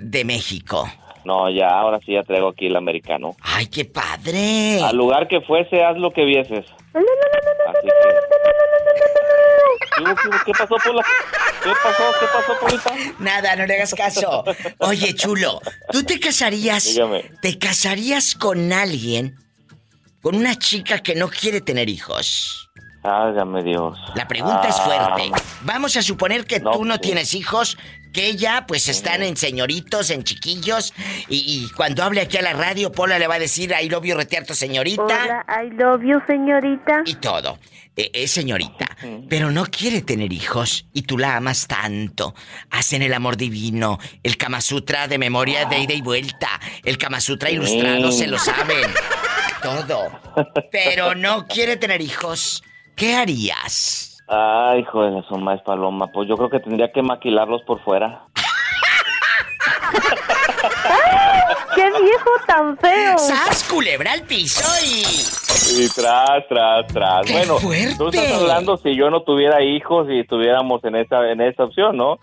[0.00, 0.90] de México.
[1.24, 3.36] No, ya, ahora sí ya traigo aquí el americano.
[3.40, 4.80] ¡Ay, qué padre!
[4.82, 6.66] Al lugar que fuese, haz lo que vieses.
[6.94, 8.12] Así que...
[10.46, 11.04] ¿Qué, pasó, Pola?
[11.62, 12.02] ¿Qué pasó?
[12.18, 12.94] ¿Qué pasó, Polita?
[13.18, 14.44] Nada, no le hagas caso.
[14.78, 15.60] Oye, chulo,
[15.92, 16.84] ¿tú te casarías?
[16.86, 17.30] Dígame.
[17.40, 19.36] ¿Te casarías con alguien?
[20.20, 22.70] Con una chica que no quiere tener hijos.
[23.02, 23.98] Válgame Dios.
[24.14, 24.84] La pregunta es Ah,
[25.16, 25.30] fuerte.
[25.62, 27.76] Vamos a suponer que tú no tienes hijos,
[28.12, 30.92] que ella pues están en señoritos, en chiquillos,
[31.28, 34.04] y, y cuando hable aquí a la radio, Pola le va a decir, I love
[34.04, 35.02] you, retearto, señorita.
[35.02, 37.02] Hola, I love you, señorita.
[37.04, 37.58] Y todo.
[37.96, 38.86] Eh, Es señorita,
[39.28, 42.34] pero no quiere tener hijos y tú la amas tanto.
[42.70, 46.48] Hacen el amor divino, el Kama Sutra de memoria de ida y vuelta,
[46.84, 48.88] el Kama Sutra ilustrado, se lo saben.
[49.62, 50.10] Todo.
[50.70, 52.62] Pero no quiere tener hijos.
[52.96, 54.22] ¿Qué harías?
[54.28, 56.06] Ay, hijo de la suma es paloma.
[56.08, 58.24] Pues yo creo que tendría que maquilarlos por fuera.
[61.74, 63.18] ¡Qué viejo tan feo!
[63.18, 65.02] ¡Sas, culebra al piso y...
[65.74, 67.26] Y tras, tras, tras.
[67.26, 67.94] ¡Qué bueno, fuerte!
[67.96, 71.96] tú estás hablando si yo no tuviera hijos y estuviéramos en esa, en esa opción,
[71.96, 72.18] ¿no?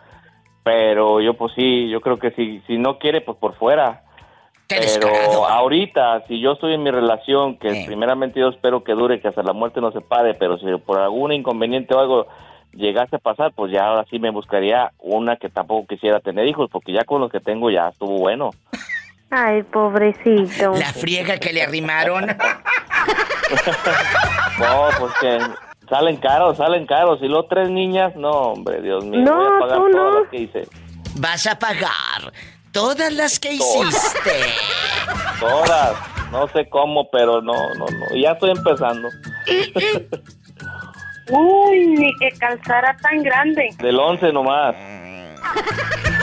[0.64, 4.04] Pero yo pues sí, yo creo que si, si no quiere, pues por fuera.
[4.70, 9.28] Pero ahorita, si yo estoy en mi relación, que primeramente yo espero que dure, que
[9.28, 12.28] hasta la muerte no se pare, pero si por algún inconveniente o algo
[12.74, 16.70] llegase a pasar, pues ya ahora sí me buscaría una que tampoco quisiera tener hijos,
[16.72, 18.52] porque ya con los que tengo ya estuvo bueno.
[19.32, 20.74] Ay, pobrecito.
[20.76, 22.28] La friega que le arrimaron.
[24.60, 25.40] No, pues que
[25.90, 27.20] salen caros, salen caros.
[27.22, 30.20] Y luego tres niñas, no, hombre, Dios mío, No, voy a pagar tú todas no.
[30.20, 30.68] las que hice.
[31.16, 32.32] Vas a pagar
[32.72, 34.32] todas las que hiciste.
[35.40, 35.98] Todas.
[36.32, 38.06] No sé cómo, pero no, no, no.
[38.22, 39.10] Ya estoy empezando.
[41.32, 43.70] Uy, ni que calzara tan grande.
[43.80, 44.76] Del 11 nomás.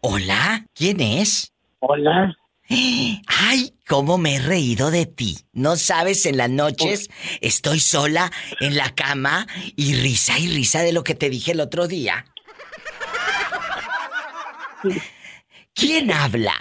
[0.00, 0.64] ¿Hola?
[0.74, 1.52] ¿Quién es?
[1.80, 2.34] Hola.
[2.68, 5.38] Ay, cómo me he reído de ti.
[5.52, 7.08] No sabes, en las noches
[7.40, 8.30] estoy sola
[8.60, 9.46] en la cama
[9.76, 12.24] y risa y risa de lo que te dije el otro día.
[15.74, 16.54] ¿Quién habla?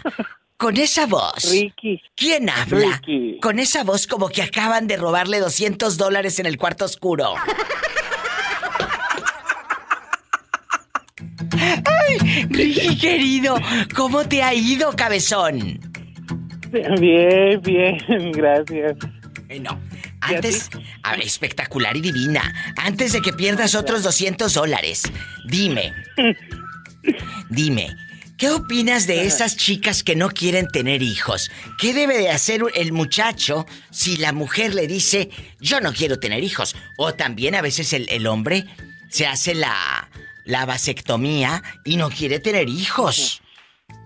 [0.58, 1.52] Con esa voz.
[1.52, 2.02] Ricky.
[2.16, 3.02] ¿Quién habla?
[3.06, 3.40] Ricky.
[3.42, 7.34] Con esa voz como que acaban de robarle 200 dólares en el cuarto oscuro.
[11.60, 13.56] Ay, Ricky querido,
[13.96, 15.80] ¿cómo te ha ido, cabezón?
[17.00, 18.98] Bien, bien, gracias.
[19.48, 19.80] Bueno,
[20.22, 20.70] antes,
[21.04, 22.42] a ver, espectacular y divina.
[22.78, 25.04] Antes de que pierdas otros 200 dólares,
[25.46, 25.94] dime,
[27.50, 27.90] dime,
[28.42, 31.52] ¿qué opinas de esas chicas que no quieren tener hijos?
[31.80, 36.44] ¿Qué debe de hacer el muchacho si la mujer le dice, yo no quiero tener
[36.44, 36.76] hijos?
[36.98, 38.64] O también a veces el, el hombre
[39.10, 40.10] se hace la,
[40.44, 43.44] la vasectomía y no quiere tener hijos.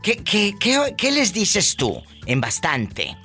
[0.03, 3.16] ¿Qué, qué, qué, qué les dices tú en bastante?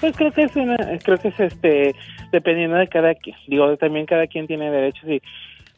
[0.00, 1.96] Pues creo que es una, creo que es este,
[2.30, 3.34] dependiendo de cada quien.
[3.48, 5.20] Digo, también cada quien tiene derechos y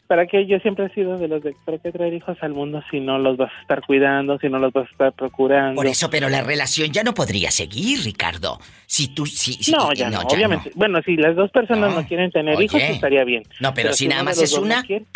[0.06, 2.82] para que yo siempre he sido de los de para qué traer hijos al mundo
[2.90, 5.76] si no los vas a estar cuidando, si no los vas a estar procurando.
[5.76, 8.58] Por eso, pero la relación ya no podría seguir, Ricardo.
[8.86, 10.70] Si tú, si, si- no, ya no, obviamente.
[10.74, 12.66] Bueno, si las dos personas no, quieren tener Oye.
[12.66, 13.42] hijos, estaría bien.
[13.60, 14.82] No, pero si nada uno de más es no una.
[14.82, 15.06] quiere,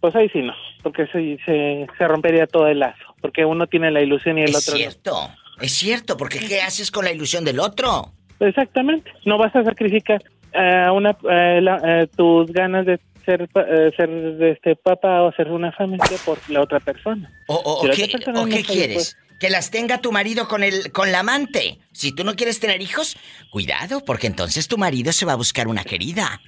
[0.00, 0.52] pues ahí sí no,
[0.82, 3.02] porque se, se, se rompería todo el lazo.
[3.20, 4.78] Porque uno tiene la ilusión y el Es otro no.
[4.78, 5.30] cierto,
[5.60, 8.12] es cierto, porque ¿qué haces con la ilusión del otro?
[8.40, 9.10] Exactamente.
[9.24, 13.90] No vas a sacrificar eh, una, eh, la- eh, tus ganas de ser, pa- eh,
[13.96, 14.08] ser
[14.42, 17.30] este papá o ser una familia por la otra persona.
[17.46, 18.88] ¿O, o- Si o la qué, otra persona o no qué quieres?
[18.96, 21.78] dispuesta- ¿Que las tenga tu marido con el con la amante?
[21.92, 23.16] Si tú no quieres tener hijos,
[23.50, 26.40] cuidado, porque entonces tu marido se va a buscar una querida.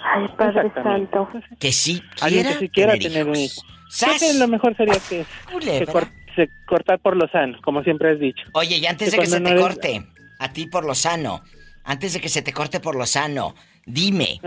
[0.00, 1.28] Ay, Padre Santo.
[1.58, 3.56] Que sí Alguien quiera que sí quiera tener, tener un hijos.
[3.58, 4.16] hijo.
[4.18, 5.24] Creo que lo mejor sería que,
[5.60, 8.42] que cor- se cortar por lo sano, como siempre has dicho.
[8.52, 10.06] Oye, y antes de que se no te eres- corte,
[10.38, 11.42] a ti por lo sano,
[11.84, 13.54] antes de que se te corte por lo sano,
[13.86, 14.40] dime,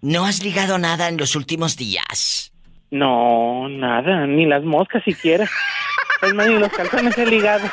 [0.00, 2.52] ¿no has ligado nada en los últimos días?
[2.90, 5.48] No, nada, ni las moscas siquiera.
[6.22, 7.68] Es más, ni los calzones he ligado.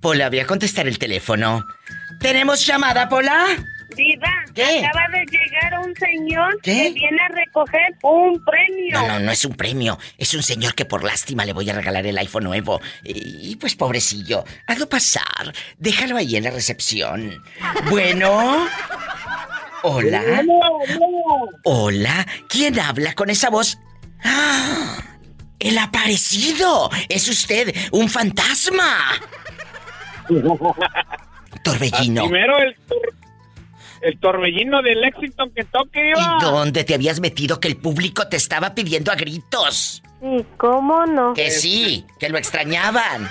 [0.00, 1.64] Pola, voy a contestar el teléfono.
[2.20, 3.46] ¿Tenemos llamada, Pola?
[3.96, 4.84] Diva, ¿Qué?
[4.84, 6.72] acaba de llegar un señor ¿Qué?
[6.74, 9.00] que viene a recoger un premio.
[9.00, 9.98] No, no, no es un premio.
[10.18, 12.80] Es un señor que por lástima le voy a regalar el iPhone nuevo.
[13.02, 15.52] Y, y, pues pobrecillo, hazlo pasar.
[15.78, 17.42] Déjalo ahí en la recepción.
[17.88, 18.66] Bueno.
[19.82, 20.42] Hola.
[21.64, 22.26] Hola.
[22.48, 23.78] ¿Quién habla con esa voz?
[24.22, 24.98] ¡Ah!
[25.58, 26.90] ¡El aparecido!
[27.08, 28.98] ¡Es usted un fantasma!
[31.62, 32.24] Torbellino.
[32.24, 32.76] Primero el,
[34.00, 36.00] el torbellino de Lexington, Kentucky.
[36.00, 36.38] iba.
[36.40, 40.02] ¿Y dónde te habías metido que el público te estaba pidiendo a gritos?
[40.22, 41.34] ¿Y cómo no?
[41.34, 43.28] Que sí, que lo extrañaban.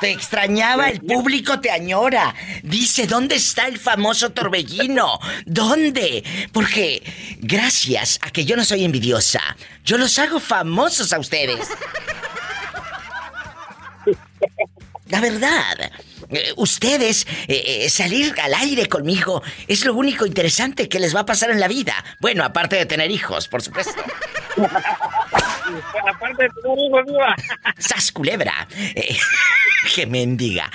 [0.00, 2.34] Te extrañaba, el público te añora.
[2.62, 5.18] Dice, ¿dónde está el famoso torbellino?
[5.46, 6.24] ¿Dónde?
[6.52, 7.02] Porque
[7.38, 9.40] gracias a que yo no soy envidiosa,
[9.84, 11.68] yo los hago famosos a ustedes.
[15.08, 15.90] La verdad.
[16.30, 21.20] Eh, ustedes, eh, eh, salir al aire conmigo es lo único interesante que les va
[21.20, 21.94] a pasar en la vida.
[22.20, 24.02] Bueno, aparte de tener hijos, por supuesto.
[26.08, 27.36] Aparte de tu hijo, Diva.
[27.78, 28.66] ¡Sas culebra!
[28.74, 29.16] Eh,
[29.94, 30.70] ¡Qué mendiga!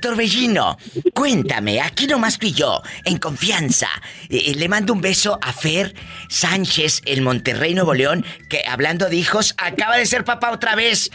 [0.00, 0.78] Torbellino,
[1.12, 3.88] cuéntame, aquí nomás tú y yo, en confianza.
[4.28, 5.94] Le mando un beso a Fer
[6.28, 11.10] Sánchez, en Monterrey, Nuevo León, que hablando de hijos, acaba de ser papá otra vez.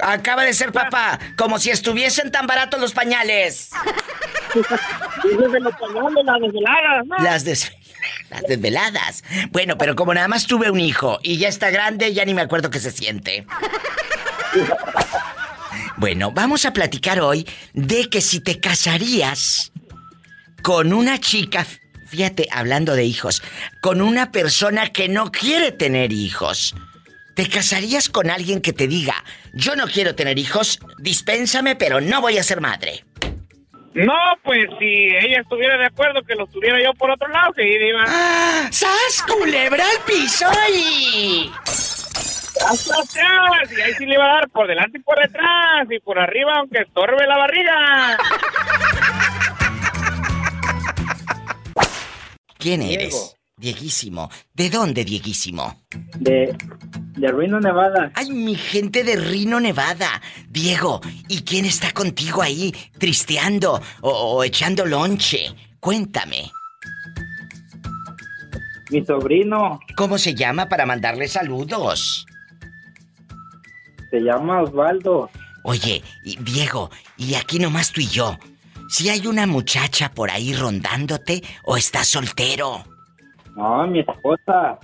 [0.00, 3.70] Acaba de ser papá, como si estuviesen tan baratos los pañales.
[7.18, 7.72] Las desveladas,
[8.30, 9.24] Las desveladas.
[9.50, 12.42] Bueno, pero como nada más tuve un hijo y ya está grande, ya ni me
[12.42, 13.46] acuerdo qué se siente.
[15.96, 19.72] Bueno, vamos a platicar hoy de que si te casarías
[20.62, 21.66] con una chica,
[22.06, 23.42] fíjate, hablando de hijos,
[23.80, 26.74] con una persona que no quiere tener hijos.
[27.34, 29.22] ¿Te casarías con alguien que te diga,
[29.56, 33.04] yo no quiero tener hijos, dispénsame, pero no voy a ser madre?
[33.94, 34.14] No,
[34.44, 38.04] pues si ella estuviera de acuerdo que lo tuviera yo por otro lado, sí, Diva.
[38.06, 38.68] ¡Ah!
[38.70, 41.50] ¡Sas, culebra al piso y...
[42.68, 45.98] Hasta atrás, y ahí sí le iba a dar por delante y por detrás, y
[46.00, 48.18] por arriba, aunque estorbe la barriga.
[52.58, 53.35] ¿Quién Diego.
[53.58, 54.30] Dieguísimo.
[54.52, 55.82] ¿De dónde, Dieguísimo?
[56.20, 56.54] De,
[57.16, 58.12] de Reno, Nevada.
[58.14, 60.20] Ay, mi gente de Rino, Nevada.
[60.50, 65.54] Diego, ¿y quién está contigo ahí, tristeando o, o echando lonche?
[65.80, 66.50] Cuéntame.
[68.90, 72.26] Mi sobrino ¿Cómo se llama para mandarle saludos?
[74.10, 75.30] se llama Osvaldo.
[75.64, 76.02] Oye,
[76.40, 78.38] Diego, y aquí nomás tú y yo.
[78.88, 82.84] ¿Si hay una muchacha por ahí rondándote o estás soltero?
[83.56, 84.78] No, mi esposa.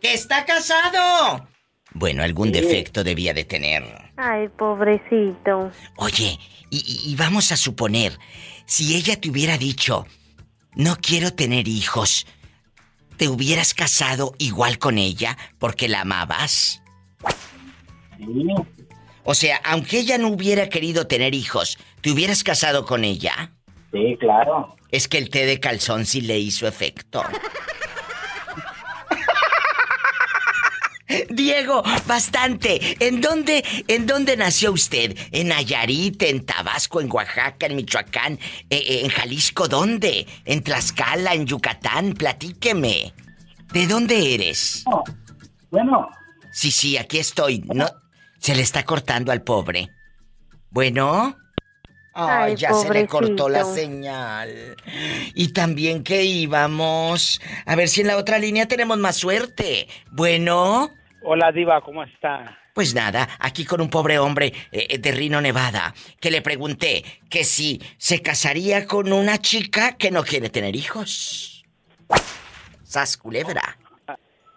[0.00, 1.46] ¡Que está casado!
[1.94, 2.60] Bueno, algún Sí.
[2.60, 3.84] defecto debía de tener.
[4.16, 5.70] Ay, pobrecito.
[5.96, 6.38] Oye,
[6.70, 8.16] y, vamos a suponer,
[8.64, 10.06] si ella te hubiera dicho,
[10.74, 12.26] no quiero tener hijos,
[13.18, 16.82] ¿te hubieras casado igual con ella porque la amabas?
[19.24, 23.52] O sea, aunque ella no hubiera querido tener hijos, ¿te hubieras casado con ella?
[23.92, 24.76] Sí, claro.
[24.90, 27.22] Es que el té de calzón sí le hizo efecto.
[31.30, 32.96] Diego, bastante.
[33.00, 35.16] ¿En dónde, en dónde nació usted?
[35.30, 38.34] ¿En Nayarit, en Tabasco, en Oaxaca, en Michoacán,
[38.70, 39.68] eh, eh, en Jalisco?
[39.68, 40.26] ¿Dónde?
[40.44, 42.14] ¿En Tlaxcala, en Yucatán?
[42.14, 43.12] Platíqueme.
[43.72, 44.84] ¿De dónde eres?
[45.70, 46.08] Bueno.
[46.52, 47.60] Sí, sí, aquí estoy.
[47.60, 47.88] No,
[48.38, 49.88] se le está cortando al pobre.
[50.70, 51.36] Bueno.
[52.14, 54.76] Ay, Ay, ya se le cortó la señal.
[55.34, 57.40] Y también que íbamos.
[57.64, 59.88] A ver si en la otra línea tenemos más suerte.
[60.10, 60.90] Bueno.
[61.24, 62.58] Hola, Diva, ¿cómo está?
[62.74, 67.44] Pues nada, aquí con un pobre hombre eh, de Rino, Nevada, que le pregunté que
[67.44, 71.64] si se casaría con una chica que no quiere tener hijos.
[72.82, 73.78] Sas culebra.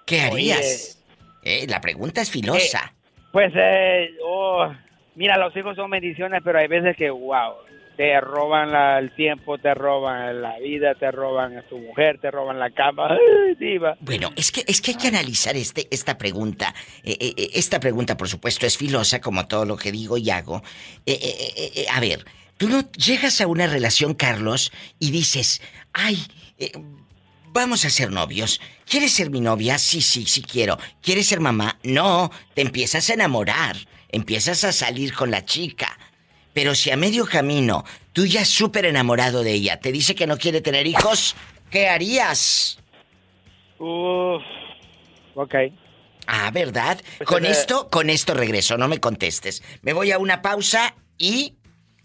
[0.05, 1.03] ¿Qué harías?
[1.43, 2.93] Eh, la pregunta es filosa.
[3.31, 4.73] Pues, eh, oh,
[5.15, 7.53] mira, los hijos son bendiciones, pero hay veces que, wow,
[7.95, 12.59] te roban el tiempo, te roban la vida, te roban a tu mujer, te roban
[12.59, 13.17] la cama.
[13.59, 13.95] Diva.
[14.01, 16.73] Bueno, es que, es que hay que analizar este, esta pregunta.
[17.03, 20.29] Eh, eh, eh, esta pregunta, por supuesto, es filosa, como todo lo que digo y
[20.29, 20.61] hago.
[21.91, 22.25] A ver,
[22.57, 25.61] tú no llegas a una relación, Carlos, y dices,
[25.93, 26.17] ay,
[27.53, 28.59] vamos a ser novios.
[28.85, 29.77] ¿Quieres ser mi novia?
[29.77, 30.77] Sí, sí, sí quiero.
[31.01, 31.79] ¿Quieres ser mamá?
[31.83, 33.77] No, te empiezas a enamorar,
[34.09, 35.97] empiezas a salir con la chica.
[36.55, 37.83] Pero si a medio camino
[38.13, 41.35] tú ya súper enamorado de ella te dice que no quiere tener hijos,
[41.69, 42.79] ¿qué harías?
[43.77, 44.41] Uf,
[45.35, 45.53] ok.
[46.27, 46.97] Ah, ¿verdad?
[47.17, 49.63] Pues, con esto, con esto regreso, no me contestes.
[49.81, 51.57] Me voy a una pausa y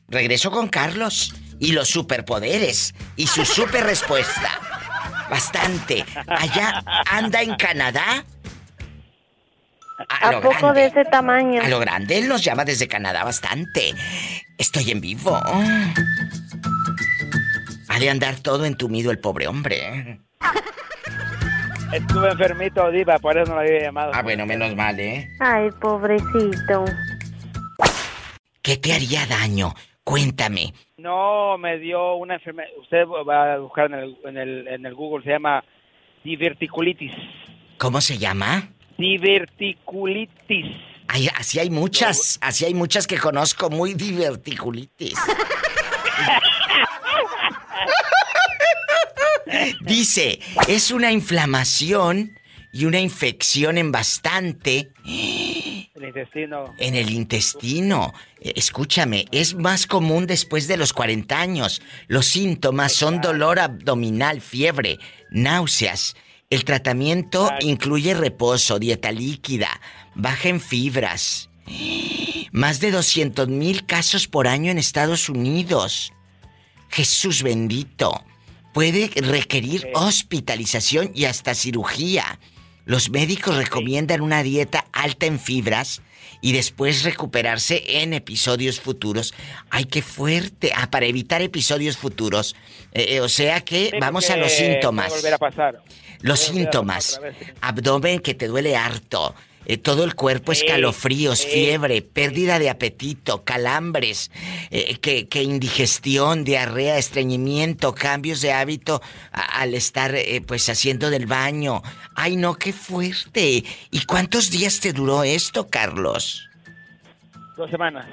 [0.08, 4.50] regreso con Carlos y los superpoderes y su super respuesta.
[5.30, 6.04] bastante.
[6.26, 8.24] Allá anda en Canadá.
[10.08, 11.62] ¿A, poco de ese tamaño?
[11.62, 13.94] A lo grande, él nos llama desde Canadá bastante.
[14.56, 15.38] Estoy en vivo.
[17.88, 20.20] Ha de andar todo entumido el pobre hombre.
[21.92, 24.12] Estuve enfermito, Diva, por eso no lo había llamado.
[24.14, 25.28] Ah, bueno, menos mal, ¿eh?
[25.40, 26.84] Ay, pobrecito.
[28.62, 29.74] ¿Qué te haría daño?
[30.04, 30.72] Cuéntame.
[30.98, 32.68] No, me dio una enfermedad.
[32.80, 35.64] Usted va a buscar en el, en el, en el Google, se llama
[36.22, 37.12] diverticulitis.
[37.78, 38.68] ¿Cómo se llama?
[39.00, 40.66] Diverticulitis.
[41.08, 45.14] Ay, así hay muchas, así hay muchas que conozco, muy diverticulitis.
[49.80, 52.38] Dice, es una inflamación
[52.72, 54.92] y una infección en bastante.
[55.04, 56.74] El intestino.
[56.78, 58.12] En el intestino.
[58.40, 61.82] Eh, Escúchame, es más común después de los 40 años.
[62.06, 64.98] Los síntomas son dolor abdominal, fiebre,
[65.30, 66.14] náuseas.
[66.50, 69.80] El tratamiento incluye reposo, dieta líquida,
[70.16, 71.48] baja en fibras.
[72.50, 76.12] Más de 200 mil casos por año en Estados Unidos.
[76.88, 78.24] Jesús bendito.
[78.74, 82.40] Puede requerir hospitalización y hasta cirugía.
[82.84, 86.02] Los médicos recomiendan una dieta alta en fibras
[86.40, 89.34] y después recuperarse en episodios futuros.
[89.70, 90.72] ¡Ay, qué fuerte!
[90.74, 92.54] Ah, para evitar episodios futuros.
[92.92, 95.10] Eh, eh, o sea que vamos a los síntomas.
[95.10, 95.82] Volver a pasar.
[96.20, 97.20] Los síntomas.
[97.60, 99.34] Abdomen que te duele harto.
[99.66, 104.30] Eh, todo el cuerpo, escalofríos, fiebre, pérdida de apetito, calambres,
[104.70, 111.26] eh, que, que, indigestión, diarrea, estreñimiento, cambios de hábito al estar eh, pues haciendo del
[111.26, 111.82] baño.
[112.16, 113.64] Ay no, qué fuerte.
[113.90, 116.48] ¿Y cuántos días te duró esto, Carlos?
[117.56, 118.06] Dos semanas.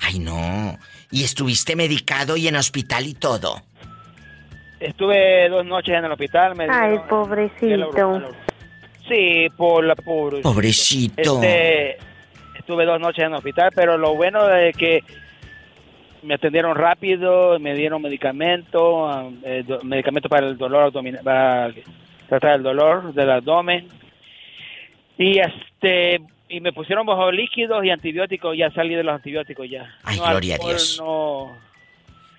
[0.00, 0.78] Ay no.
[1.10, 3.62] ¿Y estuviste medicado y en hospital y todo?
[4.80, 6.56] Estuve dos noches en el hospital.
[6.56, 7.90] Me Ay, pobrecito.
[9.08, 11.34] Sí, por la por, Pobrecito.
[11.36, 11.98] Este,
[12.58, 15.02] estuve dos noches en el hospital, pero lo bueno es que
[16.22, 21.74] me atendieron rápido, me dieron medicamento, eh, medicamento para el dolor abdominal, para
[22.28, 23.88] tratar el dolor del abdomen.
[25.18, 29.98] Y este y me pusieron bajo líquidos y antibióticos, ya salí de los antibióticos ya.
[30.02, 31.02] Ay, gloria a Dios.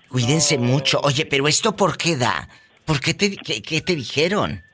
[0.08, 1.00] Cuídense mucho.
[1.02, 2.48] Oye, pero esto por qué da?
[2.84, 4.65] ¿Por qué te qué te dijeron?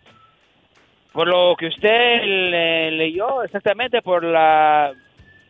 [1.12, 4.92] Por lo que usted le, leyó, exactamente, por la,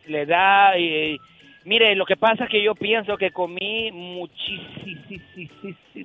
[0.07, 1.19] edad y,
[1.65, 5.23] Mire, lo que pasa es que yo pienso que comí muchísimo,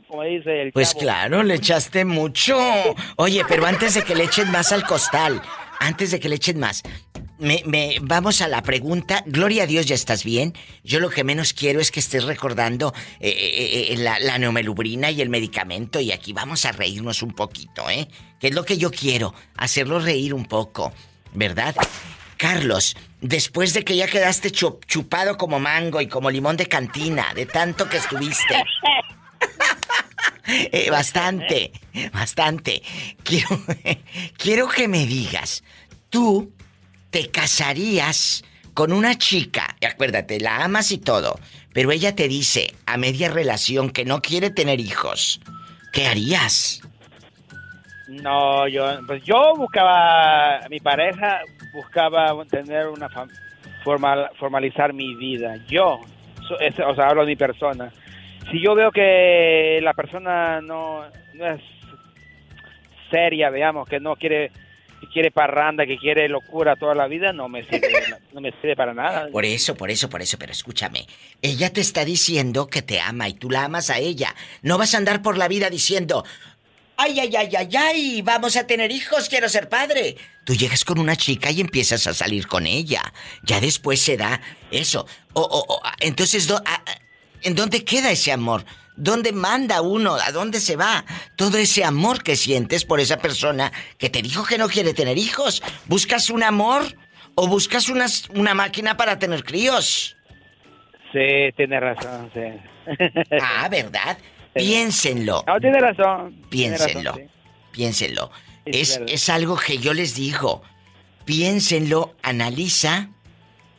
[0.06, 2.56] como dice el Pues claro, le echaste mucho.
[3.16, 5.42] Oye, pero antes de que le echen más al costal,
[5.80, 6.82] antes de que le echen más,
[7.38, 9.22] me, vamos a la pregunta.
[9.26, 10.54] Gloria a Dios, ¿ya estás bien?
[10.82, 15.10] Yo lo que menos quiero es que estés recordando eh, eh, eh, la, la neomelubrina
[15.10, 16.00] y el medicamento.
[16.00, 18.08] Y aquí vamos a reírnos un poquito, ¿eh?
[18.40, 20.92] Que es lo que yo quiero, hacerlo reír un poco,
[21.34, 21.74] ¿verdad?
[22.36, 27.46] Carlos, después de que ya quedaste chupado como mango y como limón de cantina, de
[27.46, 28.62] tanto que estuviste.
[30.72, 31.72] eh, bastante,
[32.12, 32.82] bastante.
[33.22, 33.48] Quiero,
[34.36, 35.62] quiero que me digas,
[36.08, 36.52] tú
[37.10, 38.44] te casarías
[38.74, 41.38] con una chica, y acuérdate, la amas y todo,
[41.72, 45.40] pero ella te dice a media relación que no quiere tener hijos.
[45.92, 46.80] ¿Qué harías?
[48.08, 51.40] No, yo, pues yo buscaba, mi pareja
[51.74, 53.08] buscaba tener una
[53.84, 55.56] formal, formalizar mi vida.
[55.66, 57.92] Yo, o sea, hablo de mi persona.
[58.50, 61.04] Si yo veo que la persona no,
[61.34, 61.60] no es
[63.10, 64.50] seria, veamos, que no quiere
[65.00, 67.88] que quiere parranda, que quiere locura toda la vida, no me sirve,
[68.32, 69.28] no me sirve para nada.
[69.30, 71.06] Por eso, por eso, por eso, pero escúchame.
[71.40, 74.34] Ella te está diciendo que te ama y tú la amas a ella.
[74.62, 76.24] No vas a andar por la vida diciendo,
[76.96, 80.16] ay, ay, ay, ay, ay, vamos a tener hijos, quiero ser padre.
[80.44, 83.12] Tú llegas con una chica y empiezas a salir con ella.
[83.44, 84.40] Ya después se da
[84.72, 85.06] eso.
[85.32, 86.48] O, o, entonces,
[87.42, 88.64] ¿en dónde queda ese amor?
[88.96, 90.14] ¿Dónde manda uno?
[90.14, 91.04] ¿A dónde se va?
[91.36, 95.18] Todo ese amor que sientes por esa persona que te dijo que no quiere tener
[95.18, 95.62] hijos.
[95.86, 96.82] ¿Buscas un amor
[97.36, 100.16] o buscas una máquina para tener críos?
[101.12, 102.40] Sí, tiene razón, sí.
[103.40, 104.18] Ah, ¿verdad?
[104.52, 105.44] Piénsenlo.
[105.46, 106.34] No, tiene razón.
[106.50, 107.14] Piénsenlo.
[107.70, 108.30] Piénsenlo.
[108.64, 110.62] Es, es, algo que yo les digo.
[111.24, 113.10] Piénsenlo, analiza,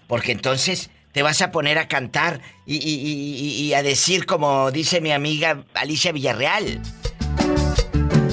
[0.08, 5.02] porque entonces te vas a poner a cantar y, y, y, a decir como dice
[5.02, 6.82] mi amiga Alicia Villarreal.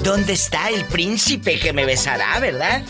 [0.03, 2.83] ¿Dónde está el príncipe que me besará, verdad?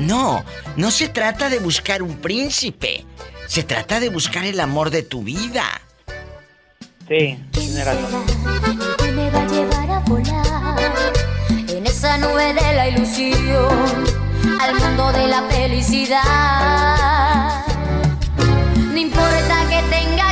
[0.00, 0.44] No,
[0.76, 3.04] no se trata de buscar un príncipe.
[3.46, 5.64] Se trata de buscar el amor de tu vida.
[7.08, 8.24] Sí, tiene razón.
[9.16, 9.88] me va a llevar
[12.20, 14.17] sube de la ilusión
[14.60, 16.22] al mundo de la felicidad.
[18.76, 20.27] No importa que tenga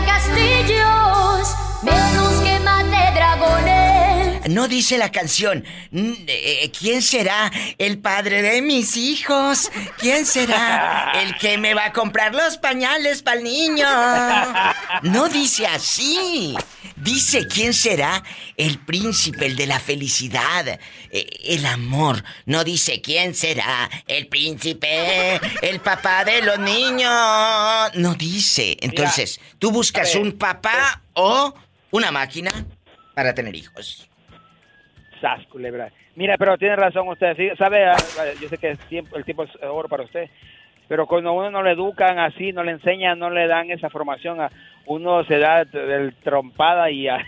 [4.48, 9.70] No dice la canción, mm, eh, ¿quién será el padre de mis hijos?
[9.98, 13.86] ¿Quién será el que me va a comprar los pañales para el niño?
[15.02, 16.54] No dice así.
[16.96, 18.22] Dice quién será
[18.56, 22.24] el príncipe, el de la felicidad, eh, el amor.
[22.46, 27.10] No dice quién será el príncipe, el papá de los niños.
[27.94, 28.78] No dice.
[28.80, 31.54] Entonces, tú buscas un papá o
[31.90, 32.64] una máquina
[33.14, 34.08] para tener hijos.
[35.26, 35.90] Sas, culebra.
[36.14, 37.36] Mira, pero tiene razón usted.
[37.36, 37.96] sí, sabe, ah,
[38.40, 40.30] yo sé que el tiempo, el tiempo es oro para usted.
[40.88, 44.40] Pero cuando uno no le educan así, no le enseñan, no le dan esa formación,
[44.40, 44.50] a
[44.86, 47.16] uno se da del trompada y a,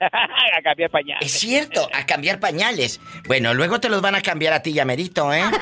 [0.00, 1.26] a cambiar pañales.
[1.26, 3.00] Es cierto, a cambiar pañales.
[3.28, 5.42] Bueno, luego te los van a cambiar a ti, Yamerito, ¿eh?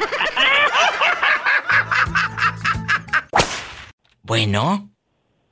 [4.22, 4.90] Bueno.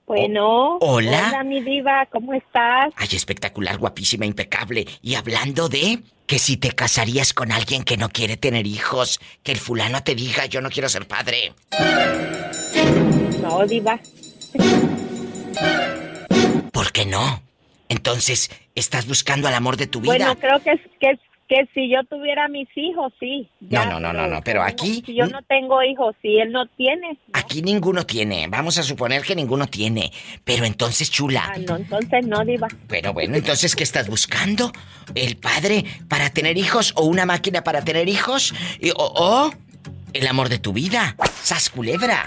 [0.09, 0.79] Bueno.
[0.81, 1.29] hola.
[1.29, 2.93] Hola, mi diva, ¿cómo estás?
[2.97, 4.87] Ay, espectacular, guapísima, impecable.
[5.03, 9.53] Y hablando de que si te casarías con alguien que no quiere tener hijos, que
[9.53, 11.53] el fulano te diga yo no quiero ser padre.
[13.43, 14.01] No, diva.
[16.73, 17.43] ¿Por qué no?
[17.91, 20.13] Entonces, estás buscando al amor de tu vida.
[20.13, 21.19] Bueno, creo que, es- que,
[21.49, 23.49] que si yo tuviera mis hijos, sí.
[23.61, 26.67] no, no, no, no, no, pero aquí Si yo no tengo hijos, si él no
[26.67, 27.19] tiene.
[27.33, 28.47] aquí ninguno tiene.
[28.49, 30.13] Vamos a suponer que ninguno tiene.
[30.45, 32.69] Pero entonces, chula, Ah, no, entonces no, diva.
[32.89, 34.73] Bueno, bueno, entonces, ¿qué estás buscando?
[35.15, 38.55] ¿El padre para tener hijos o una máquina para tener hijos?
[38.81, 39.51] Y- o, o
[40.13, 41.17] el amor de tu vida.
[41.43, 42.27] ¡Sas culebra!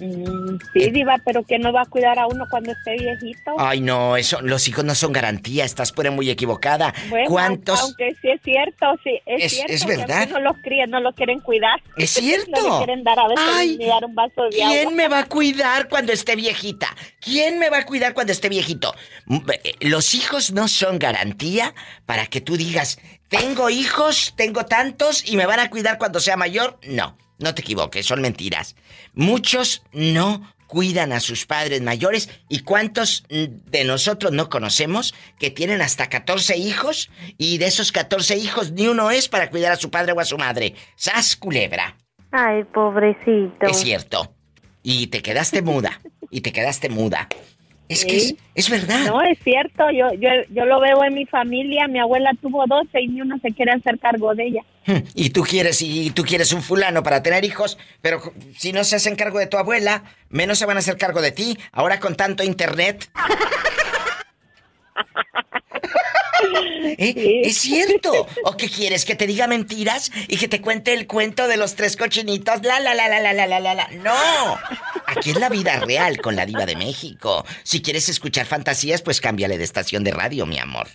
[0.00, 3.52] Mm, sí, diva, pero que no va a cuidar a uno cuando esté viejito.
[3.58, 6.94] Ay, no, eso, los hijos no son garantía, estás por muy equivocada.
[7.10, 7.80] Bueno, ¿Cuántos?
[7.80, 9.72] Aunque sí es cierto, sí, es, Es- cierto.
[9.72, 10.28] es verdad.
[10.30, 11.80] No los crían, no los quieren cuidar.
[11.96, 12.50] Es cierto.
[12.66, 14.74] no le quieren dar a veces Ay, ni dar un vaso de agua.
[14.76, 16.88] ¿Quién me va a cuidar cuando esté viejita?
[17.20, 18.94] ¿Quién me va a cuidar cuando esté viejito?
[19.26, 21.74] Mm, eh, Los hijos no son garantía
[22.06, 22.98] para que tú digas,
[23.28, 26.78] tengo hijos, tengo tantos y me van a cuidar cuando sea mayor.
[26.86, 28.76] No, no te equivoques, son mentiras.
[29.14, 35.80] Muchos no cuidan a sus padres mayores y cuántos de nosotros no conocemos que tienen
[35.80, 39.90] hasta 14 hijos y de esos 14 hijos ni uno es para cuidar a su
[39.90, 40.74] padre o a su madre.
[40.94, 41.96] ¡Sas culebra!
[42.30, 43.66] Ay, pobrecito.
[43.66, 44.34] Es cierto.
[44.82, 46.00] Y te quedaste muda.
[46.30, 47.28] Y te quedaste muda.
[47.88, 49.06] Es que es, es verdad.
[49.06, 53.00] No, es cierto, yo, yo, yo lo veo en mi familia, mi abuela tuvo 12
[53.00, 54.62] y ni uno se quiere hacer cargo de ella.
[54.86, 58.20] Hmm, Y tú quieres, y tú quieres un fulano para tener hijos, pero
[58.56, 61.32] si no se hacen cargo de tu abuela, menos se van a hacer cargo de
[61.32, 61.56] ti.
[61.72, 63.08] Ahora con tanto internet.
[66.98, 67.42] ¿Eh?
[67.44, 68.26] Es cierto.
[68.44, 69.04] ¿O qué quieres?
[69.04, 72.62] ¿Que te diga mentiras y que te cuente el cuento de los tres cochinitos?
[72.62, 73.88] La la la la la la la la la.
[73.88, 74.58] No.
[75.06, 77.44] Aquí es la vida real con la diva de México.
[77.62, 80.88] Si quieres escuchar fantasías, pues cámbiale de estación de radio, mi amor.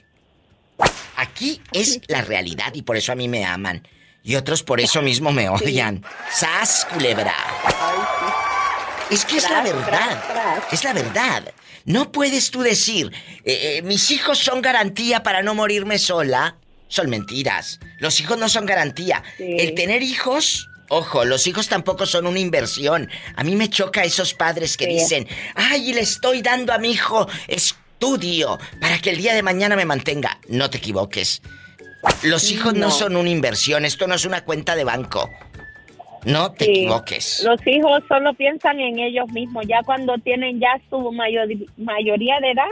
[1.15, 3.87] Aquí es la realidad y por eso a mí me aman.
[4.23, 6.03] Y otros por eso mismo me odian.
[6.31, 7.35] ¡Sas, culebra!
[9.09, 10.23] Es que es la verdad.
[10.23, 10.73] tras, tras.
[10.73, 11.53] Es la verdad.
[11.85, 13.11] No puedes tú decir,
[13.45, 16.57] eh, eh, mis hijos son garantía para no morirme sola.
[16.87, 17.79] Son mentiras.
[17.99, 19.23] Los hijos no son garantía.
[19.39, 23.09] El tener hijos, ojo, los hijos tampoco son una inversión.
[23.35, 24.91] A mí me choca esos padres que Sí.
[24.93, 29.75] dicen, ay, le estoy dando a mi hijo estudio para que el día de mañana
[29.75, 30.39] me mantenga.
[30.47, 31.41] No te equivoques.
[32.21, 32.91] Los hijos no, No.
[32.91, 35.31] son una inversión, esto no es una cuenta de banco.
[36.25, 36.71] No te Sí.
[36.71, 37.43] equivoques.
[37.45, 41.47] Los hijos solo piensan en ellos mismos, ya cuando tienen ya su mayor,
[41.77, 42.67] mayoría de edad.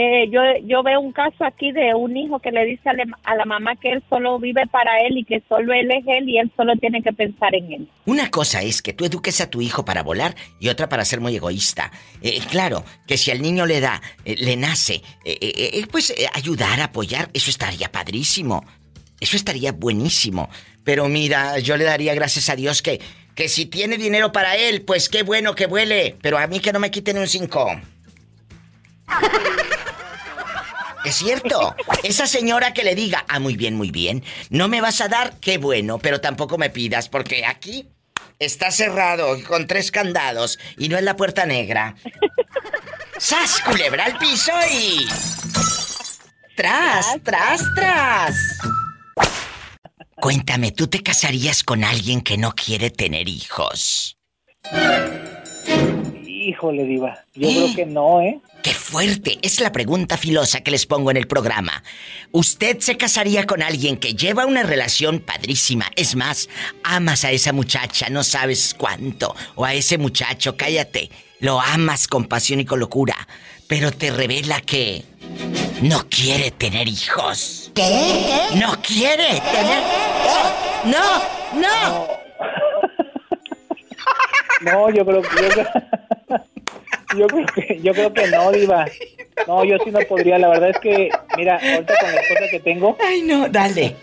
[0.00, 3.18] eh, yo, yo veo un caso aquí de un hijo que le dice a, la-
[3.24, 6.28] a la mamá que él solo vive para él y que solo él es él
[6.28, 7.88] y él solo tiene que pensar en él.
[8.06, 11.20] Una cosa es que tú eduques a tu hijo para volar y otra para ser
[11.20, 11.90] muy egoísta.
[12.22, 16.10] Eh, claro, que si al niño le da, eh, le nace, eh, eh, eh, pues
[16.10, 18.62] eh, ayudar, apoyar, eso estaría padrísimo.
[19.20, 20.48] Eso estaría buenísimo.
[20.84, 23.00] Pero mira, yo le daría gracias a Dios que,
[23.34, 26.16] que si tiene dinero para él, pues qué bueno que vuele.
[26.22, 27.68] Pero a mí que no me quiten un cinco.
[31.04, 31.74] Es cierto.
[32.02, 34.24] Esa señora que le diga, ah, muy bien, muy bien.
[34.50, 37.88] No me vas a dar, qué bueno, pero tampoco me pidas, porque aquí
[38.38, 41.94] está cerrado con tres candados y no es la puerta negra.
[43.18, 45.06] ¡Sas, culebra al piso y.
[46.56, 48.34] ¡Tras, tras, tras!
[50.20, 54.16] Cuéntame, ¿tú te casarías con alguien que no quiere tener hijos?
[56.26, 57.18] Híjole, Diva.
[57.34, 58.40] Yo creo que no, ¿eh?
[58.62, 59.38] ¡Qué fuerte.
[59.42, 61.84] Es la pregunta filosa que les pongo en el programa.
[62.32, 65.86] ¿Usted se casaría con alguien que lleva una relación padrísima?
[65.94, 66.48] Es más,
[66.82, 69.36] amas a esa muchacha, no sabes cuánto.
[69.54, 71.10] O a ese muchacho, cállate.
[71.38, 73.28] Lo amas con pasión y con locura.
[73.68, 75.04] Pero te revela que
[75.82, 77.70] no quiere tener hijos.
[77.74, 78.48] ¿Qué?
[78.56, 79.82] No quiere tener...
[80.84, 81.22] No,
[81.60, 82.08] no.
[84.62, 88.86] No, yo creo que yo, yo creo que yo creo que no, diva.
[89.46, 90.38] No, yo sí no podría.
[90.38, 92.96] La verdad es que, mira, ahorita con la esposa que tengo.
[93.00, 93.94] Ay, no, dale.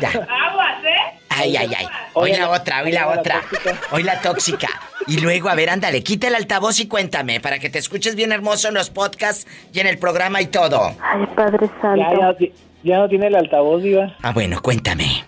[0.00, 0.08] Ya.
[0.08, 1.18] Aguas, ¿eh?
[1.28, 1.86] Ay, ay, ay.
[2.14, 3.42] Hoy la otra, hoy la otra.
[3.92, 4.68] Hoy la tóxica.
[5.06, 8.30] Y luego, a ver, ándale, quita el altavoz y cuéntame, para que te escuches bien
[8.32, 10.94] hermoso en los podcasts y en el programa y todo.
[11.02, 11.96] Ay, Padre Santo.
[12.02, 12.52] Ya, ya, no ti-
[12.82, 14.16] ya no tiene el altavoz, diva.
[14.22, 15.24] Ah, bueno, cuéntame.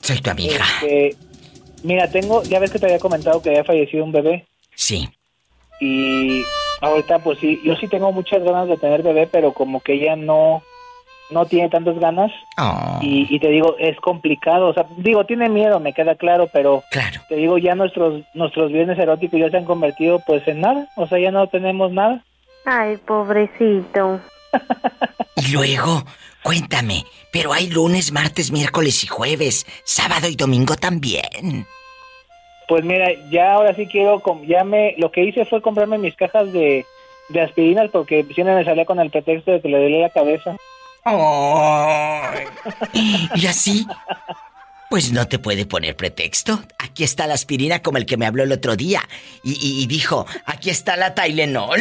[0.00, 0.64] Soy tu amiga.
[0.82, 1.16] Este,
[1.84, 4.46] mira, tengo, ya ves que te había comentado que había fallecido un bebé.
[4.74, 5.08] Sí.
[5.80, 6.42] Y
[6.80, 10.16] ahorita, pues sí, yo sí tengo muchas ganas de tener bebé, pero como que ella
[10.16, 10.62] no,
[11.32, 12.30] no tiene tantas ganas.
[12.58, 12.98] Oh.
[13.00, 14.68] Y, y te digo, es complicado.
[14.68, 16.82] O sea, digo, tiene miedo, me queda claro, pero
[17.28, 20.88] te digo, ya nuestros, nuestros bienes eróticos ya se han convertido pues en nada.
[20.96, 22.22] O sea, ya no tenemos nada.
[22.64, 24.20] Ay, pobrecito.
[25.36, 26.04] Y luego,
[26.42, 31.66] cuéntame, pero hay lunes, martes, miércoles y jueves, sábado y domingo también.
[32.68, 36.52] Pues mira, ya ahora sí quiero, ya me, lo que hice fue comprarme mis cajas
[36.52, 36.86] de,
[37.30, 40.56] de aspirinas porque siempre me salía con el pretexto de que le dolía la cabeza.
[43.34, 43.86] ¿Y así?
[44.90, 46.62] Pues no te puede poner pretexto.
[46.78, 49.02] Aquí está la aspirina como el que me habló el otro día.
[49.42, 51.80] Y, y- y dijo, aquí está la Tylenol.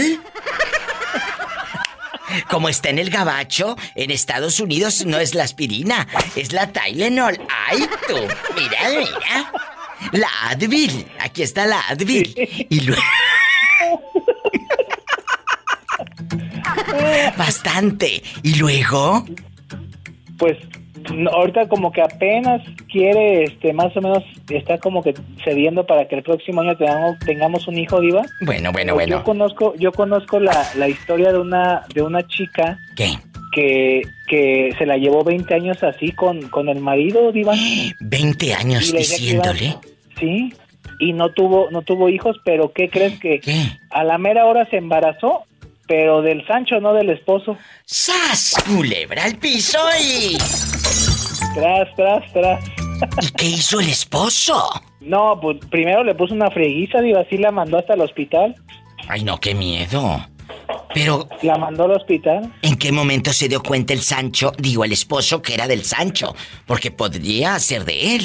[2.50, 6.08] Como está en el gabacho, en Estados Unidos no es la aspirina,
[6.38, 7.38] es la Tylenol.
[7.68, 8.16] ¡Ay, tú!
[8.56, 9.52] Mira, mira.
[10.14, 11.12] La Advil.
[11.20, 12.34] Aquí está la Advil.
[12.70, 13.02] Y luego...
[17.46, 18.22] Bastante.
[18.44, 19.26] ¿Y luego?
[20.38, 20.58] Pues
[21.34, 22.62] ahorita como que apenas
[22.92, 27.18] quiere, este, más o menos está como que cediendo para que el próximo año tengamos,
[27.20, 28.22] tengamos un hijo, diva.
[28.46, 29.24] Bueno, bueno, Yo bueno.
[29.24, 33.10] conozco, yo conozco la, la historia de una, de una chica ¿Qué?
[33.54, 37.54] que, que se la llevó 20 años así con, con el marido, diva.
[38.02, 39.76] 20 años Y iba- diciéndole.
[40.20, 40.54] Sí,
[41.00, 43.42] y no tuvo, no tuvo hijos, pero ¿qué crees que
[43.90, 45.46] a la mera hora se embarazó,
[45.92, 47.58] pero del Sancho, no del esposo?
[47.84, 48.56] ¡Sas!
[48.66, 50.38] Culebra al piso y.
[51.54, 52.66] Tras, tras, tras.
[53.22, 54.70] ¿Y qué hizo el esposo?
[55.02, 58.56] No, pues primero le puso una frieguiza, digo, así la mandó hasta el hospital.
[59.10, 60.26] Ay, no, qué miedo.
[60.94, 61.28] Pero.
[61.42, 62.50] La mandó al hospital.
[62.62, 66.34] ¿En qué momento se dio cuenta el Sancho, digo, el esposo, que era del Sancho?
[66.66, 68.24] Porque podría ser de él.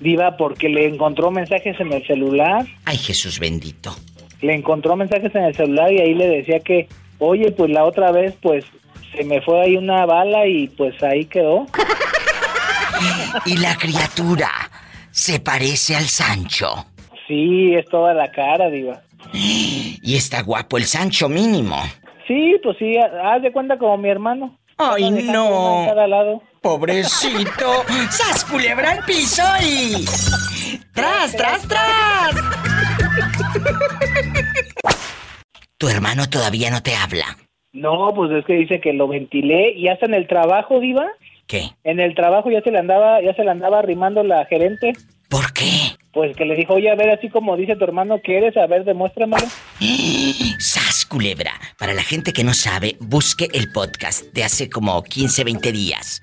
[0.00, 2.66] Diva, porque le encontró mensajes en el celular.
[2.84, 3.94] Ay, Jesús bendito.
[4.40, 6.88] Le encontró mensajes en el celular y ahí le decía que,
[7.24, 8.64] oye, pues la otra vez, pues
[9.14, 11.66] se me fue ahí una bala y pues ahí quedó.
[13.46, 14.50] Y la criatura
[15.10, 16.86] se parece al Sancho.
[17.26, 19.02] Sí, es toda la cara, Diva.
[19.32, 21.82] Y está guapo el Sancho mínimo.
[22.28, 24.56] Sí, pues sí, haz de cuenta como mi hermano.
[24.76, 25.84] Ay, no.
[25.86, 26.42] cada lado.
[26.60, 27.84] Pobrecito.
[28.10, 30.04] ¡Sas culebra al piso y.
[30.92, 32.34] ¡Tras, tras, tras!
[35.84, 37.36] Tu hermano todavía no te habla.
[37.74, 41.06] No, pues es que dice que lo ventilé y hasta en el trabajo, Diva.
[41.46, 41.72] ¿Qué?
[41.84, 44.94] En el trabajo ya se le andaba, ya se le andaba arrimando la gerente.
[45.28, 45.66] ¿Por qué?
[46.14, 48.66] Pues que le dijo, oye, a ver, así como dice tu hermano que eres, a
[48.66, 49.46] ver, demuéstramelo.
[50.58, 51.52] ¡Sas, culebra!
[51.78, 56.22] Para la gente que no sabe, busque el podcast de hace como 15, 20 días.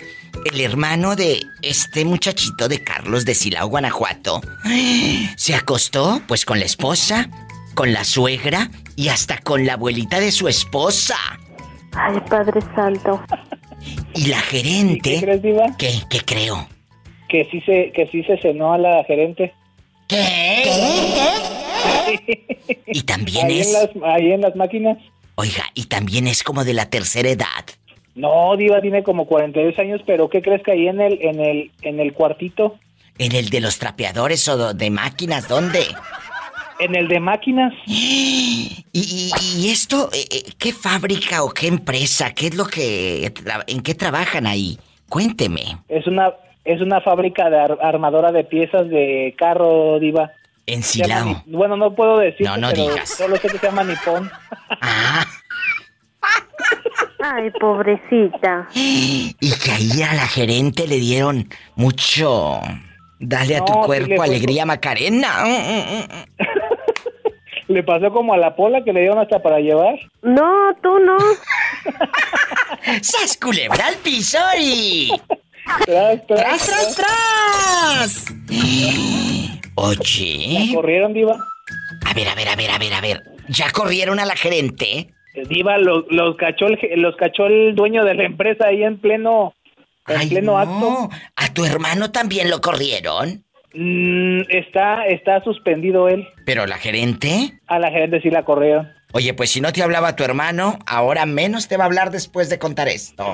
[0.51, 4.41] El hermano de este muchachito de Carlos de Silao, Guanajuato,
[5.35, 7.29] se acostó pues con la esposa,
[7.73, 11.17] con la suegra y hasta con la abuelita de su esposa.
[11.93, 13.21] Ay, Padre Santo.
[14.13, 15.15] Y la gerente...
[15.15, 15.75] ¿Qué crees, Diva?
[15.77, 15.91] ¿Qué?
[16.09, 16.67] ¿Qué creo?
[17.27, 19.53] Que sí se, que sí se cenó a la gerente.
[20.07, 20.63] ¿Qué?
[22.85, 23.67] Y también ahí es...
[23.67, 24.97] En las, ahí en las máquinas.
[25.35, 27.65] Oiga, y también es como de la tercera edad.
[28.15, 31.71] No, Diva tiene como 42 años, pero ¿qué crees que ahí en el, en el,
[31.81, 32.77] en el cuartito?
[33.17, 35.47] ¿En el de los trapeadores o de máquinas?
[35.47, 35.85] ¿Dónde?
[36.81, 37.71] En el de máquinas.
[37.85, 42.33] ¿Y, y- y esto, eh, eh, qué fábrica o qué empresa?
[42.33, 43.31] ¿Qué es lo que...
[43.67, 44.77] ¿En qué trabajan ahí?
[45.07, 45.77] Cuénteme.
[45.87, 46.31] Es una,
[46.65, 50.31] es una fábrica de ar- armadora de piezas de carro, Diva.
[50.65, 51.43] En Silao.
[51.47, 52.45] Bueno, no puedo decir.
[52.45, 53.09] No, no digas.
[53.09, 54.29] Solo sé que se llama Nippon.
[57.23, 58.67] Ay, pobrecita.
[58.75, 59.33] Y
[59.63, 62.59] que ahí a la gerente le dieron mucho...
[63.21, 65.29] Dale a No, tu cuerpo alegría, Macarena.
[65.45, 67.67] Mm, mm, mm.
[67.67, 69.95] Le pasó como a la pola que le dieron hasta para llevar.
[70.21, 71.17] No, tú no.
[73.01, 75.09] ¡Sas culebra al piso y...
[75.85, 78.25] Tras, ¡Tras, tras, tras!
[79.75, 80.71] Oye.
[80.73, 81.37] ¿Corrieron, Diva?
[82.05, 83.21] A ver, a ver, a ver, a ver, a ver.
[83.47, 85.07] ¿Ya corrieron a la gerente?
[85.47, 89.53] Diva, los, los, cachó el, los cachó el dueño de la empresa ahí en pleno,
[90.07, 90.57] en Ay, pleno no.
[90.57, 91.09] acto.
[91.51, 93.43] ¿A tu hermano también lo corrieron?
[93.73, 96.25] Mm, está, está suspendido él.
[96.45, 97.59] ¿Pero la gerente?
[97.67, 98.89] A la gerente sí la corrieron.
[99.11, 102.49] Oye, pues si no te hablaba tu hermano, ahora menos te va a hablar después
[102.49, 103.33] de contar esto.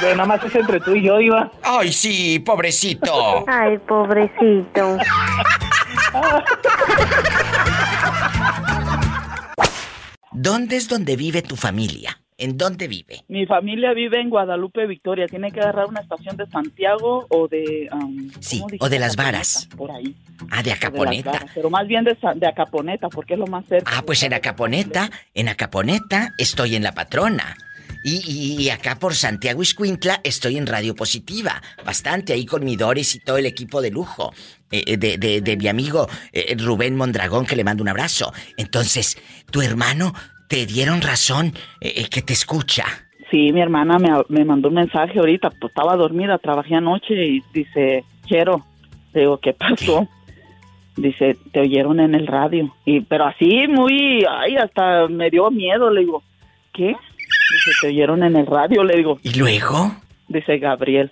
[0.00, 1.52] Pero nada más es entre tú y yo, Diva.
[1.62, 3.44] Ay, sí, pobrecito.
[3.46, 4.96] Ay, pobrecito.
[10.32, 12.21] ¿Dónde es donde vive tu familia?
[12.42, 13.24] ¿En dónde vive?
[13.28, 15.26] Mi familia vive en Guadalupe, Victoria.
[15.28, 17.88] Tiene que agarrar una estación de Santiago o de...
[17.92, 19.68] um, Sí, ¿cómo o de las varas.
[19.76, 20.14] Por ahí.
[20.50, 21.30] Ah, de Acaponeta.
[21.32, 23.90] Varas, Pero más bien de, Acaponeta, porque es lo más cerca.
[23.96, 27.56] Ah, pues en Acaponeta, en Acaponeta estoy en La Patrona.
[28.04, 31.62] Y, y- y acá por Santiago Iscuintla estoy en Radio Positiva.
[31.86, 34.32] Bastante ahí con mi Doris y todo el equipo de lujo.
[34.74, 38.32] eh, eh, de, de- de mi amigo eh, Rubén Mondragón, que le mando un abrazo.
[38.56, 39.18] Entonces,
[39.50, 40.14] tu hermano
[40.52, 42.84] te dieron razón eh, eh, que te escucha.
[43.30, 47.42] Sí, mi hermana me, me mandó un mensaje ahorita, pues estaba dormida, trabajé anoche y
[47.54, 48.62] dice, Chero,
[49.14, 50.06] le digo, ¿qué pasó?
[50.96, 52.70] Dice, te oyeron en el radio.
[52.84, 56.22] Y, pero así muy, ay, hasta me dio miedo, le digo,
[56.74, 56.88] ¿qué?
[56.88, 59.18] Dice, te oyeron en el radio, le digo.
[59.22, 59.90] ¿Y luego?
[60.28, 61.10] Dice Gabriel,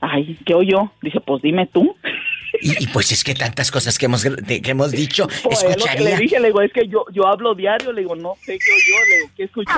[0.00, 0.90] ay, ¿qué oyó?
[1.00, 1.94] Dice, pues dime tú.
[2.64, 5.68] Y, y pues es que tantas cosas que hemos, que hemos dicho, Pues, es lo
[5.70, 6.16] que le escucharía.
[6.18, 9.04] dije, le digo, es que yo, yo hablo diario, le digo, no sé qué oyó,
[9.10, 9.72] le digo, ¿qué escuchó?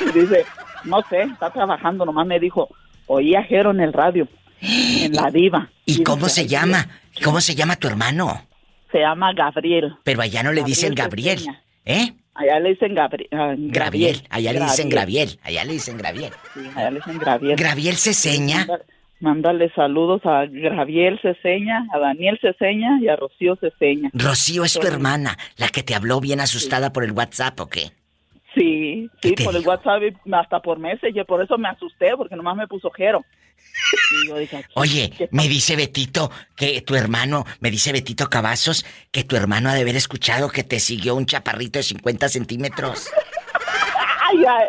[0.00, 0.44] Y dice,
[0.84, 2.68] no sé, está trabajando, nomás me dijo,
[3.06, 4.26] oí a Jero en el radio,
[4.60, 5.70] en la diva.
[5.84, 6.88] ¿Y cómo dice, se "Ay, llama?
[7.22, 8.46] ¿Cómo se llama tu hermano?
[8.90, 9.94] Se llama Gabriel.
[10.02, 11.40] Pero allá no le dicen Gabriel.
[11.84, 12.12] ¿eh?
[12.34, 15.38] Allá le dicen Gabri- ah, Graviel, allá le dicen Graviel.
[15.42, 16.32] Allá le dicen Graviel.
[16.52, 17.56] Sí, allá le dicen Graviel.
[17.56, 18.58] Graviel Ceseña.
[18.66, 18.80] Manda-
[19.18, 24.10] Mándale saludos a Graviel Ceseña, a Daniel Ceseña y a Rocío Ceseña.
[24.12, 27.92] Rocío es tu hermana, la que te habló bien asustada por el WhatsApp, ¿o qué?
[28.54, 32.36] Sí, ¿Qué sí, por el WhatsApp y hasta por Messenger, por eso me asusté, porque
[32.36, 33.24] nomás me puso Jero.
[34.24, 39.24] Y yo dije, Oye, me dice Betito que tu hermano, me dice Betito Cavazos, que
[39.24, 43.10] tu hermano ha de haber escuchado que te siguió un chaparrito de 50 centímetros.
[44.30, 44.66] ay, ay,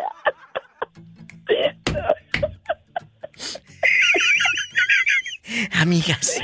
[5.72, 6.40] Amigas,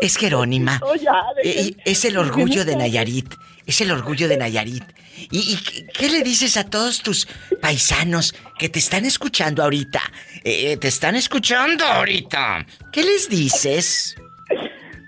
[0.00, 0.78] es Jerónima.
[0.80, 3.34] No, ya, dejen- Eh, Es el orgullo de Nayarit.
[3.66, 4.84] Es el orgullo de Nayarit.
[5.30, 5.56] ¿Y, y
[5.92, 7.26] qué- le dices a todos tus
[7.62, 10.00] paisanos que te están escuchando ahorita?
[10.42, 12.66] Eh, te están escuchando ahorita.
[12.92, 14.16] ¿Qué les dices?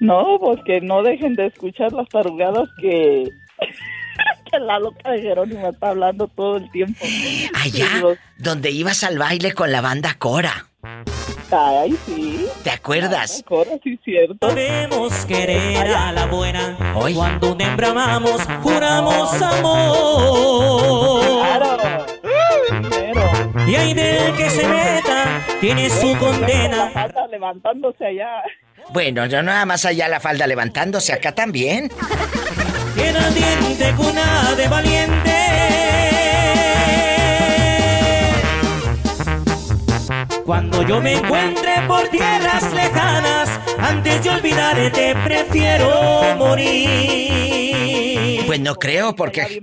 [0.00, 3.24] No, pues que no dejen de escuchar las tarugadas que,
[4.50, 7.04] que la loca de Jerónimo está hablando todo el tiempo.
[7.54, 10.68] Allá, donde ibas al baile con la banda Cora.
[11.50, 12.46] Ay, sí.
[12.64, 13.42] ¿Te acuerdas?
[13.46, 14.48] Cora, sí, cierto.
[14.48, 16.76] Debemos querer a la buena.
[16.94, 17.14] Hoy.
[17.14, 21.26] Cuando hembra amamos, juramos amor.
[23.66, 26.90] Y hay del que se meta, tiene su condena.
[26.94, 28.42] Anda levantándose allá.
[28.90, 31.90] Bueno, yo nada más allá la falda levantándose, acá también.
[32.94, 35.56] Tiene diente cuna de valiente.
[40.46, 48.44] Cuando yo me encuentre por tierras lejanas, antes de olvidarte prefiero morir.
[48.46, 49.60] Pues no creo, porque.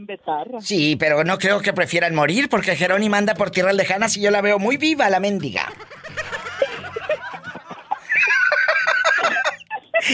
[0.60, 4.30] Sí, pero no creo que prefieran morir, porque Jerónima anda por tierras lejanas y yo
[4.30, 5.72] la veo muy viva, la mendiga.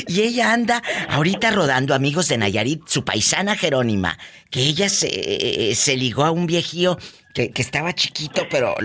[0.08, 4.20] Y ella anda ahorita rodando amigos de Nayarit, su paisana Jerónima,
[4.52, 7.00] que ella se, se ligó a un viejío
[7.34, 8.76] que, que estaba chiquito, pero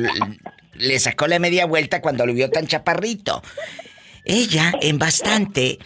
[0.77, 3.43] le sacó la media vuelta cuando lo vio tan chaparrito.
[4.25, 5.79] Ella, en bastante,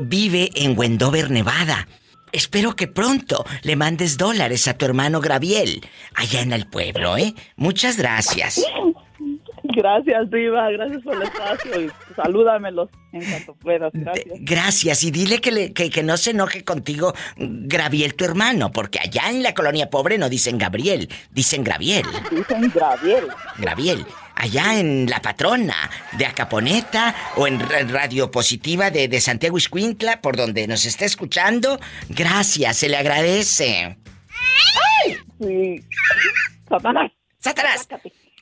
[0.00, 1.88] vive en Wendover, Nevada.
[2.32, 5.80] Espero que pronto le mandes dólares a tu hermano Graviel,
[6.14, 7.34] allá en el pueblo, ¿eh?
[7.56, 8.62] Muchas gracias.
[9.62, 13.92] Gracias, Diva, gracias por el espacio y salúdamelos en cuanto puedas.
[13.94, 14.26] Gracias.
[14.40, 18.98] Gracias y dile que, le- que, que no se enoje contigo Graviel tu hermano, porque
[18.98, 22.04] allá en la colonia pobre no dicen Gabriel, dicen Graviel.
[22.30, 23.24] Dicen Graviel.
[23.58, 24.06] Graviel.
[24.40, 30.20] Allá en La Patrona de Acaponeta o en Ra- Radio Positiva de, de Santiago Iscuintla,
[30.20, 31.78] por donde nos está escuchando,
[32.08, 33.98] gracias, se le agradece.
[35.40, 35.80] Sí.
[36.68, 37.10] Satanás.
[37.38, 37.88] ¡Satanás!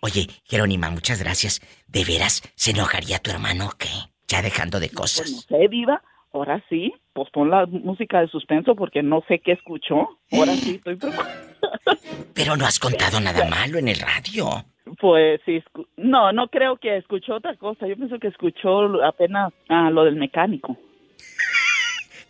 [0.01, 1.61] Oye, Jerónima, muchas gracias.
[1.87, 3.89] ¿De veras se enojaría tu hermano o qué?
[4.29, 5.47] Ya dejando de Pues no cosas.
[5.49, 6.03] sé, Diva,
[6.33, 10.19] ahora sí, pues pon la música de suspenso porque no sé qué escuchó.
[10.33, 11.43] Ahora sí estoy preocupada.
[12.35, 14.65] Pero no has contado nada malo en el radio.
[15.01, 15.63] Pues sí,
[15.97, 17.87] no, no creo que escuchó otra cosa.
[17.87, 20.77] Yo pienso que escuchó apenas ah, lo del mecánico.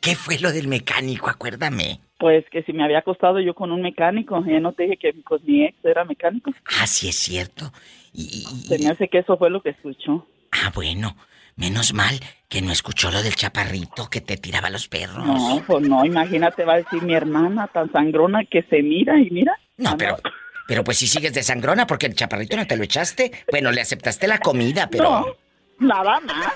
[0.01, 1.29] ¿Qué fue lo del mecánico?
[1.29, 2.01] Acuérdame.
[2.19, 5.15] Pues que si me había acostado yo con un mecánico, ya no te dije que
[5.29, 6.51] pues, mi ex era mecánico.
[6.81, 7.73] Ah, sí es cierto.
[8.15, 10.27] Se me hace que eso fue lo que escuchó.
[10.53, 11.17] Ah, bueno.
[11.57, 12.21] Menos mal
[12.51, 15.27] que no escuchó lo del chaparrito que te tiraba los perros.
[15.27, 19.31] No, pues no, imagínate, va a decir mi hermana tan sangrona que se mira y
[19.31, 19.59] mira.
[19.79, 20.19] No, pero,
[20.67, 23.33] pero pues si sigues de sangrona porque el chaparrito no te lo echaste.
[23.51, 25.37] Bueno, le aceptaste la comida, pero...
[25.79, 26.53] No, nada más.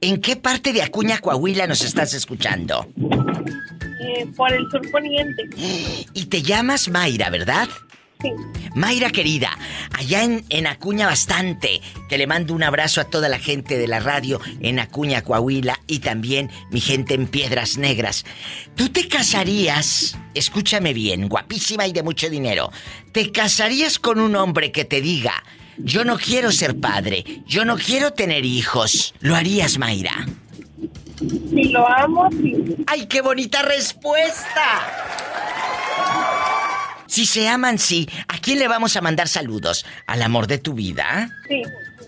[0.00, 2.86] ¿En qué parte de Acuña, Coahuila nos estás escuchando?
[4.00, 5.42] Eh, por el sur poniente.
[6.14, 7.68] Y te llamas Mayra, ¿verdad?
[8.20, 8.32] Sí.
[8.74, 9.56] Mayra querida,
[9.92, 13.86] allá en, en Acuña bastante, que le mando un abrazo a toda la gente de
[13.86, 18.24] la radio en Acuña, Coahuila y también mi gente en Piedras Negras.
[18.74, 22.72] ¿Tú te casarías, escúchame bien, guapísima y de mucho dinero,
[23.12, 25.44] te casarías con un hombre que te diga,
[25.76, 29.14] yo no quiero ser padre, yo no quiero tener hijos?
[29.20, 30.26] ¿Lo harías, Mayra?
[31.18, 32.76] Si lo amo, sí.
[32.86, 34.62] ¡Ay, qué bonita respuesta!
[37.08, 38.08] Si se aman, sí.
[38.28, 39.84] ¿A quién le vamos a mandar saludos?
[40.06, 41.30] ¿Al amor de tu vida?
[41.48, 41.62] Sí.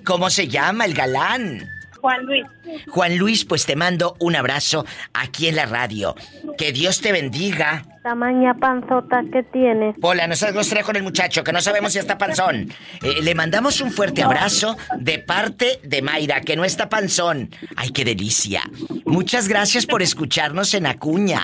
[0.05, 1.68] ¿Cómo se llama el galán?
[2.01, 2.44] Juan Luis.
[2.89, 6.14] Juan Luis, pues te mando un abrazo aquí en la radio.
[6.56, 7.85] Que Dios te bendiga.
[8.02, 9.94] Tamaña panzota que tienes.
[10.01, 12.72] Pola, no seas grosera con el muchacho, que no sabemos si está panzón.
[13.02, 17.51] Eh, le mandamos un fuerte abrazo de parte de Mayra, que no está panzón.
[17.77, 18.62] ¡Ay, qué delicia!
[19.05, 21.43] Muchas gracias por escucharnos en Acuña.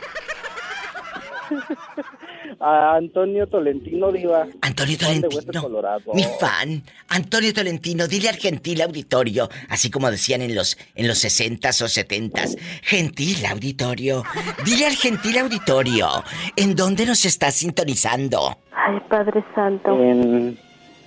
[2.60, 4.48] A Antonio Tolentino Diva.
[4.61, 5.69] Antonio Tolentino.
[6.14, 11.23] Mi fan, Antonio Tolentino, dile al gentil auditorio, así como decían en los en los
[11.23, 14.23] 60s o 70s, gentil auditorio,
[14.64, 16.07] dile al gentil auditorio,
[16.56, 18.57] ¿en dónde nos estás sintonizando?
[18.72, 20.02] Ay, Padre Santo.
[20.02, 20.57] En,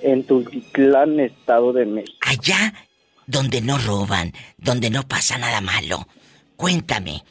[0.03, 2.19] en Tultitlán, Estado de México.
[2.27, 2.75] Allá
[3.27, 6.09] donde no roban, donde no pasa nada malo.
[6.57, 7.23] Cuéntame,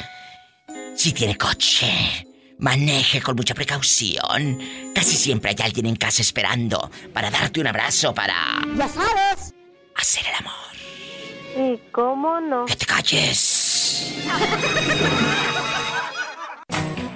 [0.94, 2.26] Si tiene coche,
[2.58, 4.58] maneje con mucha precaución.
[4.94, 8.34] Casi siempre hay alguien en casa esperando para darte un abrazo, para...
[8.76, 9.52] Ya sabes.
[9.94, 11.74] Hacer el amor.
[11.74, 12.66] ¿Y cómo no?
[12.66, 14.12] ¡Que te calles!